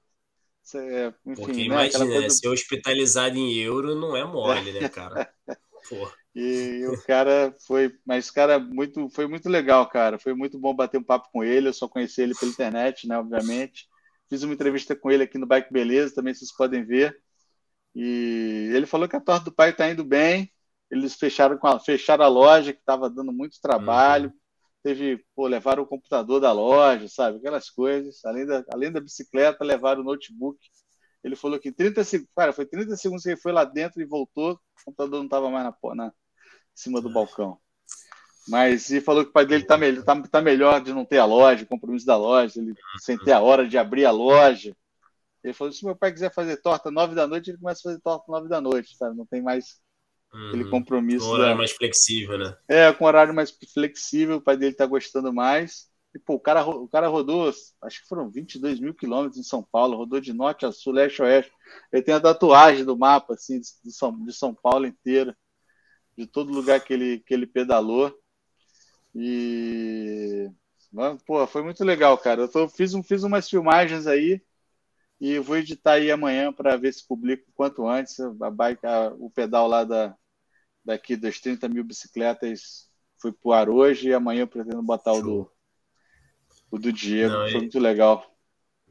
É, 0.76 1.14
enfim, 1.26 1.42
Porque 1.42 1.52
né, 1.52 1.64
imagina, 1.64 2.06
coisa... 2.06 2.30
ser 2.30 2.48
hospitalizado 2.48 3.38
em 3.38 3.54
euro 3.58 3.96
não 3.96 4.16
é 4.16 4.24
mole, 4.24 4.72
né, 4.72 4.88
cara? 4.90 5.30
E, 5.92 6.23
e, 6.36 6.86
o 6.88 7.00
cara 7.04 7.56
foi, 7.68 7.96
mas 8.06 8.30
o 8.30 8.34
cara 8.34 8.58
muito, 8.58 9.08
foi 9.10 9.28
muito 9.28 9.48
legal, 9.48 9.88
cara. 9.88 10.18
Foi 10.18 10.34
muito 10.34 10.58
bom 10.58 10.74
bater 10.74 10.98
um 10.98 11.04
papo 11.04 11.30
com 11.32 11.44
ele. 11.44 11.68
Eu 11.68 11.74
só 11.74 11.88
conheci 11.88 12.22
ele 12.22 12.34
pela 12.34 12.52
internet, 12.52 13.08
né, 13.08 13.18
obviamente. 13.18 13.88
Fiz 14.30 14.42
uma 14.42 14.54
entrevista 14.54 14.96
com 14.96 15.12
ele 15.12 15.24
aqui 15.24 15.38
no 15.38 15.46
Bike 15.46 15.72
Beleza, 15.72 16.16
também 16.16 16.34
vocês 16.34 16.52
podem 16.52 16.84
ver. 16.84 17.16
E 17.94 18.72
ele 18.74 18.88
falou 18.88 19.08
que 19.08 19.16
a 19.16 19.22
torta 19.22 19.46
do 19.46 19.52
pai 19.52 19.70
está 19.70 19.88
indo 19.90 20.04
bem, 20.04 20.52
eles 20.90 21.16
fecharam, 21.16 21.58
com 21.58 21.68
a, 21.68 21.80
fecharam 21.80 22.26
a 22.26 22.28
loja, 22.28 22.74
que 22.74 22.80
estava 22.80 23.10
dando 23.10 23.32
muito 23.32 23.62
trabalho. 23.62 24.30
Uhum. 24.30 24.40
Teve, 24.82 25.24
pô, 25.36 25.48
levaram 25.48 25.84
o 25.84 25.88
computador 25.88 26.40
da 26.42 26.52
loja, 26.52 27.08
sabe? 27.08 27.38
Aquelas 27.38 27.70
coisas. 27.70 28.26
Além 28.26 28.46
da, 28.46 28.66
além 28.74 28.92
da 28.92 29.00
bicicleta, 29.00 29.64
levaram 29.64 30.02
o 30.02 30.04
notebook. 30.04 30.58
Ele 31.24 31.36
falou 31.36 31.60
que 31.60 31.72
30 31.72 32.04
segundos, 32.04 32.34
cara, 32.36 32.52
foi 32.52 32.66
30 32.66 32.96
segundos 32.98 33.24
que 33.24 33.30
ele 33.30 33.38
foi 33.38 33.52
lá 33.52 33.64
dentro 33.64 34.02
e 34.02 34.06
voltou, 34.06 34.54
o 34.54 34.60
computador 34.86 35.20
não 35.20 35.26
estava 35.26 35.50
mais 35.50 35.64
na, 35.64 35.96
na, 35.96 36.14
em 36.74 36.82
cima 36.82 37.02
do 37.02 37.12
balcão. 37.12 37.58
Mas 38.48 38.90
e 38.90 39.00
falou 39.00 39.24
que 39.24 39.30
o 39.30 39.34
pai 39.34 39.46
dele 39.46 39.64
está 39.64 39.78
melhor, 39.78 40.04
tá, 40.04 40.22
tá 40.22 40.42
melhor 40.42 40.82
de 40.82 40.94
não 40.94 41.06
ter 41.06 41.18
a 41.18 41.26
loja, 41.26 41.64
o 41.64 41.68
compromisso 41.68 42.06
da 42.06 42.18
loja, 42.18 42.60
ele 42.60 42.74
sem 43.00 43.18
ter 43.18 43.32
a 43.32 43.40
hora 43.40 43.68
de 43.68 43.78
abrir 43.78 44.06
a 44.06 44.12
loja. 44.12 44.76
Ele 45.44 45.54
falou: 45.54 45.72
se 45.72 45.86
meu 45.86 45.96
pai 45.96 46.12
quiser 46.12 46.34
fazer 46.34 46.58
torta 46.58 46.92
nove 46.92 47.16
da 47.16 47.26
noite, 47.26 47.50
ele 47.50 47.58
começa 47.58 47.80
a 47.80 47.84
fazer 47.92 48.02
torta 48.02 48.30
nove 48.30 48.50
da 48.50 48.60
noite, 48.60 48.98
sabe? 48.98 49.16
Não 49.16 49.26
tem 49.26 49.42
mais 49.42 49.82
Uhum. 50.34 50.48
Aquele 50.48 50.70
compromisso. 50.70 51.26
Com 51.26 51.34
horário 51.34 51.54
da... 51.54 51.58
mais 51.58 51.72
flexível, 51.72 52.38
né? 52.38 52.58
É, 52.68 52.92
com 52.92 53.06
horário 53.06 53.34
mais 53.34 53.56
flexível, 53.74 54.38
o 54.38 54.42
pai 54.42 54.58
dele 54.58 54.74
tá 54.74 54.86
gostando 54.86 55.32
mais. 55.32 55.88
E, 56.16 56.20
pô, 56.20 56.36
o 56.36 56.40
cara, 56.40 56.66
o 56.66 56.88
cara 56.88 57.08
rodou, 57.08 57.52
acho 57.82 58.02
que 58.02 58.08
foram 58.08 58.30
22 58.30 58.80
mil 58.80 58.94
quilômetros 58.94 59.40
em 59.40 59.44
São 59.44 59.64
Paulo, 59.64 59.98
rodou 59.98 60.20
de 60.20 60.34
norte 60.34 60.66
a 60.66 60.72
sul, 60.72 60.94
leste 60.94 61.22
a 61.22 61.26
oeste. 61.26 61.52
Ele 61.92 62.04
tem 62.04 62.14
a 62.14 62.20
tatuagem 62.20 62.84
do 62.84 62.98
mapa, 62.98 63.34
assim, 63.34 63.60
de 63.60 63.92
São, 63.92 64.24
de 64.24 64.34
São 64.34 64.54
Paulo 64.54 64.86
inteira, 64.86 65.36
de 66.18 66.28
todo 66.28 66.52
lugar 66.52 66.80
que 66.84 66.94
ele, 66.94 67.20
que 67.20 67.34
ele 67.34 67.48
pedalou. 67.48 68.16
E. 69.16 70.50
Pô, 71.26 71.46
foi 71.48 71.64
muito 71.64 71.84
legal, 71.84 72.18
cara. 72.18 72.42
Eu 72.42 72.48
tô, 72.48 72.68
fiz, 72.68 72.94
um, 72.94 73.02
fiz 73.02 73.24
umas 73.24 73.50
filmagens 73.50 74.06
aí 74.06 74.42
e 75.20 75.40
vou 75.40 75.58
editar 75.58 75.94
aí 75.94 76.12
amanhã 76.12 76.52
para 76.52 76.78
ver 76.78 76.94
se 76.94 77.08
publico 77.08 77.52
quanto 77.56 77.88
antes 77.88 78.20
a 78.20 78.52
bike, 78.52 78.86
a, 78.86 79.14
o 79.18 79.30
pedal 79.30 79.68
lá 79.68 79.84
da, 79.84 80.16
daqui 80.84 81.16
das 81.16 81.40
30 81.40 81.68
mil 81.70 81.84
bicicletas 81.84 82.90
fui 83.20 83.32
pro 83.32 83.54
ar 83.54 83.70
hoje 83.70 84.10
e 84.10 84.14
amanhã 84.14 84.42
eu 84.42 84.48
pretendo 84.48 84.84
botar 84.84 85.14
o 85.14 85.22
do, 85.22 85.52
o 86.70 86.78
do 86.78 86.92
Diego. 86.92 87.34
Não, 87.34 87.50
foi 87.50 87.60
muito 87.62 87.80
legal. 87.80 88.30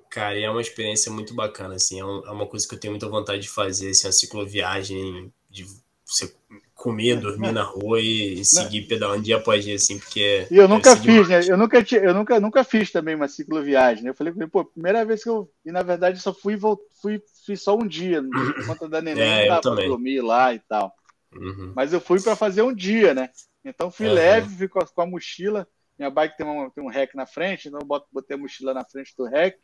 Cara, 0.09 0.39
e 0.39 0.43
é 0.43 0.51
uma 0.51 0.61
experiência 0.61 1.13
muito 1.13 1.35
bacana, 1.35 1.75
assim, 1.75 1.97
é, 1.97 2.01
é, 2.01 2.31
uma 2.31 2.47
coisa 2.47 2.67
que 2.67 2.75
eu 2.75 2.81
tenho 2.81 2.93
muita 2.93 3.09
vontade 3.09 3.43
de 3.43 3.49
fazer, 3.49 3.91
assim, 3.91 4.07
uma 4.07 4.13
cicloviagem, 4.13 5.33
de 5.49 5.65
você 6.05 6.35
comer, 6.83 7.21
dormir 7.21 7.53
na 7.53 7.63
rua 7.63 8.01
e 8.01 8.45
seguir 8.45 8.83
pedalando 8.89 9.23
dia 9.23 9.37
após 9.37 9.65
dia, 9.65 9.77
assim, 9.77 10.01
porque. 10.01 10.49
E 10.51 10.57
eu 10.57 10.67
nunca 10.67 10.97
fiz, 10.97 11.29
né? 11.29 11.41
Eu 11.47 11.57
nunca, 11.57 11.79
eu 11.95 12.13
nunca, 12.13 12.41
nunca 12.41 12.65
fiz 12.65 12.91
também 12.91 13.15
uma 13.15 13.29
cicloviagem. 13.29 14.03
Né? 14.03 14.11
Eu 14.11 14.15
falei, 14.15 14.33
pô, 14.51 14.65
primeira 14.65 15.05
vez 15.05 15.23
que 15.23 15.29
eu. 15.29 15.49
E 15.65 15.71
na 15.71 15.85
verdade 15.85 16.19
só 16.19 16.35
fui 16.35 16.59
fui, 17.01 17.23
fui 17.47 17.57
só 17.57 17.77
um 17.77 17.87
dia, 17.87 18.21
por 18.21 18.67
conta 18.67 18.89
da 18.89 19.01
neném, 19.01 19.45
é, 19.45 19.49
dá 19.49 19.61
pra 19.61 19.75
dormir 19.77 20.21
lá 20.23 20.53
e 20.53 20.59
tal. 20.59 20.93
Uhum. 21.33 21.73
Mas 21.77 21.93
eu 21.93 22.01
fui 22.01 22.21
para 22.21 22.35
fazer 22.35 22.63
um 22.63 22.75
dia, 22.75 23.15
né? 23.15 23.31
Então 23.65 23.89
fui 23.89 24.09
uhum. 24.09 24.15
leve, 24.15 24.57
fui 24.57 24.67
com 24.67 24.81
a, 24.81 24.87
com 24.87 25.03
a, 25.03 25.07
mochila. 25.07 25.69
Minha 25.97 26.11
bike 26.11 26.37
tem, 26.37 26.45
uma, 26.45 26.69
tem 26.71 26.83
um 26.83 26.89
rec 26.89 27.15
na 27.15 27.27
frente, 27.27 27.69
então 27.69 27.79
eu 27.81 27.87
boto, 27.87 28.09
botei 28.11 28.37
a 28.37 28.41
mochila 28.41 28.75
na 28.75 28.85
frente 28.85 29.15
do 29.17 29.25
rec. 29.25 29.57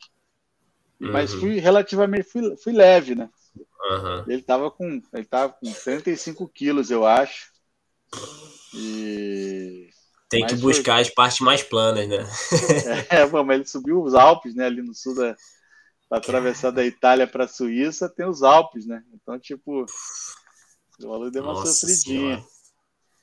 Uhum. 1.01 1.13
Mas 1.13 1.33
fui 1.33 1.59
relativamente 1.59 2.25
fui, 2.25 2.57
fui 2.57 2.73
leve, 2.73 3.15
né? 3.15 3.31
Uhum. 3.91 4.25
Ele 4.27 4.43
tava 4.43 4.71
com 4.71 5.01
ele 5.13 5.25
tava 5.25 5.53
com 5.53 5.73
35 5.73 6.49
quilos, 6.49 6.91
eu 6.91 7.07
acho. 7.07 7.51
E 8.75 9.89
tem 10.29 10.47
que 10.47 10.57
buscar 10.57 10.95
foi... 10.95 11.03
as 11.03 11.11
partes 11.11 11.41
mais 11.41 11.63
planas, 11.63 12.09
né? 12.09 12.19
é, 13.11 13.27
bom, 13.27 13.45
mas 13.45 13.57
ele 13.57 13.69
subiu 13.69 14.03
os 14.03 14.15
Alpes, 14.15 14.55
né? 14.55 14.67
Ali 14.67 14.83
no 14.83 14.95
sul 14.95 15.15
da 15.15 15.37
para 16.09 16.19
atravessar 16.19 16.71
da 16.71 16.85
Itália 16.85 17.27
para 17.27 17.45
a 17.45 17.49
Suíça, 17.49 18.09
tem 18.09 18.27
os 18.27 18.43
Alpes, 18.43 18.87
né? 18.87 19.05
Então, 19.13 19.39
tipo, 19.39 19.85
o 21.03 21.13
Alu 21.13 21.31
deu 21.31 21.43
uma 21.43 21.53
Nossa 21.53 21.73
sofridinha. 21.73 22.37
Senhora. 22.37 22.45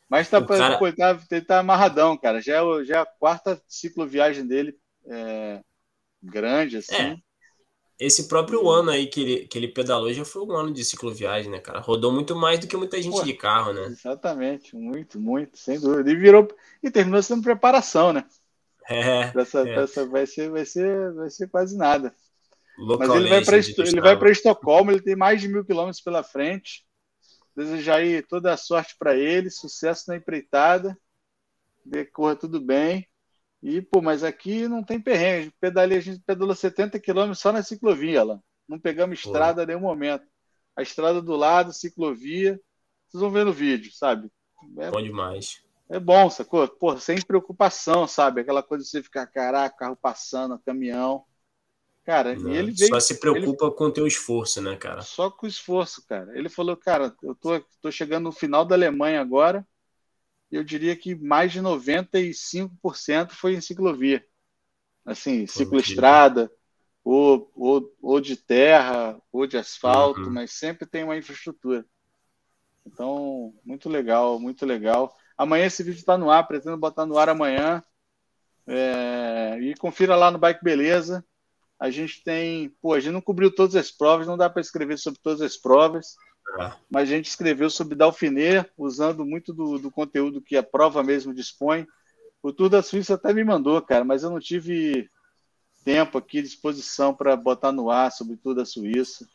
Mas 0.08 0.30
tá, 0.30 0.46
cara... 0.46 0.78
pô, 0.78 0.88
ele, 0.88 0.96
tá, 0.96 1.20
ele 1.32 1.42
tá 1.42 1.60
amarradão, 1.60 2.16
cara. 2.16 2.40
Já 2.42 2.58
é, 2.58 2.84
já 2.86 2.98
é 2.98 3.00
a 3.00 3.06
quarta 3.06 3.60
cicloviagem 3.68 4.46
dele 4.46 4.78
é, 5.08 5.62
grande, 6.22 6.78
assim. 6.78 6.96
É. 6.96 7.18
Esse 7.98 8.28
próprio 8.28 8.70
ano 8.70 8.92
aí 8.92 9.08
que 9.08 9.22
ele, 9.22 9.48
que 9.48 9.58
ele 9.58 9.70
pedalou 9.70 10.12
já 10.14 10.26
foi 10.26 10.42
um 10.44 10.52
ano 10.52 10.74
de 10.74 10.84
cicloviagem, 10.84 11.50
né, 11.50 11.60
cara? 11.60 11.80
Rodou 11.80 12.12
muito 12.12 12.36
mais 12.36 12.60
do 12.60 12.68
que 12.68 12.76
muita 12.76 13.02
gente 13.02 13.16
Pô, 13.16 13.24
de 13.24 13.34
carro, 13.34 13.72
né? 13.72 13.86
Exatamente, 13.86 14.76
muito, 14.76 15.20
muito, 15.20 15.58
sem 15.58 15.80
dúvida. 15.80 16.12
E 16.12 16.16
virou 16.16 16.48
e 16.84 16.92
terminou 16.92 17.24
sendo 17.24 17.42
preparação, 17.42 18.12
né? 18.12 18.26
É, 18.90 19.32
essa, 19.40 19.68
é. 19.68 19.76
Essa 19.76 20.06
vai 20.06 20.28
ser, 20.28 20.50
vai 20.50 20.66
ser, 20.66 21.14
vai 21.14 21.30
ser 21.30 21.50
quase 21.50 21.78
nada. 21.78 22.14
Mas 22.78 23.10
ele 23.10 23.30
vai 23.30 23.44
para 23.44 23.58
ele 23.58 24.02
vai 24.02 24.20
para 24.20 24.32
Estocolmo, 24.32 24.92
ele 24.92 25.02
tem 25.02 25.16
mais 25.16 25.40
de 25.40 25.48
mil 25.48 25.64
quilômetros 25.64 26.04
pela 26.04 26.22
frente. 26.22 26.86
Desejar 27.56 27.98
aí 27.98 28.22
toda 28.22 28.54
a 28.54 28.58
sorte 28.58 28.96
para 29.00 29.16
ele, 29.16 29.50
sucesso 29.50 30.04
na 30.10 30.18
empreitada, 30.18 30.98
decorra 31.86 32.36
tudo 32.36 32.60
bem. 32.60 33.08
E, 33.68 33.82
pô, 33.82 34.00
mas 34.00 34.24
aqui 34.24 34.68
não 34.68 34.84
tem 34.84 35.02
perrengue. 35.02 35.52
Pedalei, 35.60 35.98
a 35.98 36.02
gente 36.02 36.20
pedalou 36.20 36.54
70 36.54 37.00
quilômetros 37.00 37.40
só 37.40 37.52
na 37.52 37.64
ciclovia 37.64 38.24
lá. 38.24 38.40
Não 38.70 38.80
pegamos 38.80 39.20
pô. 39.20 39.30
estrada 39.30 39.64
em 39.64 39.66
nenhum 39.66 39.80
momento. 39.80 40.24
A 40.76 40.84
estrada 40.84 41.20
do 41.20 41.36
lado, 41.36 41.74
ciclovia. 41.74 42.62
Vocês 43.08 43.20
vão 43.20 43.32
ver 43.32 43.44
no 43.44 43.52
vídeo, 43.52 43.92
sabe? 43.92 44.30
É, 44.78 44.92
bom 44.92 45.02
demais. 45.02 45.64
É 45.90 46.00
bom, 46.00 46.30
sacou? 46.30 46.68
Pô, 46.68 46.96
sem 47.00 47.20
preocupação, 47.20 48.08
sabe? 48.08 48.42
Aquela 48.42 48.62
coisa 48.62 48.84
de 48.84 48.90
você 48.90 49.02
ficar, 49.02 49.26
caraca, 49.26 49.76
carro 49.76 49.98
passando, 50.00 50.60
caminhão. 50.60 51.26
Cara, 52.04 52.36
não, 52.36 52.52
e 52.52 52.58
ele 52.58 52.72
veio, 52.72 52.90
Só 52.90 53.00
se 53.00 53.20
preocupa 53.20 53.66
ele... 53.66 53.76
com 53.76 53.86
o 53.86 53.92
teu 53.92 54.06
esforço, 54.06 54.62
né, 54.62 54.76
cara? 54.76 55.02
Só 55.02 55.32
com 55.32 55.48
o 55.48 55.50
esforço, 55.50 56.06
cara. 56.08 56.38
Ele 56.38 56.50
falou, 56.50 56.78
cara, 56.78 57.16
eu 57.24 57.34
tô, 57.34 57.60
tô 57.82 57.92
chegando 57.92 58.26
no 58.26 58.32
final 58.32 58.64
da 58.64 58.76
Alemanha 58.76 59.20
agora, 59.20 59.68
eu 60.56 60.64
diria 60.64 60.96
que 60.96 61.16
mais 61.16 61.52
de 61.52 61.62
95% 61.62 63.32
foi 63.32 63.56
em 63.56 63.62
ciclovia. 63.62 64.26
Assim, 65.06 65.46
cicloestrada, 65.46 66.52
ou, 67.04 67.52
ou, 67.56 67.96
ou 68.02 68.20
de 68.20 68.36
terra, 68.36 69.22
ou 69.32 69.46
de 69.46 69.58
asfalto, 69.58 70.22
uhum. 70.22 70.32
mas 70.32 70.52
sempre 70.52 70.88
tem 70.88 71.04
uma 71.04 71.18
infraestrutura. 71.18 71.86
Então, 72.86 73.54
muito 73.64 73.90
legal, 73.90 74.40
muito 74.40 74.66
legal. 74.66 75.16
Amanhã 75.38 75.66
esse 75.66 75.84
vídeo 75.84 76.00
está 76.00 76.18
no 76.18 76.32
ar, 76.32 76.48
pretendo 76.48 76.78
botar 76.78 77.06
no 77.06 77.18
ar 77.18 77.30
amanhã. 77.30 77.84
É... 78.68 79.58
E 79.62 79.76
confira 79.76 80.16
lá 80.16 80.32
no 80.32 80.40
Bike 80.40 80.64
Beleza 80.64 81.24
a 81.80 81.90
gente 81.90 82.24
tem, 82.24 82.70
pô, 82.82 82.94
a 82.94 83.00
gente 83.00 83.14
não 83.14 83.22
cobriu 83.22 83.54
todas 83.54 83.76
as 83.76 83.92
provas, 83.92 84.28
não 84.28 84.38
dá 84.38 84.50
para 84.50 84.62
escrever 84.62 84.98
sobre 84.98 85.20
todas 85.22 85.42
as 85.42 85.58
provas. 85.58 86.16
Mas 86.90 87.10
a 87.10 87.14
gente 87.14 87.28
escreveu 87.28 87.70
sobre 87.70 87.96
Dauphiné, 87.96 88.66
usando 88.78 89.26
muito 89.26 89.54
do, 89.54 89.78
do, 89.78 89.92
conteúdo 89.92 90.42
que 90.42 90.56
a 90.56 90.64
prova 90.64 91.04
mesmo 91.04 91.34
dispõe. 91.34 91.86
O 92.42 92.54
Tour 92.54 92.70
da 92.70 92.82
Suíça 92.82 93.16
até 93.16 93.34
me 93.34 93.44
mandou, 93.44 93.82
cara, 93.82 94.06
mas 94.06 94.24
eu 94.24 94.30
não 94.30 94.40
tive 94.40 95.10
tempo 95.84 96.18
aqui, 96.18 96.42
disposição 96.42 97.14
para 97.14 97.36
botar 97.36 97.72
no 97.72 97.90
ar 97.90 98.12
sobre 98.12 98.36
o 98.36 98.38
Tour 98.38 98.56
da 98.56 98.66
Suíça. 98.66 99.28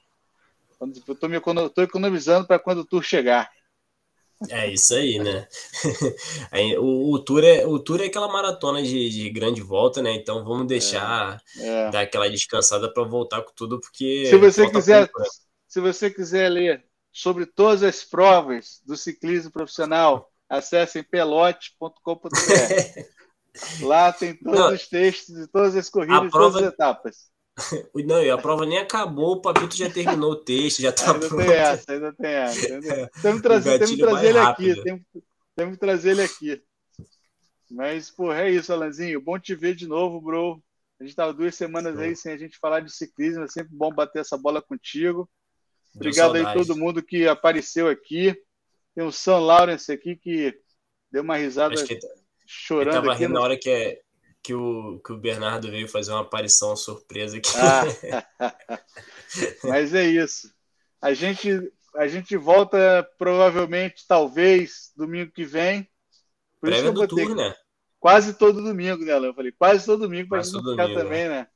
Eu 0.81 0.89
estou 0.89 1.85
economizando 1.85 2.47
para 2.47 2.59
quando 2.59 2.79
o 2.79 2.85
Tour 2.85 3.03
chegar. 3.03 3.51
É 4.49 4.73
isso 4.73 4.95
aí, 4.95 5.19
né? 5.19 5.47
o, 6.79 7.13
o, 7.13 7.19
tour 7.19 7.45
é, 7.45 7.67
o 7.67 7.79
Tour 7.79 8.01
é 8.01 8.07
aquela 8.07 8.27
maratona 8.27 8.83
de, 8.83 9.11
de 9.11 9.29
grande 9.29 9.61
volta, 9.61 10.01
né? 10.01 10.15
Então 10.15 10.43
vamos 10.43 10.67
deixar 10.67 11.39
é, 11.59 11.67
é. 11.67 11.91
dar 11.91 12.01
aquela 12.01 12.31
descansada 12.31 12.91
para 12.91 13.05
voltar 13.05 13.43
com 13.43 13.53
tudo, 13.55 13.79
porque. 13.79 14.25
Se 14.25 14.39
você 14.39 14.71
quiser, 14.71 15.09
pouco, 15.09 15.21
né? 15.21 15.29
se 15.69 15.81
você 15.81 16.11
quiser 16.11 16.49
ler 16.49 16.90
sobre 17.13 17.47
todas 17.47 17.83
as 17.83 18.05
provas 18.05 18.81
do 18.87 18.97
ciclismo 18.97 19.51
profissional, 19.51 20.31
acessem 20.49 21.03
pelote.com.br. 21.03 22.31
Lá 23.83 24.13
tem 24.13 24.35
todos 24.35 24.59
Não, 24.59 24.73
os 24.73 24.89
textos 24.89 25.35
de 25.35 25.47
todas 25.49 25.75
as 25.77 25.89
corridas, 25.89 26.23
de 26.23 26.31
todas 26.31 26.57
as 26.63 26.73
etapas. 26.73 27.31
Não, 28.07 28.23
e 28.23 28.31
a 28.31 28.39
prova 28.39 28.65
nem 28.65 28.79
acabou, 28.79 29.33
o 29.33 29.41
Papito 29.41 29.77
já 29.77 29.91
terminou 29.91 30.33
o 30.33 30.37
texto, 30.37 30.83
já 30.83 30.93
tá 30.93 31.13
ainda 31.13 31.29
pronto. 31.29 31.45
Tem 31.45 31.53
essa, 31.53 31.93
ainda 31.93 32.13
tem 32.13 32.31
essa. 32.31 32.75
Ainda... 32.75 33.11
Temos 33.21 33.37
que 33.37 33.43
trazer, 33.43 33.79
temos 33.79 33.99
trazer 33.99 34.27
ele 34.29 34.39
rápido. 34.39 34.73
aqui. 34.73 34.83
Temos, 34.83 35.03
temos 35.57 35.75
que 35.75 35.81
trazer 35.81 36.11
ele 36.11 36.23
aqui. 36.23 36.63
Mas, 37.71 38.11
pô, 38.11 38.33
é 38.33 38.51
isso, 38.51 38.73
Alanzinho. 38.73 39.21
Bom 39.21 39.39
te 39.39 39.55
ver 39.55 39.75
de 39.75 39.87
novo, 39.87 40.21
bro. 40.21 40.63
A 41.01 41.05
gente 41.05 41.15
tava 41.15 41.33
duas 41.33 41.55
semanas 41.55 41.99
aí 41.99 42.15
sem 42.17 42.33
a 42.33 42.37
gente 42.37 42.59
falar 42.59 42.81
de 42.81 42.93
ciclismo. 42.93 43.45
É 43.45 43.49
sempre 43.49 43.73
bom 43.73 43.93
bater 43.93 44.21
essa 44.21 44.37
bola 44.37 44.61
contigo. 44.61 45.29
Obrigado 45.95 46.37
aí 46.37 46.45
a 46.45 46.53
todo 46.53 46.77
mundo 46.77 47.03
que 47.03 47.27
apareceu 47.27 47.89
aqui. 47.89 48.37
Tem 48.95 49.05
o 49.05 49.13
Sam 49.13 49.39
Lawrence 49.39 49.91
aqui 49.91 50.17
que 50.17 50.59
deu 51.11 51.23
uma 51.23 51.37
risada 51.37 51.75
que 51.85 51.99
chorando. 52.47 52.95
Ele 52.95 53.01
tava 53.01 53.13
aqui 53.13 53.23
rindo 53.23 53.35
na 53.35 53.41
hora 53.41 53.59
que 53.59 53.71
é 53.71 54.01
que 54.43 54.55
o, 54.55 55.01
que 55.05 55.13
o 55.13 55.19
Bernardo 55.19 55.71
veio 55.71 55.89
fazer 55.89 56.13
uma 56.13 56.23
aparição 56.23 56.75
surpresa 56.75 57.37
aqui. 57.37 57.51
Ah. 57.57 58.55
Mas 59.65 59.95
é 59.95 60.05
isso. 60.05 60.53
A 61.01 61.13
gente, 61.13 61.51
a 61.97 62.07
gente 62.07 62.37
volta 62.37 63.09
provavelmente, 63.19 64.07
talvez, 64.07 64.93
domingo 64.97 65.31
que 65.31 65.45
vem. 65.45 65.89
Por 66.61 66.71
Prévia 66.71 66.93
do 66.93 67.07
tour, 67.07 67.35
né? 67.35 67.55
Quase 67.99 68.35
todo 68.35 68.63
domingo, 68.63 69.05
né, 69.05 69.13
Eu 69.13 69.35
falei, 69.35 69.53
quase 69.53 69.85
todo 69.85 70.01
domingo 70.01 70.29
para 70.29 70.43
gente 70.43 70.55
não 70.55 70.71
ficar 70.71 70.85
domingo, 70.85 71.01
também, 71.01 71.29
né? 71.29 71.47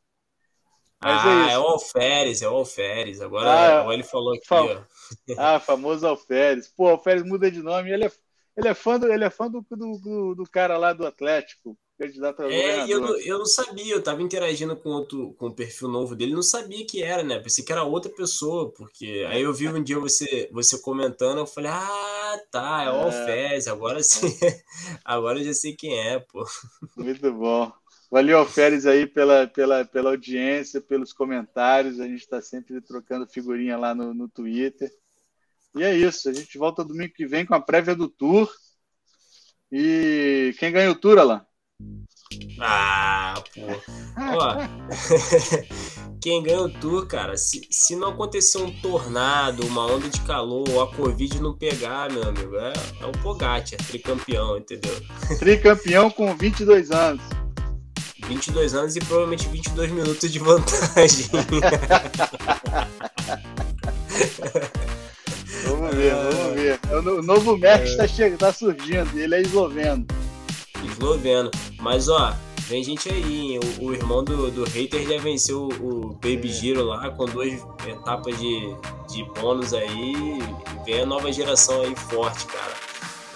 Mas 1.05 1.24
é 1.24 1.28
ah, 1.28 1.50
é, 1.50 1.52
é, 1.52 1.59
o 1.59 1.62
Alferes, 1.62 2.42
é 2.42 2.48
o 2.48 2.55
Alferes. 2.55 3.20
Agora, 3.20 3.82
ah, 3.86 3.92
ele 3.92 4.02
falou 4.02 4.34
aqui, 4.34 4.46
ó. 4.50 4.82
Ah, 5.36 5.61
famoso 5.61 6.07
Alferes. 6.07 6.68
Pô, 6.68 6.88
Alferes 6.88 7.22
muda 7.22 7.50
de 7.50 7.62
nome. 7.62 7.90
Ele 7.90 8.07
é, 8.07 8.12
ele 8.57 8.68
é 8.68 8.74
fã, 8.74 8.98
do, 8.98 9.12
ele 9.12 9.24
é 9.24 9.30
fã 9.30 9.50
do, 9.50 9.64
do, 9.70 10.34
do 10.34 10.44
cara 10.50 10.78
lá 10.78 10.94
do 10.94 11.07
Atlético 11.07 11.76
candidato 11.98 12.42
a 12.42 12.52
É, 12.52 12.92
eu 12.92 13.00
não, 13.00 13.16
eu 13.18 13.38
não 13.38 13.46
sabia, 13.46 13.94
eu 13.94 14.02
tava 14.02 14.22
interagindo 14.22 14.76
com 14.76 14.90
outro 14.90 15.32
com 15.34 15.46
o 15.46 15.55
perfil 15.55 15.88
novo 15.88 16.14
dele, 16.14 16.34
não 16.34 16.42
sabia 16.42 16.84
que 16.86 17.02
era, 17.02 17.22
né? 17.22 17.38
Pensei 17.38 17.64
que 17.64 17.72
era 17.72 17.84
outra 17.84 18.11
pessoa, 18.11 18.72
porque 18.72 19.24
aí 19.28 19.42
eu 19.42 19.52
vi 19.52 19.68
um 19.68 19.82
dia 19.82 19.98
você, 19.98 20.48
você 20.52 20.78
comentando, 20.78 21.38
eu 21.38 21.46
falei, 21.46 21.70
ah, 21.70 22.40
tá, 22.50 22.82
é 22.84 22.90
o 22.90 22.96
é. 22.96 23.02
Alfés, 23.05 23.68
agora 23.68 24.02
sim, 24.02 24.26
agora 25.05 25.38
eu 25.38 25.44
já 25.44 25.55
sei 25.55 25.74
quem 25.74 25.98
é, 25.98 26.18
pô. 26.18 26.44
Muito 26.96 27.32
bom. 27.32 27.72
Valeu, 28.14 28.38
Alferes, 28.38 28.86
aí 28.86 29.08
pela, 29.08 29.48
pela, 29.48 29.84
pela 29.84 30.10
audiência, 30.10 30.80
pelos 30.80 31.12
comentários. 31.12 31.98
A 31.98 32.06
gente 32.06 32.20
está 32.20 32.40
sempre 32.40 32.80
trocando 32.80 33.26
figurinha 33.26 33.76
lá 33.76 33.92
no, 33.92 34.14
no 34.14 34.28
Twitter. 34.28 34.88
E 35.74 35.82
é 35.82 35.92
isso. 35.92 36.28
A 36.28 36.32
gente 36.32 36.56
volta 36.56 36.84
domingo 36.84 37.12
que 37.12 37.26
vem 37.26 37.44
com 37.44 37.56
a 37.56 37.60
prévia 37.60 37.92
do 37.92 38.08
Tour. 38.08 38.48
E 39.68 40.54
quem 40.60 40.70
ganha 40.70 40.92
o 40.92 40.94
Tour, 40.94 41.18
Alan? 41.18 41.44
Ah, 42.60 43.34
pô. 43.52 43.62
Ó, 44.36 44.56
quem 46.22 46.40
ganha 46.44 46.60
o 46.60 46.72
tour, 46.72 47.08
cara, 47.08 47.36
se, 47.36 47.66
se 47.68 47.96
não 47.96 48.10
acontecer 48.10 48.58
um 48.58 48.70
tornado, 48.80 49.66
uma 49.66 49.86
onda 49.86 50.08
de 50.08 50.20
calor, 50.20 50.68
ou 50.68 50.80
a 50.80 50.94
Covid 50.94 51.40
não 51.40 51.58
pegar, 51.58 52.12
meu 52.12 52.22
amigo, 52.22 52.56
é, 52.56 52.72
é 53.00 53.06
o 53.06 53.12
Pogacar, 53.22 53.76
tricampeão, 53.88 54.56
entendeu? 54.56 54.94
Tricampeão 55.40 56.08
com 56.10 56.36
22 56.36 56.92
anos. 56.92 57.43
22 58.28 58.74
anos 58.74 58.96
e 58.96 59.00
provavelmente 59.00 59.48
22 59.48 59.90
minutos 59.90 60.32
de 60.32 60.38
vantagem. 60.38 61.26
vamos 65.66 65.94
ver, 65.94 66.14
vamos 66.14 66.54
ver. 66.54 66.80
O 66.92 67.22
novo 67.22 67.56
Merck 67.56 67.84
está 67.84 68.04
é. 68.24 68.30
tá 68.30 68.52
surgindo, 68.52 69.18
ele 69.18 69.34
é 69.34 69.40
esloveno 69.42 70.06
esloveno. 70.84 71.50
Mas 71.80 72.08
ó, 72.08 72.34
vem 72.68 72.82
gente 72.82 73.08
aí, 73.08 73.58
o, 73.78 73.86
o, 73.86 73.94
irmão 73.94 74.22
do, 74.22 74.50
do 74.50 74.64
hater 74.64 75.06
já 75.06 75.18
venceu 75.18 75.68
o, 75.80 76.14
Baby 76.14 76.48
é. 76.48 76.52
Giro 76.52 76.84
lá 76.84 77.10
com 77.10 77.26
duas 77.26 77.52
etapas 77.86 78.38
de, 78.38 78.74
de 79.08 79.24
bônus 79.40 79.72
aí 79.72 80.38
vem 80.84 81.00
a 81.00 81.06
nova 81.06 81.32
geração 81.32 81.82
aí 81.82 81.94
forte, 81.96 82.46
cara. 82.46 82.74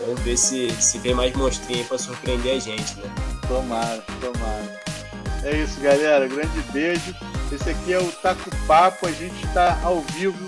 Vamos 0.01 0.21
ver 0.21 0.37
se, 0.37 0.71
se 0.81 0.99
vem 0.99 1.15
mais 1.15 1.35
monstrinho 1.35 1.81
aí 1.81 1.85
pra 1.85 1.99
surpreender 1.99 2.57
a 2.57 2.61
gente, 2.61 2.95
né? 2.97 3.11
Tomara, 3.49 4.03
tomara. 4.21 4.81
É 5.43 5.57
isso, 5.57 5.81
galera. 5.81 6.29
Grande 6.29 6.61
beijo. 6.73 7.15
Esse 7.51 7.71
aqui 7.71 7.93
é 7.93 7.99
o 7.99 8.13
Taco 8.13 8.51
Papo. 8.67 9.07
A 9.07 9.13
gente 9.13 9.45
está 9.47 9.81
ao 9.83 10.01
vivo, 10.01 10.39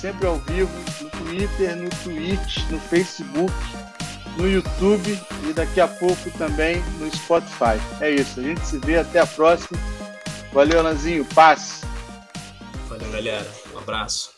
sempre 0.00 0.26
ao 0.26 0.36
vivo, 0.40 0.70
no 1.00 1.10
Twitter, 1.10 1.76
no 1.76 1.88
Twitch, 2.02 2.58
no 2.70 2.78
Facebook, 2.78 3.54
no 4.36 4.48
YouTube 4.48 5.18
e 5.48 5.52
daqui 5.52 5.80
a 5.80 5.88
pouco 5.88 6.30
também 6.32 6.82
no 6.98 7.10
Spotify. 7.14 7.80
É 8.00 8.10
isso. 8.10 8.40
A 8.40 8.42
gente 8.42 8.64
se 8.66 8.78
vê. 8.78 8.98
Até 8.98 9.20
a 9.20 9.26
próxima. 9.26 9.78
Valeu, 10.52 10.82
Lanzinho. 10.82 11.24
Paz. 11.24 11.82
Valeu, 12.88 13.10
galera. 13.10 13.50
Um 13.74 13.78
abraço. 13.78 14.30